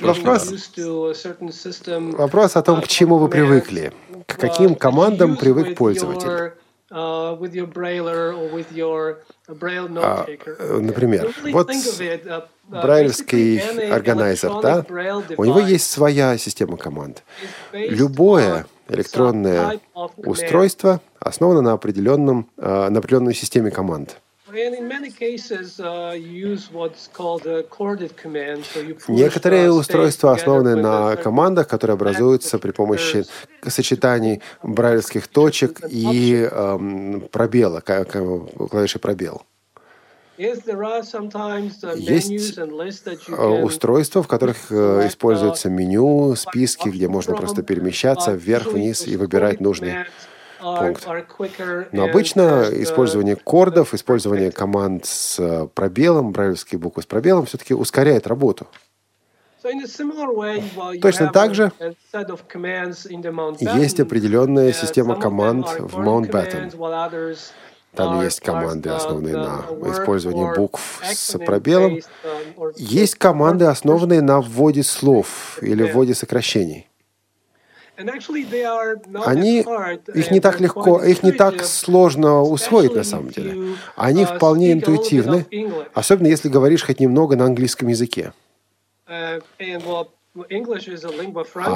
Вопрос- 0.00 0.50
used 0.52 0.74
to 0.76 1.10
a 1.10 1.14
certain 1.14 1.50
system, 1.50 2.16
Вопрос 2.16 2.56
о 2.56 2.62
том, 2.62 2.80
к 2.80 2.88
чему 2.88 3.18
вы 3.18 3.28
привыкли, 3.28 3.92
к 4.26 4.36
каким 4.38 4.72
uh, 4.72 4.76
командам 4.76 5.36
привык 5.36 5.68
with 5.68 5.74
пользователь. 5.76 6.26
your, 6.28 6.52
uh, 6.90 7.38
with 7.38 7.52
your 7.54 7.66
brailler 7.66 8.32
or 8.34 8.50
with 8.52 8.66
your 8.72 9.18
braille 9.48 9.86
А, 9.86 10.24
note 10.24 10.26
taker. 10.26 10.56
э, 10.58 10.78
Например, 10.80 11.32
вот 11.52 11.70
uh, 11.70 11.74
uh, 12.24 12.44
брайлевский 12.68 13.58
органайзер, 13.92 14.60
да, 14.62 14.80
braille 14.88 15.34
у 15.36 15.44
него 15.44 15.60
device 15.60 15.68
есть 15.68 15.90
своя 15.90 16.36
система 16.38 16.76
команд. 16.76 17.22
Любое 17.72 18.66
электронное 18.88 19.80
устройство 20.16 21.00
основано 21.18 21.60
на, 21.62 21.72
определенном, 21.72 22.48
э, 22.56 22.88
на 22.88 22.98
определенной 22.98 23.34
системе 23.34 23.70
команд. 23.70 24.16
Uh, 24.48 24.62
Некоторые 29.08 29.72
устройства 29.72 30.32
основаны 30.32 30.76
на 30.76 31.16
командах, 31.16 31.66
которые 31.66 31.94
образуются 31.94 32.58
при 32.60 32.70
помощи 32.70 33.24
сочетаний 33.66 34.40
брайлевских 34.62 35.26
точек 35.26 35.80
и 35.90 36.48
эм, 36.48 37.28
пробела, 37.32 37.80
клавиши 37.80 39.00
пробел. 39.00 39.42
Yes, 39.42 39.54
there 39.54 39.54
are 39.54 39.54
sometimes 39.54 39.54
uh, 40.12 40.25
Есть 40.38 40.66
that 43.06 43.18
you 43.26 43.34
Э, 43.36 43.62
Устройства, 43.62 44.22
в 44.22 44.28
которых 44.28 44.70
э, 44.70 45.06
используется 45.06 45.70
меню, 45.70 46.34
списки, 46.36 46.88
где 46.88 47.08
можно 47.08 47.34
просто 47.34 47.62
перемещаться 47.62 48.32
uh, 48.32 48.36
вверх-вниз 48.36 49.06
usually 49.06 49.12
и 49.12 49.16
выбирать 49.16 49.60
нужный 49.60 50.06
пункт. 50.60 51.06
Но 51.92 52.04
обычно 52.04 52.40
uh, 52.40 52.82
использование 52.82 53.36
кордов, 53.36 53.94
использование 53.94 54.50
команд 54.50 55.06
с 55.06 55.38
э, 55.38 55.68
пробелом, 55.72 56.32
брайлевские 56.32 56.78
буквы 56.78 57.02
с 57.02 57.06
пробелом 57.06 57.46
все-таки 57.46 57.74
ускоряет 57.74 58.26
работу. 58.26 58.66
Точно 61.02 61.32
так 61.32 61.54
же 61.54 61.72
Есть 63.74 64.00
определенная 64.00 64.70
uh, 64.70 64.72
система 64.72 65.18
команд 65.18 65.66
в 65.78 65.98
Mountbatten. 65.98 66.70
Там 67.96 68.22
есть 68.22 68.40
команды, 68.40 68.90
основанные 68.90 69.36
на 69.36 69.64
использовании 69.90 70.54
букв 70.54 71.00
с 71.02 71.38
пробелом. 71.38 72.00
Есть 72.76 73.14
команды, 73.16 73.64
основанные 73.64 74.20
на 74.20 74.40
вводе 74.40 74.82
слов 74.82 75.58
или 75.62 75.82
вводе 75.82 76.14
сокращений. 76.14 76.86
Они, 79.24 79.60
их 80.14 80.30
не 80.30 80.40
так 80.40 80.60
легко, 80.60 81.02
их 81.02 81.22
не 81.22 81.32
так 81.32 81.64
сложно 81.64 82.42
усвоить 82.42 82.94
на 82.94 83.04
самом 83.04 83.30
деле. 83.30 83.76
Они 83.96 84.24
uh, 84.24 84.36
вполне 84.36 84.72
интуитивны, 84.72 85.46
особенно 85.94 86.26
если 86.26 86.50
говоришь 86.50 86.84
хоть 86.84 87.00
немного 87.00 87.36
на 87.36 87.46
английском 87.46 87.88
языке. 87.88 88.34
А 89.06 89.38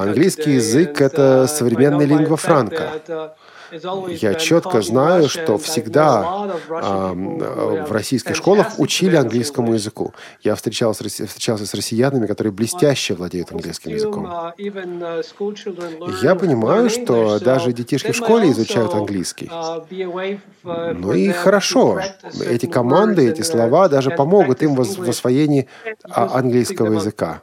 английский 0.03 0.53
язык 0.53 1.01
это 1.01 1.45
uh, 1.45 1.47
современная 1.47 2.07
by 2.07 2.11
лингва 2.11 2.37
франка. 2.37 3.35
Я 4.09 4.35
четко 4.35 4.83
знаю, 4.83 5.29
что 5.29 5.59
всегда 5.59 6.23
have 6.69 7.87
в 7.87 7.93
российских 7.93 8.37
школах 8.37 8.79
учили 8.79 9.17
английскому 9.17 9.75
языку. 9.75 10.15
Я 10.43 10.55
встречался, 10.55 11.09
встречался 11.09 11.67
с 11.67 11.75
россиянами, 11.75 12.27
которые 12.27 12.53
блестяще 12.53 13.15
владеют 13.15 13.53
английским 13.53 13.91
языком. 13.93 14.27
uh, 14.27 14.53
uh, 14.57 16.15
Я 16.23 16.35
понимаю, 16.35 16.91
что 16.91 17.39
даже 17.39 17.73
детишки 17.73 18.13
в 18.13 18.17
школе 18.17 18.51
изучают 18.51 18.95
английский. 18.95 19.47
uh, 19.47 20.95
Ну 20.95 21.13
и 21.13 21.31
хорошо. 21.31 22.01
Эти 22.47 22.67
команды, 22.67 23.29
эти 23.31 23.43
слова 23.43 23.89
даже 23.89 24.11
помогут 24.11 24.63
им 24.63 24.75
в 24.75 25.09
освоении 25.09 25.69
а, 26.05 26.39
английского 26.39 26.95
языка. 26.95 27.43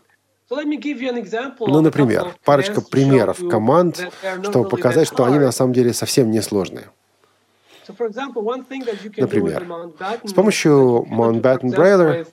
Ну, 0.49 1.81
например, 1.81 2.35
парочка 2.45 2.81
примеров 2.81 3.39
команд, 3.49 4.07
чтобы 4.43 4.69
показать, 4.69 5.07
что 5.07 5.25
они 5.25 5.39
на 5.39 5.51
самом 5.51 5.73
деле 5.73 5.93
совсем 5.93 6.31
не 6.31 6.41
сложные. 6.41 6.89
Например, 9.17 9.65
с 10.23 10.33
помощью 10.33 11.05
Mountbatten 11.09 11.73
Brailler 11.73 12.27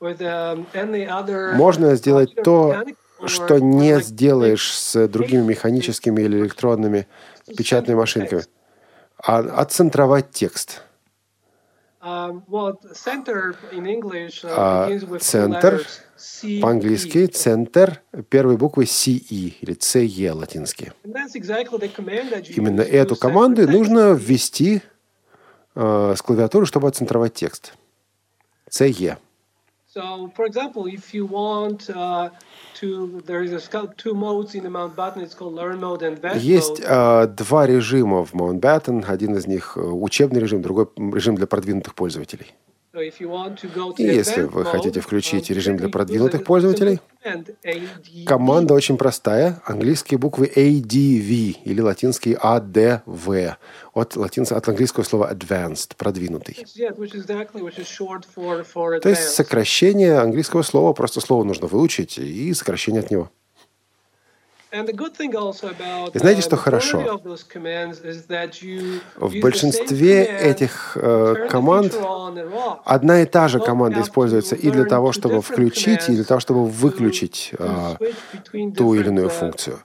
uh, 0.00 0.66
um, 0.74 1.52
Можно 1.54 1.94
сделать 1.94 2.34
uh, 2.34 2.42
то, 2.42 2.84
что 3.26 3.58
не 3.58 4.00
сделаешь 4.00 4.72
с 4.72 5.08
другими 5.08 5.42
механическими 5.42 6.22
или 6.22 6.40
электронными 6.40 7.06
печатными 7.56 7.96
машинками, 7.96 8.44
а 9.22 9.38
отцентровать 9.38 10.30
текст. 10.30 10.82
А 14.44 14.88
begins 14.88 15.04
with 15.08 15.18
two 15.18 15.18
центр 15.18 15.86
C, 16.16 16.60
По-английски 16.60 17.18
E. 17.18 17.26
центр 17.26 18.00
первой 18.28 18.56
буквы 18.56 18.84
CE 18.84 19.54
или 19.60 19.74
CE 19.74 20.32
you 20.32 20.92
Именно 22.56 22.80
эту 22.80 23.16
команду 23.16 23.68
нужно 23.68 24.12
ввести 24.12 24.82
э, 25.74 26.14
с 26.16 26.22
клавиатуры, 26.22 26.66
чтобы 26.66 26.88
отцентровать 26.88 27.34
текст. 27.34 27.74
CE. 28.70 29.16
So, 29.94 30.30
for 30.36 30.44
example, 30.46 30.86
if 30.86 31.14
you 31.14 31.26
want 31.26 31.88
uh, 31.90 32.30
Есть 36.38 36.80
э, 36.84 37.26
два 37.26 37.66
режима 37.66 38.24
в 38.24 38.34
Mountbatten. 38.34 39.04
Один 39.06 39.36
из 39.36 39.46
них 39.46 39.76
э, 39.76 39.80
учебный 39.80 40.40
режим, 40.40 40.62
другой 40.62 40.88
режим 40.96 41.34
для 41.34 41.46
продвинутых 41.46 41.94
пользователей. 41.94 42.54
И 43.96 44.02
если 44.02 44.42
вы 44.42 44.64
хотите 44.64 45.00
включить 45.00 45.50
режим 45.50 45.76
для 45.76 45.88
продвинутых 45.88 46.44
пользователей, 46.44 47.00
команда 48.26 48.74
очень 48.74 48.96
простая. 48.96 49.60
Английские 49.64 50.18
буквы 50.18 50.50
ADV 50.54 51.56
или 51.64 51.80
латинские 51.80 52.36
ADV 52.36 53.54
от, 53.94 54.16
латин, 54.16 54.46
от 54.48 54.68
английского 54.68 55.04
слова 55.04 55.32
advanced, 55.32 55.92
продвинутый. 55.96 56.56
То 59.00 59.08
есть 59.08 59.28
сокращение 59.28 60.18
английского 60.18 60.62
слова, 60.62 60.92
просто 60.92 61.20
слово 61.20 61.44
нужно 61.44 61.66
выучить 61.66 62.18
и 62.18 62.52
сокращение 62.54 63.00
от 63.00 63.10
него. 63.10 63.30
И 64.70 66.18
знаете, 66.18 66.42
что 66.42 66.56
хорошо? 66.56 67.20
В 69.16 69.40
большинстве 69.40 70.24
этих 70.24 70.96
э, 71.00 71.48
команд 71.50 71.94
одна 72.84 73.22
и 73.22 73.24
та 73.24 73.48
же 73.48 73.60
команда 73.60 74.02
используется 74.02 74.54
и 74.56 74.70
для 74.70 74.84
того, 74.84 75.12
чтобы 75.12 75.40
включить, 75.40 76.08
и 76.08 76.12
для 76.12 76.24
того, 76.24 76.40
чтобы 76.40 76.66
выключить 76.66 77.52
э, 77.58 77.96
ту 78.76 78.94
или 78.94 79.08
иную 79.08 79.30
функцию. 79.30 79.78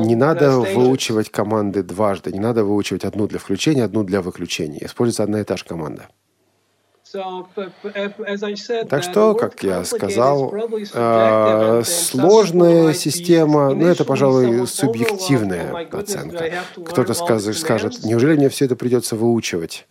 Не 0.00 0.16
надо 0.16 0.58
выучивать 0.58 1.30
команды 1.30 1.82
дважды, 1.82 2.32
не 2.32 2.40
надо 2.40 2.64
выучивать 2.64 3.04
одну 3.04 3.28
для 3.28 3.38
включения, 3.38 3.84
одну 3.84 4.02
для 4.02 4.20
выключения. 4.22 4.86
Используется 4.86 5.22
одна 5.22 5.40
и 5.40 5.44
та 5.44 5.56
же 5.56 5.64
команда. 5.64 6.08
Так 8.88 9.02
что, 9.02 9.34
как 9.34 9.62
я 9.62 9.84
сказал, 9.84 10.52
э, 10.94 11.82
сложная 11.84 12.92
система, 12.94 13.74
ну 13.74 13.86
это, 13.86 14.04
пожалуй, 14.04 14.66
субъективная 14.66 15.86
оценка. 15.92 16.64
Кто-то 16.84 17.14
скажет, 17.14 18.04
неужели 18.04 18.36
мне 18.36 18.48
все 18.48 18.64
это 18.64 18.76
придется 18.76 19.16
выучивать? 19.16 19.86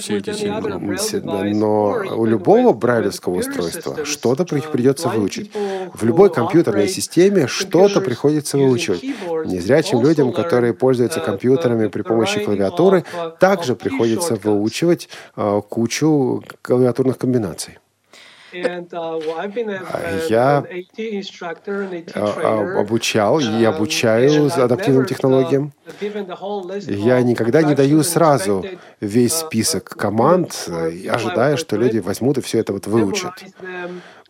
Все 0.00 0.18
эти 0.18 0.32
символы. 0.32 1.54
Но 1.54 1.90
у 2.16 2.24
любого 2.24 2.72
брайлевского 2.72 3.36
устройства 3.38 4.04
что-то 4.04 4.44
придется 4.44 5.08
выучить. 5.08 5.50
В 5.94 6.04
любой 6.04 6.32
компьютерной 6.32 6.88
системе 6.88 7.46
что-то 7.46 8.00
приходится 8.00 8.58
выучивать. 8.58 9.02
Незрячим 9.46 10.02
людям, 10.02 10.32
которые 10.32 10.74
пользуются 10.74 11.20
компьютерами 11.20 11.88
при 11.88 12.02
помощи 12.02 12.40
клавиатуры, 12.40 13.04
также 13.40 13.74
приходится 13.74 14.36
выучивать 14.36 15.08
э, 15.36 15.62
кучу 15.68 16.42
клавиатурных 16.62 17.18
комбинаций. 17.18 17.78
Я 20.28 20.64
обучал 22.78 23.40
и 23.40 23.64
обучаю 23.64 24.50
адаптивным 24.54 25.06
технологиям. 25.06 25.72
Я 26.80 27.20
никогда 27.22 27.62
не 27.62 27.74
даю 27.74 28.02
сразу 28.02 28.64
весь 29.00 29.34
список 29.34 29.88
команд, 29.88 30.68
ожидая, 31.08 31.56
что 31.56 31.76
люди 31.76 31.98
возьмут 31.98 32.38
и 32.38 32.40
все 32.40 32.58
это 32.58 32.72
вот 32.72 32.86
выучат 32.86 33.32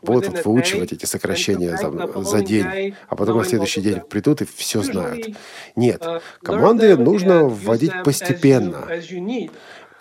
будут 0.05 0.29
вот 0.29 0.45
выучивать 0.45 0.93
эти 0.93 1.07
сокращения 1.07 1.77
за, 1.77 2.23
за 2.23 2.43
день, 2.43 2.95
а 3.09 3.17
потом 3.17 3.39
на 3.39 3.45
следующий 3.45 3.81
день 3.81 4.01
придут 4.01 4.43
и 4.43 4.45
все 4.45 4.83
знают. 4.83 5.29
Нет, 5.77 6.03
команды 6.43 6.97
нужно 6.97 7.45
вводить 7.45 7.93
постепенно 8.05 8.87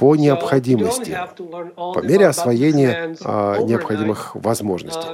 по 0.03 0.17
необходимости, 0.17 1.17
по 1.77 2.01
мере 2.01 2.27
освоения 2.27 3.15
а, 3.23 3.63
необходимых 3.63 4.35
возможностей. 4.35 5.07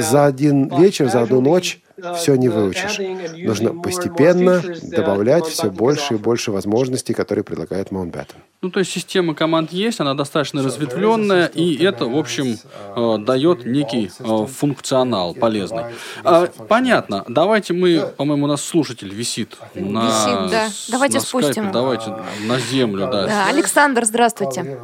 За 0.00 0.26
один 0.26 0.68
вечер, 0.80 1.08
за 1.08 1.22
одну 1.22 1.40
ночь 1.40 1.80
все 2.16 2.34
не 2.36 2.48
выучишь. 2.48 2.98
Нужно 3.36 3.74
постепенно 3.80 4.62
добавлять 4.82 5.46
все 5.46 5.70
больше 5.70 6.14
и 6.14 6.16
больше 6.16 6.52
возможностей, 6.52 7.14
которые 7.14 7.44
предлагает 7.44 7.88
Mountbatten. 7.88 8.36
Ну, 8.62 8.70
то 8.70 8.80
есть 8.80 8.92
система 8.92 9.34
команд 9.34 9.72
есть, 9.72 10.00
она 10.00 10.12
достаточно 10.12 10.62
разветвленная, 10.62 11.46
и 11.46 11.82
это, 11.82 12.04
в 12.04 12.18
общем, 12.18 12.58
э, 12.94 13.16
дает 13.18 13.64
некий 13.64 14.10
э, 14.18 14.46
функционал 14.46 15.32
полезный. 15.32 15.84
А, 16.24 16.46
понятно. 16.68 17.24
Давайте 17.26 17.72
мы, 17.72 18.12
по-моему, 18.18 18.44
у 18.44 18.48
нас 18.48 18.62
слушатель 18.62 19.14
висит 19.14 19.56
на 19.74 20.06
Висит, 20.06 20.50
да. 20.50 20.68
Давайте 20.88 21.14
на 21.14 21.20
спустим. 21.24 21.52
скайпе. 21.52 21.72
Давайте 21.72 22.16
на 22.46 22.58
землю, 22.58 23.08
да. 23.10 23.26
Да, 23.26 23.46
Александр, 23.46 24.04
здравствуйте. 24.04 24.78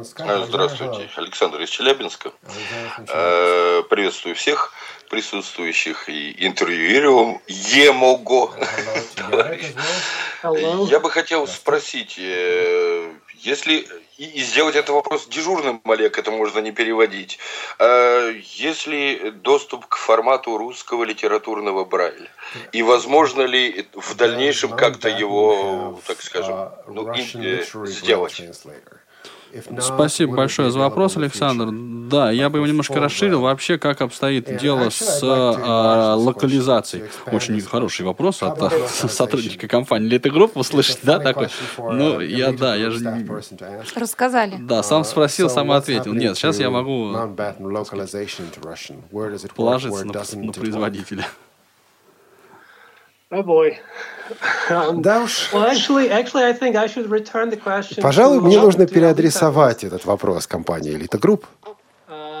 Здравствуйте, 0.47 1.07
Александр 1.15 1.61
из 1.61 1.69
Челябинска. 1.69 2.31
Э, 3.07 3.83
Приветствую 3.89 4.35
всех 4.35 4.73
присутствующих 5.09 6.09
и 6.09 6.35
интервьюируем 6.45 7.41
Емого. 7.47 8.53
Я 10.89 10.99
бы 10.99 11.09
хотел 11.09 11.47
спросить, 11.47 12.15
э, 12.19 13.11
если 13.35 13.87
и 14.17 14.41
сделать 14.41 14.75
этот 14.75 14.89
вопрос 14.89 15.27
дежурным, 15.27 15.79
Олег, 15.85 16.17
это 16.17 16.31
можно 16.31 16.59
не 16.59 16.71
переводить. 16.71 17.37
Э, 17.77 18.33
если 18.55 19.29
доступ 19.29 19.85
к 19.85 19.95
формату 19.95 20.57
русского 20.57 21.03
литературного 21.03 21.85
Брайля, 21.85 22.29
и 22.71 22.81
возможно 22.81 23.43
ли 23.43 23.87
в 23.93 24.15
дальнейшем 24.15 24.75
как-то 24.75 25.09
его, 25.09 26.01
так 26.07 26.21
скажем, 26.21 26.71
ну, 26.87 27.13
э, 27.13 27.63
сделать? 27.85 28.41
Спасибо 29.79 30.35
большое 30.35 30.71
за 30.71 30.79
вопрос, 30.79 31.17
Александр. 31.17 31.69
Да, 32.09 32.31
я 32.31 32.49
бы 32.49 32.59
его 32.59 32.67
немножко 32.67 32.99
расширил. 32.99 33.41
Вообще, 33.41 33.77
как 33.77 34.01
обстоит 34.01 34.57
дело 34.57 34.89
с 34.89 35.21
э, 35.21 36.13
локализацией? 36.15 37.05
Очень 37.31 37.59
хороший 37.61 38.05
вопрос 38.05 38.41
от 38.43 38.73
сотрудника 38.89 39.67
компании 39.67 40.07
Элита 40.07 40.29
Групп 40.29 40.55
услышать, 40.55 40.99
да, 41.03 41.19
такой? 41.19 41.49
Ну, 41.77 42.19
я, 42.21 42.51
да, 42.51 42.75
я 42.75 42.91
же... 42.91 42.97
Рассказали. 43.95 44.55
Да, 44.59 44.83
сам 44.83 45.03
спросил, 45.03 45.49
сам 45.49 45.71
ответил. 45.71 46.13
Нет, 46.13 46.37
сейчас 46.37 46.59
я 46.59 46.69
могу 46.69 47.15
положиться 49.55 50.05
на, 50.05 50.43
на 50.45 50.51
производителя. 50.53 51.25
Oh 53.29 53.43
boy. 53.43 53.77
Да 54.69 55.23
уж. 55.23 55.49
Well, 55.51 55.65
actually, 55.65 56.09
actually, 56.09 56.45
I 56.45 56.53
think 56.53 56.75
I 56.75 56.87
should 56.87 57.09
return 57.09 57.49
the 57.49 57.57
question. 57.57 58.01
Пожалуй, 58.01 58.39
мне 58.39 58.59
нужно 58.59 58.87
переадресовать 58.87 59.83
этот 59.83 60.05
вопрос 60.05 60.47
компании 60.47 60.95
Elite 60.95 61.19
Group. 61.19 61.45
Uh, 61.63 61.73
uh, 62.07 62.07
because 62.07 62.09
we, 62.09 62.36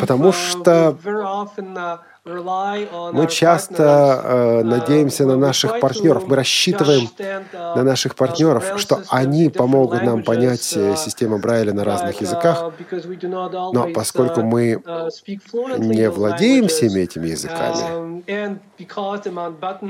Потому 0.00 0.28
uh, 0.28 0.32
что 0.32 0.96
uh, 1.04 1.98
Мы 2.24 3.26
часто 3.26 3.82
э, 3.82 4.60
uh, 4.60 4.62
надеемся 4.62 5.26
на 5.26 5.36
наших 5.36 5.80
партнеров, 5.80 6.28
мы 6.28 6.36
рассчитываем 6.36 7.08
uh, 7.18 7.76
на 7.76 7.82
наших 7.82 8.12
uh, 8.12 8.16
партнеров, 8.16 8.64
что 8.76 9.02
они 9.08 9.50
помогут 9.50 10.04
нам 10.04 10.22
понять 10.22 10.76
э, 10.76 10.92
uh, 10.92 10.96
систему 10.96 11.38
Брайля 11.38 11.72
на 11.72 11.84
разных 11.84 12.20
языках. 12.20 12.72
uh, 12.90 13.70
Но 13.72 13.88
поскольку 13.92 14.40
uh, 14.40 14.44
мы 14.44 14.74
uh, 14.74 15.78
не 15.78 16.08
владеем 16.10 16.68
всеми 16.68 17.00
этими 17.00 17.28
языками, 17.28 18.22
um, 18.28 18.58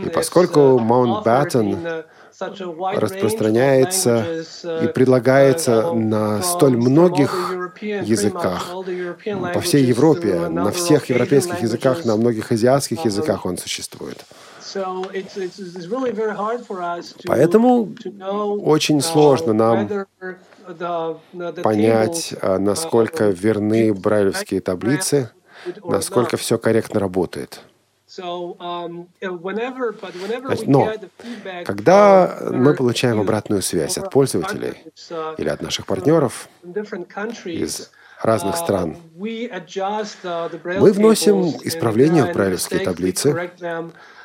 и 0.06 0.08
поскольку 0.08 0.60
uh, 0.60 0.78
Mountbatten 0.80 2.04
распространяется 2.96 4.42
и 4.62 4.86
uh, 4.86 4.92
предлагается 4.92 5.72
uh, 5.72 5.94
на 5.94 6.42
столь 6.42 6.76
многих 6.76 7.72
языках, 7.80 8.70
по 9.54 9.60
всей 9.60 9.84
Европе, 9.84 10.48
на 10.48 10.70
всех 10.70 11.06
европейских 11.06 11.60
языках, 11.62 12.04
на 12.04 12.16
многих 12.16 12.52
азиатских 12.52 12.98
Um, 12.98 13.06
языках 13.06 13.46
он 13.46 13.58
существует. 13.58 14.24
Поэтому 17.26 17.94
очень 18.64 18.98
uh, 18.98 19.02
сложно 19.02 19.52
нам 19.52 20.06
понять, 21.62 22.34
а, 22.40 22.58
насколько 22.58 23.30
верны 23.30 23.92
брайлевские 23.92 24.60
таблицы, 24.60 25.30
насколько 25.84 26.36
все 26.36 26.58
корректно 26.58 27.00
работает. 27.00 27.60
Um, 28.18 29.08
Но 30.66 30.92
когда 31.64 32.38
мы 32.50 32.74
получаем 32.74 33.20
обратную 33.20 33.62
связь 33.62 33.96
от 33.96 34.10
пользователей 34.10 34.74
uh, 35.10 35.34
или 35.38 35.48
от 35.48 35.62
наших 35.62 35.86
партнеров 35.86 36.48
из 37.44 37.90
разных 38.20 38.56
uh, 38.56 38.58
стран, 38.58 38.96
uh, 39.16 40.78
мы 40.78 40.92
вносим 40.92 41.54
исправления 41.62 42.24
uh, 42.24 42.30
в 42.30 42.34
брайлевские 42.34 42.80
таблицы. 42.80 43.50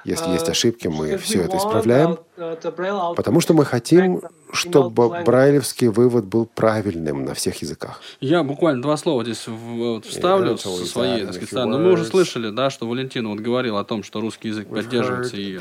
Если 0.03 0.27
uh, 0.27 0.33
есть 0.33 0.49
ошибки, 0.49 0.87
мы 0.87 1.15
все 1.17 1.43
это 1.43 1.55
исправляем, 1.55 2.19
uh, 2.35 3.15
потому 3.15 3.39
что 3.39 3.53
мы 3.53 3.63
хотим, 3.63 4.21
чтобы 4.51 5.23
брайлевский 5.23 5.87
вывод 5.87 6.25
был 6.25 6.45
правильным 6.45 7.25
на 7.25 7.33
всех 7.33 7.61
языках. 7.61 8.01
Я 8.19 8.43
буквально 8.43 8.81
два 8.81 8.97
слова 8.97 9.23
здесь 9.23 9.47
вот 9.47 10.05
вставлю 10.05 10.57
со 10.57 10.69
своей, 10.85 11.25
так 11.25 11.33
сказать, 11.33 11.49
стороны. 11.49 11.77
Ну, 11.77 11.83
Мы 11.83 11.91
уже 11.93 12.05
слышали, 12.05 12.49
да, 12.49 12.69
что 12.69 12.87
Валентин 12.87 13.27
вот 13.27 13.39
говорил 13.39 13.77
о 13.77 13.83
том, 13.83 14.03
что 14.03 14.21
русский 14.21 14.49
язык 14.49 14.67
We've 14.67 14.83
поддерживается 14.83 15.37
и, 15.37 15.57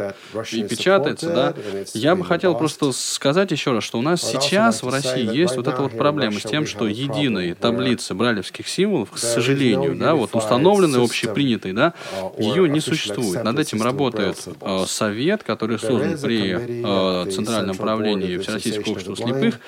и 0.52 0.62
печатается, 0.64 1.28
да. 1.28 1.54
Я 1.94 2.14
бы 2.14 2.24
хотел 2.24 2.56
просто 2.56 2.92
сказать 2.92 3.50
еще 3.50 3.72
раз, 3.72 3.84
что 3.84 3.98
у 3.98 4.02
нас 4.02 4.22
сейчас 4.22 4.82
в 4.82 4.88
России 4.88 5.34
есть 5.34 5.54
right 5.54 5.56
вот 5.56 5.68
эта 5.68 5.82
вот 5.82 5.96
проблема 5.96 6.38
с 6.38 6.42
тем, 6.42 6.66
что 6.66 6.86
problem 6.86 7.54
таблицы 7.54 8.14
брайлевских 8.14 8.68
символов, 8.68 9.10
к 9.10 9.18
сожалению, 9.18 9.96
да, 9.96 10.14
вот 10.14 10.34
установленной, 10.34 11.00
system, 11.00 11.04
общепринятой, 11.04 11.72
да, 11.72 11.94
uh, 12.20 12.42
ее 12.42 12.68
не 12.68 12.80
существует. 12.80 13.42
Над 13.44 13.58
этим 13.58 13.82
работает 13.82 14.42
э, 14.60 14.84
совет, 14.86 15.42
который 15.42 15.78
создан 15.78 16.18
при 16.18 16.56
э, 16.56 17.30
Центральном 17.30 17.76
правлении 17.76 18.38
Всероссийского 18.38 18.75
The 18.80 18.82
Blind, 19.14 19.16
слепых, 19.40 19.60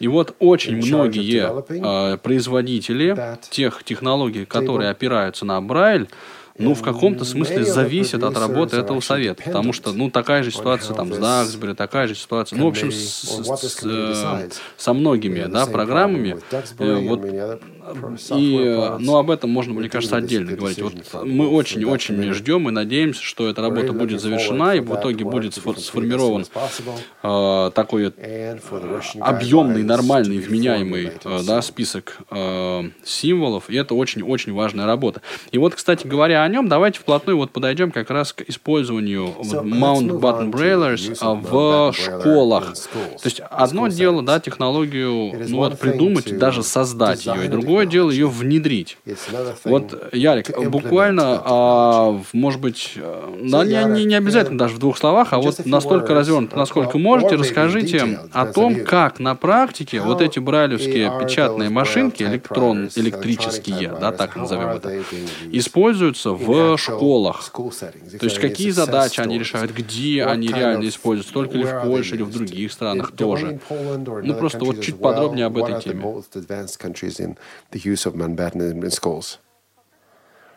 И 0.00 0.08
вот 0.08 0.34
очень 0.40 0.76
многие 0.96 1.42
э, 2.14 2.18
производители 2.18 3.14
тех 3.50 3.84
технологий, 3.84 4.44
которые 4.44 4.90
опираются 4.90 5.44
на 5.44 5.60
Брайль, 5.62 6.08
ну, 6.56 6.74
в 6.74 6.82
каком-то 6.82 7.24
смысле 7.24 7.56
зависят 7.64 8.22
от 8.22 8.34
работы 8.40 8.76
этого 8.76 9.00
совета. 9.00 9.42
Потому 9.44 9.72
что, 9.72 9.92
ну, 9.92 10.08
такая 10.10 10.42
же 10.44 10.50
ситуация 10.52 10.94
там 10.94 11.12
с 11.12 11.18
Даксбери, 11.20 11.74
такая 11.74 12.06
же 12.06 12.14
ситуация, 12.14 12.56
ну, 12.58 12.66
в 12.66 12.68
общем, 12.68 12.92
с- 12.92 13.24
с- 13.70 13.82
э, 13.82 14.14
со 14.76 14.92
многими, 14.92 15.40
да, 15.52 15.64
программами. 15.72 16.36
Э, 16.78 16.94
Вот 17.08 17.20
и, 18.34 18.58
э, 18.58 18.96
ну, 18.98 19.16
об 19.16 19.30
этом 19.30 19.50
можно, 19.50 19.74
мне 19.74 19.88
кажется, 19.88 20.16
отдельно 20.16 20.52
говорить. 20.52 20.80
Вот 20.80 20.94
мы 21.24 21.48
очень-очень 21.48 22.32
ждем 22.32 22.68
и 22.68 22.72
надеемся, 22.72 23.22
что 23.22 23.48
эта 23.48 23.62
работа 23.62 23.92
будет 23.92 24.20
завершена, 24.20 24.74
и 24.74 24.80
в 24.80 24.94
итоге 24.94 25.24
будет 25.24 25.56
сфор- 25.56 25.78
сформирован 25.78 26.46
э, 27.22 27.70
такой 27.74 28.12
объемный, 29.20 29.82
нормальный, 29.82 30.38
вменяемый 30.38 31.12
э, 31.24 31.40
да, 31.46 31.62
список 31.62 32.18
э, 32.30 32.82
символов, 33.04 33.68
и 33.68 33.76
это 33.76 33.94
очень-очень 33.94 34.52
важная 34.52 34.86
работа. 34.86 35.20
И 35.52 35.58
вот, 35.58 35.74
кстати 35.74 36.06
говоря 36.06 36.42
о 36.42 36.48
нем, 36.48 36.68
давайте 36.68 37.00
вплотную 37.00 37.36
вот 37.36 37.50
подойдем 37.50 37.90
как 37.90 38.10
раз 38.10 38.32
к 38.32 38.42
использованию 38.42 39.26
вот 39.36 39.64
Mountbatten 39.64 40.50
Braillers 40.50 41.16
а, 41.20 41.34
в 41.34 41.92
школах. 41.92 42.74
То 42.74 43.24
есть 43.24 43.40
одно 43.40 43.88
дело, 43.88 44.22
да, 44.22 44.40
технологию 44.40 45.32
ну, 45.48 45.56
вот, 45.58 45.78
придумать, 45.78 46.26
и 46.28 46.36
даже 46.36 46.62
создать 46.62 47.26
ее, 47.26 47.44
и 47.44 47.48
другое 47.48 47.73
дело 47.82 48.10
ее 48.10 48.28
внедрить. 48.28 48.98
Вот, 49.64 50.12
Ярик, 50.12 50.56
буквально, 50.68 51.42
а, 51.44 52.20
может 52.32 52.60
быть, 52.60 52.92
э, 52.96 53.38
да, 53.42 53.64
не, 53.64 53.84
не, 53.84 54.04
не 54.04 54.14
обязательно 54.14 54.58
даже 54.58 54.74
в 54.74 54.78
двух 54.78 54.98
словах, 54.98 55.32
а 55.32 55.38
вот 55.38 55.64
настолько 55.66 56.14
развернуто, 56.14 56.56
насколько 56.56 56.98
можете, 56.98 57.36
расскажите 57.36 58.20
о 58.32 58.46
том, 58.46 58.84
как 58.84 59.18
на 59.18 59.34
практике 59.34 60.00
вот 60.00 60.20
эти 60.20 60.38
брайлевские 60.38 61.12
печатные 61.20 61.70
машинки, 61.70 62.22
электрон, 62.22 62.88
электрические, 62.94 63.92
да, 64.00 64.12
так 64.12 64.36
назовем 64.36 64.68
это, 64.68 65.02
используются 65.50 66.30
в 66.30 66.76
школах. 66.78 67.50
То 67.52 68.24
есть 68.26 68.38
какие 68.38 68.70
задачи 68.70 69.20
они 69.20 69.38
решают, 69.38 69.72
где 69.72 70.24
они 70.24 70.48
реально 70.48 70.88
используются, 70.88 71.32
только 71.32 71.56
ли 71.56 71.64
в 71.64 71.82
Польше 71.84 72.14
или 72.14 72.22
в 72.22 72.30
других 72.30 72.72
странах 72.72 73.12
тоже. 73.12 73.60
Ну, 73.70 74.34
просто 74.34 74.64
вот 74.64 74.80
чуть 74.80 74.98
подробнее 74.98 75.46
об 75.46 75.58
этой 75.58 75.80
теме. 75.82 76.22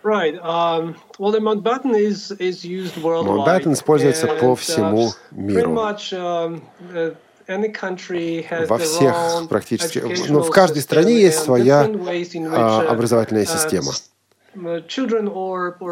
Right. 0.03 0.35
Um, 0.35 0.95
well, 1.19 1.31
the 1.31 1.39
Mountbatten 1.39 1.93
is 1.93 2.31
is 2.39 2.63
used 2.63 2.95
worldwide. 2.97 3.65
Mountbatten 3.65 3.73
используется 3.73 4.27
по 4.27 4.53
And, 4.53 4.59
всему 4.59 5.07
uh, 5.07 5.13
миру. 5.31 5.59
Pretty 5.59 5.73
much, 5.73 6.13
um, 6.13 6.61
uh, 6.93 7.15
any 7.47 7.69
country 7.73 8.45
has 8.49 8.67
Во 8.69 8.77
всех 8.77 9.49
практически, 9.49 9.99
ну, 10.29 10.41
в 10.41 10.49
каждой 10.51 10.81
стране 10.81 11.19
есть 11.19 11.39
своя 11.39 11.85
in 11.85 12.47
а, 12.53 12.83
uh, 12.83 12.87
образовательная 12.87 13.43
uh, 13.43 13.45
система. 13.45 13.91
uh, 14.55 14.81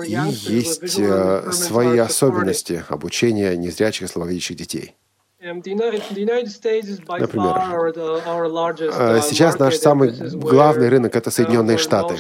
И 0.06 0.54
есть 0.54 0.98
э, 0.98 1.52
свои 1.52 1.98
особенности 1.98 2.84
обучения 2.90 3.56
незрячих 3.58 4.10
и 4.10 4.12
слабовидящих 4.12 4.58
детей. 4.58 4.96
Um, 5.46 5.58
Например, 5.58 5.94
э, 5.94 6.00
uh, 8.90 9.22
сейчас 9.22 9.60
наш 9.60 9.76
самый 9.76 10.10
главный 10.40 10.90
рынок 10.90 11.16
это 11.16 11.30
uh, 11.30 11.34
Соединенные 11.34 11.78
Штаты. 11.78 12.16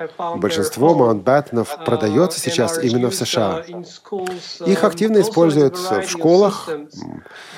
Uh, 0.00 0.38
Большинство 0.38 0.94
маунтбаттенов 0.94 1.76
Uh, 1.76 1.84
продается 1.84 2.40
сейчас 2.40 2.82
именно 2.82 3.10
в 3.10 3.14
США. 3.14 3.64
uh, 3.68 4.70
Их 4.70 4.82
um, 4.82 4.86
активно 4.86 5.20
используют 5.20 5.76
в 5.76 6.08
школах, 6.08 6.68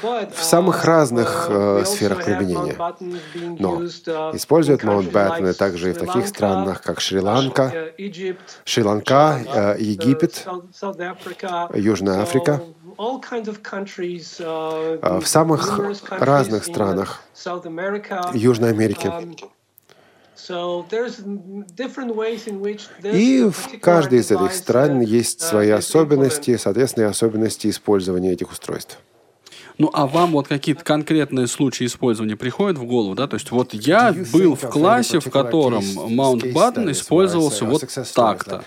в 0.03 0.43
самых 0.43 0.85
uh, 0.85 0.87
разных 0.87 1.49
uh, 1.49 1.81
э, 1.81 1.85
сферах 1.85 2.25
применения. 2.25 2.77
Но 3.59 3.83
uh, 3.83 4.37
используют 4.37 4.85
маунтбаттены 4.85 5.55
также 5.55 5.91
и 5.91 5.93
в 5.93 5.99
таких 5.99 6.29
странах, 6.29 6.83
как 6.83 7.01
Шри-Ланка, 7.01 7.93
uh, 7.99 8.37
Шри-Ланка, 8.65 9.41
uh, 9.45 9.75
э, 9.77 9.81
Египет. 9.81 10.47
Южная 11.75 12.23
Африка. 12.23 12.61
uh, 14.41 14.99
А 15.03 15.21
в 15.21 15.27
самых 15.27 15.81
разных 16.11 16.65
странах. 16.65 17.23
Южной 18.35 18.71
Америки. 18.71 19.13
И 23.13 23.43
в 23.51 23.81
каждой 23.81 24.21
из 24.21 24.31
этих 24.31 24.53
стран 24.53 25.01
есть 25.01 25.41
uh, 25.41 25.45
свои 25.45 25.71
особенности, 25.71 26.57
соответственно, 26.57 27.05
и 27.05 27.09
особенности 27.09 27.69
использования 27.69 28.33
этих 28.33 28.53
устройств. 28.53 28.99
Ну, 29.79 29.91
а 29.93 30.07
вам 30.07 30.33
вот 30.33 30.49
какие-то 30.49 30.85
конкретные 30.85 31.47
случаи 31.47 31.87
использования 31.87 32.37
приходят 32.37 32.79
в 32.79 32.85
голову, 32.85 33.15
да? 33.15 33.29
То 33.29 33.35
есть 33.35 33.51
вот 33.53 33.75
я 33.75 34.15
был 34.33 34.57
в 34.57 34.69
классе, 34.69 35.21
в 35.21 35.31
котором 35.31 35.83
Mountbatten 35.83 36.91
использовался 36.91 37.65
вот 37.65 37.85
так-то. 38.15 38.65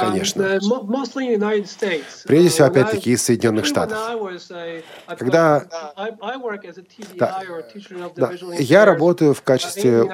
Конечно. 0.00 0.58
Прежде 2.26 2.48
всего, 2.48 2.66
Uh, 2.66 2.70
опять-таки, 2.70 3.10
из 3.12 3.22
Соединенных 3.22 3.64
Штатов. 3.66 3.98
Когда- 5.18 5.64
Да. 7.14 7.40
Да. 8.16 8.32
Я 8.58 8.84
работаю 8.84 9.34
в 9.34 9.40
uh, 9.40 9.44
качестве... 9.44 10.04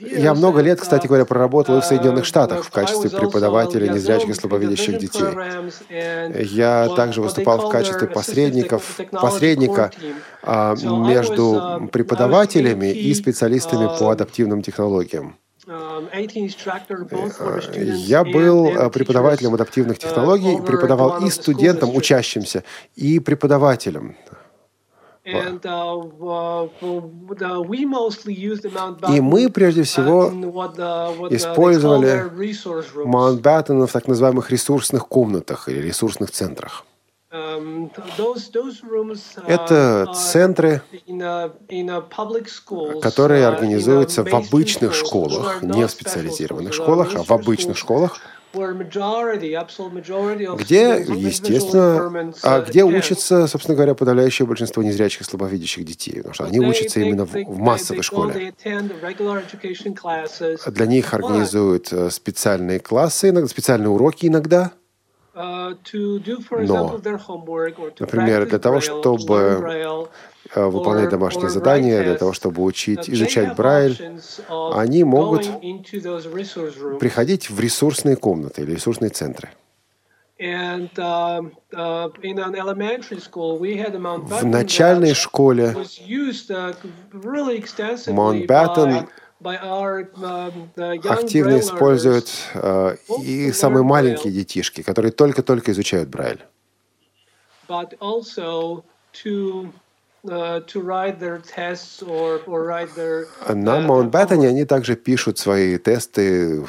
Я 0.00 0.34
много 0.34 0.60
лет, 0.60 0.80
кстати 0.80 1.04
uh, 1.04 1.08
говоря, 1.08 1.24
проработал 1.24 1.78
и 1.78 1.80
в 1.80 1.84
Соединенных 1.84 2.24
uh, 2.24 2.26
Штатах 2.26 2.64
в 2.64 2.70
качестве 2.70 3.10
преподавателя 3.10 3.88
незрячих 3.92 4.30
и 4.30 4.34
слабовидящих 4.34 4.98
детей. 4.98 5.24
Я 6.44 6.88
также 6.96 7.22
выступал 7.22 7.68
в 7.68 7.70
качестве 7.70 8.08
посредников, 8.08 8.98
посредника 9.10 9.90
а, 10.42 10.74
между 10.76 11.88
преподавателями 11.92 12.92
и 12.92 13.14
специалистами 13.14 13.88
по 13.98 14.10
адаптивным 14.10 14.62
технологиям. 14.62 15.36
Um, 15.72 16.08
18 16.12 16.36
instructor 16.36 17.04
both 17.04 17.36
for 17.38 17.56
the 17.56 17.62
students 17.62 17.98
Я 18.00 18.24
был 18.24 18.66
э, 18.66 18.90
преподавателем 18.90 19.54
адаптивных 19.54 19.96
uh, 19.96 20.00
технологий, 20.00 20.60
преподавал 20.60 21.24
и 21.24 21.30
студентам, 21.30 21.94
учащимся, 21.94 22.62
и 22.94 23.18
преподавателям. 23.20 24.16
Uh, 24.26 24.36
И 29.14 29.20
мы 29.20 29.48
прежде 29.50 29.82
всего 29.84 30.28
использовали. 31.30 32.24
Маунтбаттена 33.04 33.86
в 33.86 33.92
так 33.92 34.08
называемых 34.08 34.50
ресурсных 34.50 35.06
комнатах 35.06 35.68
или 35.68 35.78
ресурсных 35.78 36.32
центрах. 36.32 36.84
Это 39.46 40.12
центры, 40.14 40.82
которые 43.00 43.46
организуются 43.46 44.22
в 44.22 44.34
обычных 44.34 44.94
школах, 44.94 45.62
не 45.62 45.86
в 45.86 45.90
специализированных 45.90 46.74
школах, 46.74 47.14
а 47.14 47.22
в 47.22 47.30
обычных 47.30 47.78
школах, 47.78 48.20
где, 48.52 48.66
естественно, 51.08 52.32
а 52.42 52.58
uh, 52.58 52.68
где 52.68 52.84
учатся, 52.84 53.46
собственно 53.46 53.76
говоря, 53.76 53.94
подавляющее 53.94 54.46
большинство 54.46 54.82
незрячих 54.82 55.22
и 55.22 55.24
слабовидящих 55.24 55.86
детей, 55.86 56.16
потому 56.16 56.34
что 56.34 56.44
они 56.44 56.60
учатся 56.60 57.00
именно 57.00 57.24
в 57.24 57.32
в 57.32 57.58
массовой 57.58 58.02
школе. 58.02 58.52
Для 60.66 60.86
них 60.86 61.14
организуют 61.14 61.92
э, 61.92 62.10
специальные 62.10 62.78
классы, 62.80 63.48
специальные 63.48 63.88
уроки 63.88 64.26
иногда. 64.26 64.72
Но, 65.34 67.00
например, 68.00 68.46
для 68.46 68.58
того, 68.58 68.80
чтобы 68.80 69.34
э, 70.54 70.64
выполнять 70.66 71.08
домашние 71.08 71.48
задания, 71.48 72.02
для 72.02 72.16
того, 72.16 72.34
чтобы 72.34 72.60
uh, 72.60 72.64
учить, 72.64 73.08
изучать 73.08 73.56
Брайль, 73.56 74.20
они 74.48 75.04
могут 75.04 75.46
приходить 77.00 77.48
в 77.48 77.58
ресурсные 77.58 78.16
комнаты 78.16 78.62
или 78.62 78.72
ресурсные 78.72 79.08
центры. 79.08 79.48
Um, 80.38 80.90
uh, 81.72 82.10
В 84.28 84.44
начальной 84.44 85.14
школе 85.14 85.72
was 85.72 85.98
um, 89.42 91.08
активно 91.08 91.58
используют 91.58 92.30
э, 92.54 92.96
и 93.22 93.52
самые 93.52 93.82
маленькие 93.82 94.32
детишки, 94.32 94.82
которые 94.82 95.12
только-только 95.12 95.72
изучают 95.72 96.08
Брайль. 96.08 96.44
uh, 103.48 103.54
На 103.54 103.78
uh, 103.78 103.82
Маунтбаттене 103.82 104.46
homework. 104.46 104.50
они 104.50 104.64
также 104.64 104.94
пишут 104.94 105.38
свои 105.38 105.78
тесты, 105.78 106.64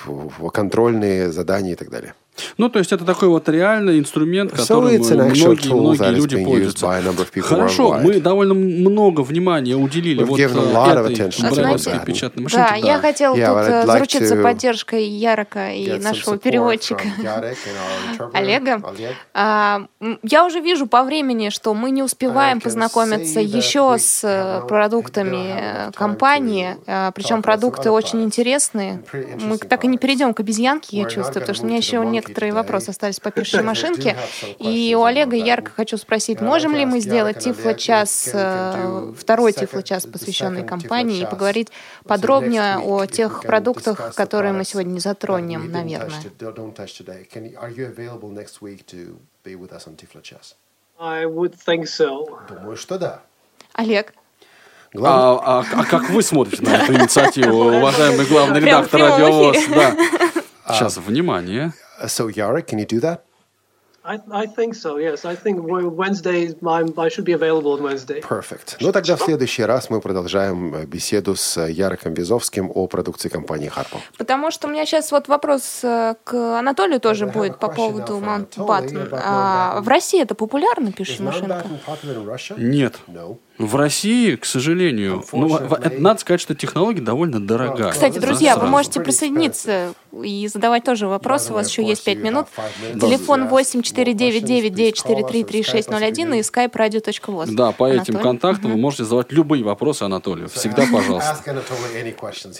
контрольные 0.51 1.31
задания 1.31 1.73
и 1.73 1.75
так 1.75 1.89
далее. 1.89 2.15
Ну, 2.57 2.69
то 2.69 2.79
есть 2.79 2.91
это 2.91 3.05
такой 3.05 3.27
вот 3.27 3.47
реальный 3.49 3.99
инструмент, 3.99 4.51
So 4.53 4.57
которым 4.57 4.95
actual 4.95 5.15
многие, 5.15 5.73
многие 5.73 6.15
люди 6.15 6.43
пользуются. 6.43 6.87
Хорошо, 7.41 7.95
worldwide. 7.95 8.01
мы 8.01 8.19
довольно 8.19 8.53
много 8.53 9.21
внимания 9.21 9.75
уделили 9.75 10.23
We've 10.23 10.25
вот 10.25 10.39
э, 10.39 11.13
этой 11.13 11.49
брайлевской 11.49 11.99
печатной 12.05 12.43
машинке. 12.43 12.67
Да, 12.69 12.75
я 12.75 12.99
хотела 12.99 13.33
Yeah, 13.35 13.47
тут 13.47 13.69
э, 13.69 13.83
like 13.83 13.85
заручиться 13.85 14.35
поддержкой 14.37 15.05
Ярока 15.07 15.71
и 15.71 15.99
нашего 15.99 16.37
переводчика. 16.37 17.03
Олега. 18.33 18.81
Олег. 18.83 19.15
А, 19.33 19.85
я 20.23 20.45
уже 20.45 20.59
вижу 20.59 20.87
по 20.87 21.03
времени, 21.03 21.49
что 21.49 21.73
мы 21.73 21.91
не 21.91 22.03
успеваем 22.03 22.61
познакомиться 22.61 23.39
еще 23.39 23.95
с 23.97 24.21
э, 24.23 24.65
продуктами 24.67 25.91
компании, 25.95 26.77
причем 27.13 27.41
продукты 27.41 27.91
очень 27.91 28.23
интересные. 28.23 29.03
Мы 29.39 29.57
так 29.57 29.83
и 29.83 29.87
не 29.87 29.97
перейдем 29.97 30.33
к 30.33 30.39
обезьянке, 30.39 30.97
я 30.97 31.05
чувствую, 31.05 31.41
потому 31.41 31.55
что 31.55 31.65
у 31.65 31.67
меня 31.67 31.77
еще 31.77 32.03
monkey 32.22 32.22
некоторые 32.23 32.53
вопросы 32.53 32.89
остались 32.89 33.19
по 33.19 33.31
пишущей 33.31 33.61
машинке. 33.61 34.15
И 34.59 34.95
у 34.97 35.03
Олега 35.03 35.35
one. 35.37 35.69
хочу 35.69 35.97
спросить, 35.97 36.41
можем 36.41 36.75
ли 36.75 36.85
мы 36.85 36.99
сделать 36.99 37.39
тифло-час, 37.39 38.29
э, 38.33 39.13
второй 39.17 39.53
тифло-час, 39.53 40.05
посвященный 40.05 40.63
компании, 40.63 41.21
и 41.21 41.25
поговорить 41.25 41.69
подробнее 42.05 42.77
о 42.77 43.05
тех 43.05 43.41
продуктах, 43.41 44.15
которые 44.15 44.53
мы 44.53 44.63
сегодня 44.63 44.91
не 44.91 44.99
затронем, 44.99 45.71
наверное. 45.71 46.09
Думаю, 52.49 52.77
что 52.77 52.97
да. 52.97 53.21
Олег, 53.73 54.13
Главное, 54.93 55.41
А, 55.43 55.59
а- 55.59 55.81
а 55.81 55.85
как 55.85 56.09
вы 56.11 56.21
смотрите 56.21 56.61
на 56.61 56.75
эту 56.75 56.93
инициативу, 56.93 57.65
уважаемый 57.77 58.27
главный 58.27 58.59
редактор 58.59 59.01
радиовоз? 59.01 59.57
Да. 59.69 59.95
Сейчас, 60.67 60.97
внимание. 60.97 61.73
So 62.07 62.29
Yarek, 62.29 62.67
can 62.67 62.79
you 62.79 62.85
do 62.85 62.99
that? 63.01 63.25
I, 64.05 64.19
I 64.31 64.47
think 64.47 64.75
so. 64.75 64.97
Yes, 64.97 65.23
I 65.23 65.33
think 65.33 65.59
Wednesday. 65.63 66.53
I'm, 66.65 66.93
I 66.99 67.07
should 67.07 67.23
be 67.23 67.31
available 67.31 67.71
on 67.71 67.81
Wednesday. 67.83 68.19
Perfect. 68.19 68.75
Ну, 68.81 68.91
тогда 68.91 69.15
в 69.15 69.21
следующий 69.21 69.63
раз 69.63 69.89
мы 69.89 70.01
продолжаем 70.01 70.75
э, 70.75 70.85
беседу 70.85 71.35
с 71.35 71.57
э, 71.57 71.71
Яроком 71.71 72.13
Безовским 72.13 72.69
о 72.73 72.87
продукции 72.87 73.29
компании 73.29 73.71
Harpo. 73.73 73.99
Потому 74.17 74.51
что 74.51 74.67
у 74.67 74.71
меня 74.71 74.85
сейчас 74.85 75.11
вот 75.13 75.29
вопрос 75.29 75.79
э, 75.83 76.15
к 76.25 76.33
Анатолию 76.59 76.99
тоже 76.99 77.25
I 77.25 77.29
have 77.29 77.33
a 77.33 77.39
будет 77.39 77.59
по 77.59 77.67
question 77.67 77.75
поводу. 77.75 78.13
Anatoly 78.17 79.09
about 79.09 79.21
А, 79.23 79.79
в 79.79 79.87
России 79.87 80.21
это 80.21 80.35
популярно, 80.35 80.89
Is 80.89 80.93
пишет 80.93 81.21
машинка? 81.21 81.63
Mountbatten 81.63 81.79
popular 81.85 82.17
in 82.17 82.25
Russia? 82.25 82.59
Нет. 82.59 82.95
No. 83.59 83.67
В 83.67 83.75
России, 83.75 84.35
к 84.35 84.45
сожалению, 84.45 85.23
ну, 85.31 85.57
это 85.57 86.01
надо 86.01 86.19
сказать, 86.19 86.41
что 86.41 86.55
технология 86.55 87.01
довольно 87.01 87.39
дорогая. 87.39 87.91
Кстати, 87.91 88.17
друзья, 88.17 88.57
вы 88.57 88.67
можете 88.67 88.99
присоединиться 88.99 89.93
и 90.23 90.47
задавать 90.47 90.83
тоже 90.83 91.07
вопросы. 91.07 91.51
У 91.51 91.55
вас 91.55 91.69
еще 91.69 91.85
есть 91.85 92.03
5 92.03 92.17
минут. 92.17 92.47
Телефон 92.99 93.43
Yes. 93.43 93.49
8499-943-3601 95.03 96.37
и 96.37 96.41
skype 96.41 96.71
radio.voz. 96.71 97.51
Да, 97.51 97.71
по 97.71 97.87
этим 97.87 98.15
Анатолий? 98.15 98.23
контактам 98.23 98.71
вы 98.71 98.77
можете 98.77 99.03
задавать 99.03 99.31
любые 99.31 99.63
вопросы 99.63 100.03
Анатолию. 100.03 100.49
Всегда, 100.49 100.85
пожалуйста. 100.91 101.37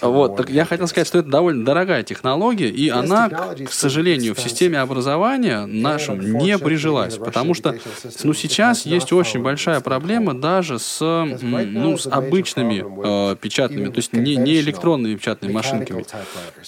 Вот, 0.02 0.36
так 0.36 0.50
я 0.50 0.64
хотел 0.64 0.86
сказать, 0.86 1.08
что 1.08 1.18
это 1.18 1.28
довольно 1.28 1.64
дорогая 1.64 2.02
технология, 2.02 2.68
и 2.68 2.88
она, 2.88 3.28
к 3.28 3.72
сожалению, 3.72 4.34
в 4.34 4.40
системе 4.40 4.80
образования 4.80 5.66
нашем 5.66 6.38
не 6.38 6.58
прижилась, 6.58 7.16
потому 7.16 7.54
что 7.54 7.76
ну, 8.22 8.32
сейчас 8.32 8.86
есть 8.86 9.12
очень 9.12 9.42
большая 9.42 9.80
проблема 9.80 10.34
даже 10.34 10.78
с, 10.84 11.26
ну, 11.40 11.96
с 11.96 12.06
обычными 12.06 13.32
э, 13.32 13.36
печатными, 13.36 13.88
то 13.88 13.96
есть 13.96 14.12
не, 14.12 14.36
не 14.36 14.60
электронными 14.60 15.16
печатными 15.16 15.52
машинками. 15.52 16.04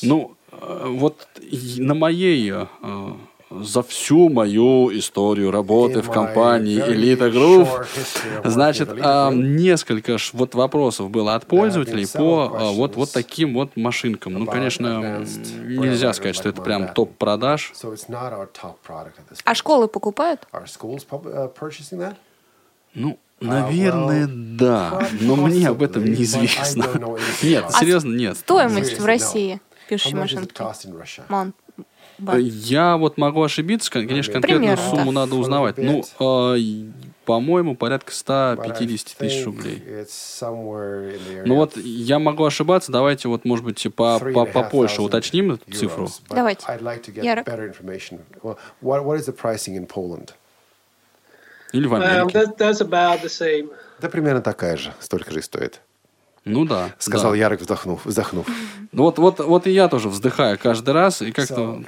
Ну, 0.02 0.36
э, 0.52 0.86
вот 0.88 1.28
на 1.78 1.94
моей 1.94 2.52
э, 2.52 2.66
за 3.50 3.82
всю 3.82 4.28
мою 4.28 4.96
историю 4.96 5.50
работы 5.50 6.02
в 6.02 6.10
компании 6.10 6.82
Elite 6.82 7.30
Group, 7.32 7.86
значит, 8.44 8.88
а, 9.00 9.30
несколько 9.30 10.18
ж 10.18 10.30
вот 10.32 10.54
вопросов 10.54 11.10
было 11.10 11.34
от 11.34 11.46
пользователей 11.46 12.06
по 12.12 12.50
а, 12.52 12.72
вот, 12.72 12.96
вот 12.96 13.12
таким 13.12 13.54
вот 13.54 13.76
машинкам. 13.76 14.34
Ну, 14.34 14.46
конечно, 14.46 15.24
нельзя 15.64 16.12
сказать, 16.12 16.34
что 16.34 16.48
это 16.48 16.60
прям 16.62 16.88
топ 16.88 17.16
продаж. 17.16 17.72
А 19.44 19.54
школы 19.54 19.88
покупают? 19.88 20.46
Uh? 20.52 22.14
Ну, 22.94 23.18
наверное, 23.40 24.28
да, 24.28 25.08
но 25.20 25.36
мне 25.36 25.68
об 25.68 25.82
этом 25.82 26.04
неизвестно. 26.04 26.86
Нет, 27.42 27.64
А 27.68 27.80
серьезно, 27.80 28.14
нет. 28.14 28.38
Стоимость 28.38 28.98
в. 28.98 29.04
России 29.04 29.60
пишущей 29.88 30.16
машинки? 30.16 30.54
Mountbatten. 31.28 31.52
Я 32.40 32.96
вот 32.96 33.18
могу 33.18 33.42
ошибиться, 33.42 33.90
кон- 33.90 34.08
конечно, 34.08 34.32
конкретную 34.32 34.76
Примерно, 34.76 34.96
сумму 34.96 35.12
надо 35.12 35.34
узнавать. 35.36 35.76
Ну, 35.76 36.02
а, 36.18 36.56
по-моему, 37.24 37.76
порядка 37.76 38.12
But 38.12 38.58
I 38.58 38.70
150 38.70 39.16
тысяч 39.18 39.44
рублей. 39.44 39.82
Ну 41.44 41.56
вот 41.56 41.76
я 41.76 42.18
могу 42.18 42.44
ошибаться, 42.44 42.90
давайте 42.90 43.28
вот, 43.28 43.44
может 43.44 43.64
быть, 43.64 43.82
по, 43.94 44.18
по, 44.18 44.46
попольше 44.46 45.02
уточним 45.02 45.52
эту 45.52 45.70
цифру. 45.72 46.08
Давайте. 46.30 46.64
I'd 46.66 46.82
Или 51.72 51.86
в 51.86 51.94
Америке. 51.94 52.38
that, 52.38 52.56
that's 52.56 52.80
about 52.80 53.22
the 53.22 53.28
same. 53.28 53.70
Да 54.00 54.08
примерно 54.08 54.42
такая 54.42 54.76
же, 54.76 54.92
столько 55.00 55.30
же 55.30 55.38
и 55.40 55.42
стоит. 55.42 55.80
Ну 56.46 56.64
да. 56.64 56.94
Сказал 56.98 57.32
да. 57.32 57.38
Ярик, 57.38 57.60
вздохнув. 57.60 58.00
вздохнув. 58.04 58.46
Ну 58.92 59.02
вот, 59.02 59.18
вот, 59.18 59.40
вот 59.40 59.66
и 59.66 59.72
я 59.72 59.88
тоже 59.88 60.08
вздыхаю 60.08 60.58
каждый 60.58 60.94
раз, 60.94 61.20
и 61.20 61.32
как-то... 61.32 61.82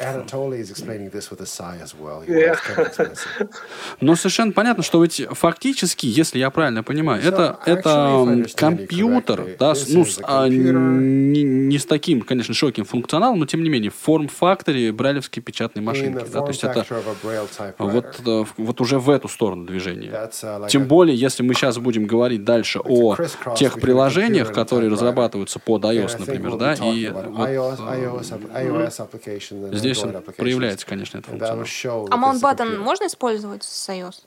Но 4.01 4.17
совершенно 4.17 4.53
понятно, 4.53 4.83
что 4.83 5.03
ведь 5.03 5.23
фактически, 5.31 6.07
если 6.07 6.39
я 6.39 6.51
правильно 6.51 6.83
понимаю, 6.83 7.23
это, 7.23 7.59
это 7.65 8.45
компьютер, 8.57 9.57
да, 9.59 9.75
ну, 9.89 10.05
с- 10.05 10.21
а, 10.23 10.49
не, 10.49 11.43
не 11.45 11.79
с 11.79 11.87
таким, 11.87 12.23
конечно, 12.23 12.53
широким 12.53 12.85
функционалом, 12.85 13.39
но 13.39 13.47
тем 13.47 13.63
не 13.63 13.71
менее, 13.71 13.91
в 13.91 13.95
форм-факторе 13.95 14.93
брайлевской 14.93 15.43
печатной 15.43 15.83
машинки. 15.83 16.25
Да, 16.33 16.41
то 16.41 16.49
есть 16.49 16.65
это 16.65 16.85
вот, 17.79 18.21
э, 18.27 18.45
вот 18.57 18.81
уже 18.81 18.99
в 18.99 19.09
эту 19.09 19.29
сторону 19.29 19.65
движение. 19.65 20.11
That's, 20.11 20.43
uh, 20.43 20.69
Тем 20.69 20.87
более, 20.87 21.17
если 21.17 21.43
мы 21.43 21.55
сейчас 21.55 21.79
будем 21.79 22.07
говорить 22.07 22.45
дальше 22.45 22.81
о 22.81 23.17
тех 23.57 23.77
a 23.77 23.81
приложениях, 24.49 24.67
которые 24.67 24.91
разрабатываются 24.91 25.59
под 25.59 25.85
iOS, 25.85 26.19
например, 26.19 26.57
да, 26.57 26.75
и 26.75 27.09
вот, 27.09 27.27
э, 29.71 29.77
здесь 29.77 29.99
проявляется, 30.37 30.87
конечно, 30.87 31.23
функционал. 31.23 31.65
show 31.65 32.07
А 32.11 32.17
Mountbatten 32.17 32.79
можно 32.79 33.07
использовать 33.07 33.65
с 33.65 33.89
iOS? 33.89 34.23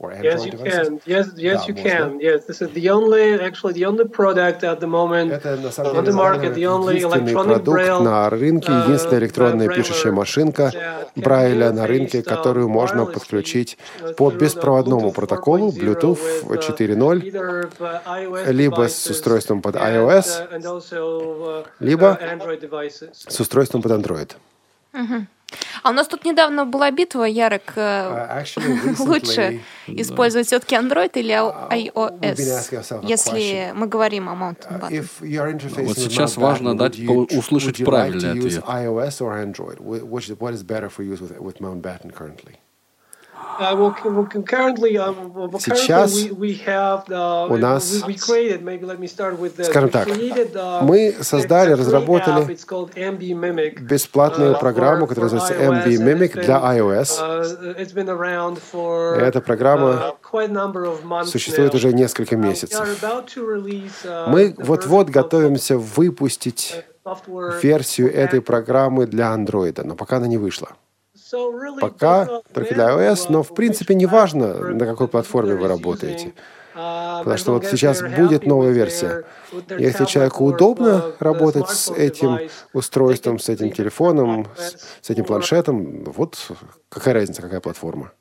Or 0.00 0.12
Android 0.12 0.32
Yes, 0.32 0.44
you 0.44 0.50
devices? 0.52 0.88
can. 0.88 1.00
Yes, 1.06 1.26
yes, 1.36 1.58
Да, 1.58 1.64
you 1.66 1.74
можно. 1.74 1.90
can. 1.90 2.20
Yes, 2.20 2.44
this 2.46 2.60
is 2.62 2.70
the 2.72 2.88
only, 2.88 3.34
actually, 3.48 3.72
the 3.72 3.84
only 3.84 4.04
product 4.04 4.62
at 4.62 4.78
the 4.78 4.86
moment 4.86 5.32
Это 5.32 5.56
на 5.56 5.72
самом 5.72 5.90
on 5.96 6.04
деле 6.04 6.12
the 6.12 6.14
market, 6.14 6.54
the 6.54 6.66
only 6.66 7.00
electronic 7.02 7.64
braille. 7.64 8.00
на 8.00 8.30
рынке, 8.30 8.70
uh, 8.70 8.84
единственная 8.84 9.18
электронная 9.18 9.66
braille 9.66 9.74
пишущая 9.76 10.12
машинка 10.12 10.72
Брайля 11.16 11.72
на 11.72 11.88
рынке, 11.88 12.18
uh, 12.20 12.22
которую 12.22 12.68
можно 12.68 13.06
подключить 13.06 13.76
uh, 14.00 14.14
по 14.14 14.30
беспроводному 14.30 15.10
протоколу 15.10 15.70
4.0 15.70 15.80
Bluetooth 15.80 16.44
with, 16.44 16.60
uh, 16.60 16.76
4.0, 16.76 17.22
either, 17.24 17.68
uh, 17.80 18.00
iOS 18.06 18.52
либо 18.52 18.88
с 18.88 19.06
устройством 19.10 19.62
под 19.62 19.74
iOS, 19.74 20.46
uh, 20.48 20.80
uh, 20.92 21.66
либо 21.80 22.16
uh, 22.20 23.02
с 23.28 23.40
устройством 23.40 23.82
под 23.82 23.90
Android. 23.90 24.30
А 25.88 25.90
у 25.90 25.94
нас 25.94 26.06
тут 26.06 26.26
недавно 26.26 26.66
была 26.66 26.90
битва, 26.90 27.24
э, 27.24 27.30
Uh, 27.78 28.42
actually, 28.42 28.94
Лучше 28.98 29.60
использовать 29.86 30.46
все-таки 30.46 30.76
Android 30.76 31.10
или 31.14 31.32
Uh, 31.32 31.70
iOS, 31.70 33.06
если 33.06 33.72
мы 33.74 33.86
говорим 33.86 34.28
о 34.28 34.32
uh, 34.32 34.36
you're 35.22 35.50
interfacing 35.50 35.86
Вот 35.86 35.96
сейчас 35.96 36.36
важно 36.36 36.76
дать 36.76 36.98
услышать 36.98 37.82
правильный 37.82 38.38
use 38.38 38.58
ответ. 38.58 38.64
Сейчас 45.58 46.14
у 47.48 47.56
нас-. 47.56 48.02
Скажем 49.64 49.90
так, 49.90 50.08
uh, 50.08 50.82
мы 50.82 51.14
создали, 51.20 51.72
разработали 51.72 52.56
бесплатную 53.80 54.52
uh, 54.54 54.60
программу, 54.60 55.06
которая 55.06 55.32
называется 55.32 55.54
MB 55.64 55.86
Mimic 55.98 56.40
для 56.40 56.56
iOS. 56.76 57.18
uh, 58.72 59.14
Эта 59.16 59.40
программа 59.40 60.14
uh, 60.22 61.24
Существует 61.24 61.74
уже 61.74 61.92
несколько 61.92 62.36
Uh, 62.36 62.38
месяцев. 62.38 62.80
uh, 62.80 64.28
Мы 64.28 64.54
вот-вот 64.58 65.08
готовимся 65.10 65.76
выпустить 65.78 66.84
версию 67.62 68.14
этой 68.14 68.40
программы 68.40 69.06
для 69.06 69.34
Android, 69.34 69.82
но 69.84 69.94
пока 69.94 70.16
она 70.18 70.26
не 70.26 70.36
вышла. 70.36 70.68
Пока 71.80 72.42
только 72.52 72.74
для 72.74 72.88
iOS, 72.90 73.26
но 73.28 73.42
в 73.42 73.54
принципе 73.54 73.94
не 73.94 74.06
важно, 74.06 74.54
на 74.54 74.86
какой 74.86 75.08
платформе 75.08 75.54
вы 75.54 75.68
работаете. 75.68 76.32
Потому 76.74 77.36
что 77.36 77.52
вот 77.52 77.66
сейчас 77.66 78.02
будет 78.02 78.46
новая 78.46 78.70
версия. 78.70 79.24
Если 79.78 80.04
человеку 80.04 80.44
удобно 80.44 81.12
работать 81.18 81.68
с 81.70 81.90
этим 81.90 82.38
устройством, 82.72 83.38
с 83.38 83.48
этим 83.48 83.72
телефоном, 83.72 84.46
с 85.00 85.10
этим 85.10 85.24
планшетом, 85.24 86.04
вот 86.04 86.36
какая 86.88 87.14
разница, 87.14 87.42
какая 87.42 87.60
платформа. 87.60 88.12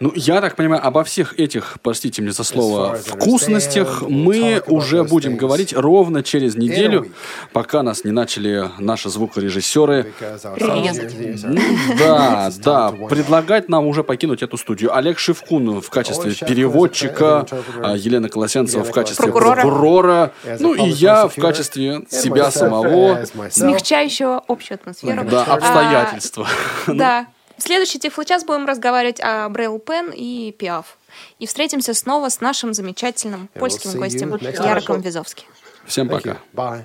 Ну, 0.00 0.12
я 0.14 0.40
так 0.40 0.54
понимаю, 0.54 0.86
обо 0.86 1.02
всех 1.02 1.38
этих, 1.38 1.78
простите 1.82 2.22
мне 2.22 2.30
за 2.30 2.44
слово, 2.44 2.94
вкусностях 2.94 4.02
мы 4.02 4.62
уже 4.66 5.02
будем 5.02 5.36
говорить 5.36 5.72
ровно 5.74 6.22
через 6.22 6.54
неделю, 6.54 7.10
пока 7.52 7.82
нас 7.82 8.04
не 8.04 8.12
начали 8.12 8.70
наши 8.78 9.08
звукорежиссеры 9.10 10.14
да, 11.98 12.50
да, 12.58 12.92
предлагать 13.08 13.68
нам 13.68 13.86
уже 13.86 14.04
покинуть 14.04 14.42
эту 14.42 14.56
студию. 14.56 14.96
Олег 14.96 15.18
Шевкун 15.18 15.80
в 15.80 15.90
качестве 15.90 16.32
переводчика, 16.32 17.46
а 17.82 17.96
Елена 17.96 18.28
Колосенцева 18.28 18.84
в 18.84 18.92
качестве 18.92 19.24
Прокурора. 19.24 19.62
прокурора, 19.62 20.32
ну 20.60 20.74
и 20.74 20.88
я 20.88 21.26
в 21.26 21.34
качестве 21.34 22.02
себя 22.08 22.50
самого, 22.50 23.24
Смягчающего 23.50 24.44
общую 24.46 24.76
атмосферу. 24.76 25.24
да, 25.28 25.44
А, 25.44 25.54
обстоятельства. 25.54 26.46
Да. 26.86 27.26
В 27.58 27.62
следующий 27.62 27.98
Тифлочас 27.98 28.44
будем 28.44 28.66
разговаривать 28.66 29.20
о 29.20 29.48
Брейл 29.48 29.80
Пен 29.80 30.12
и 30.14 30.52
Пиаф. 30.52 30.96
И 31.40 31.46
встретимся 31.46 31.92
снова 31.92 32.28
с 32.28 32.40
нашим 32.40 32.72
замечательным 32.72 33.48
we'll 33.54 33.58
польским 33.58 33.98
гостем 33.98 34.36
Яроком 34.36 35.00
Визовски. 35.00 35.44
Всем 35.84 36.08
пока. 36.08 36.38
Bye. 36.54 36.84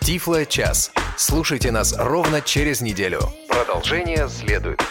Тифло 0.00 0.44
час. 0.44 0.92
Слушайте 1.16 1.70
нас 1.70 1.94
ровно 1.96 2.42
через 2.42 2.82
неделю. 2.82 3.20
Продолжение 3.48 4.28
следует. 4.28 4.82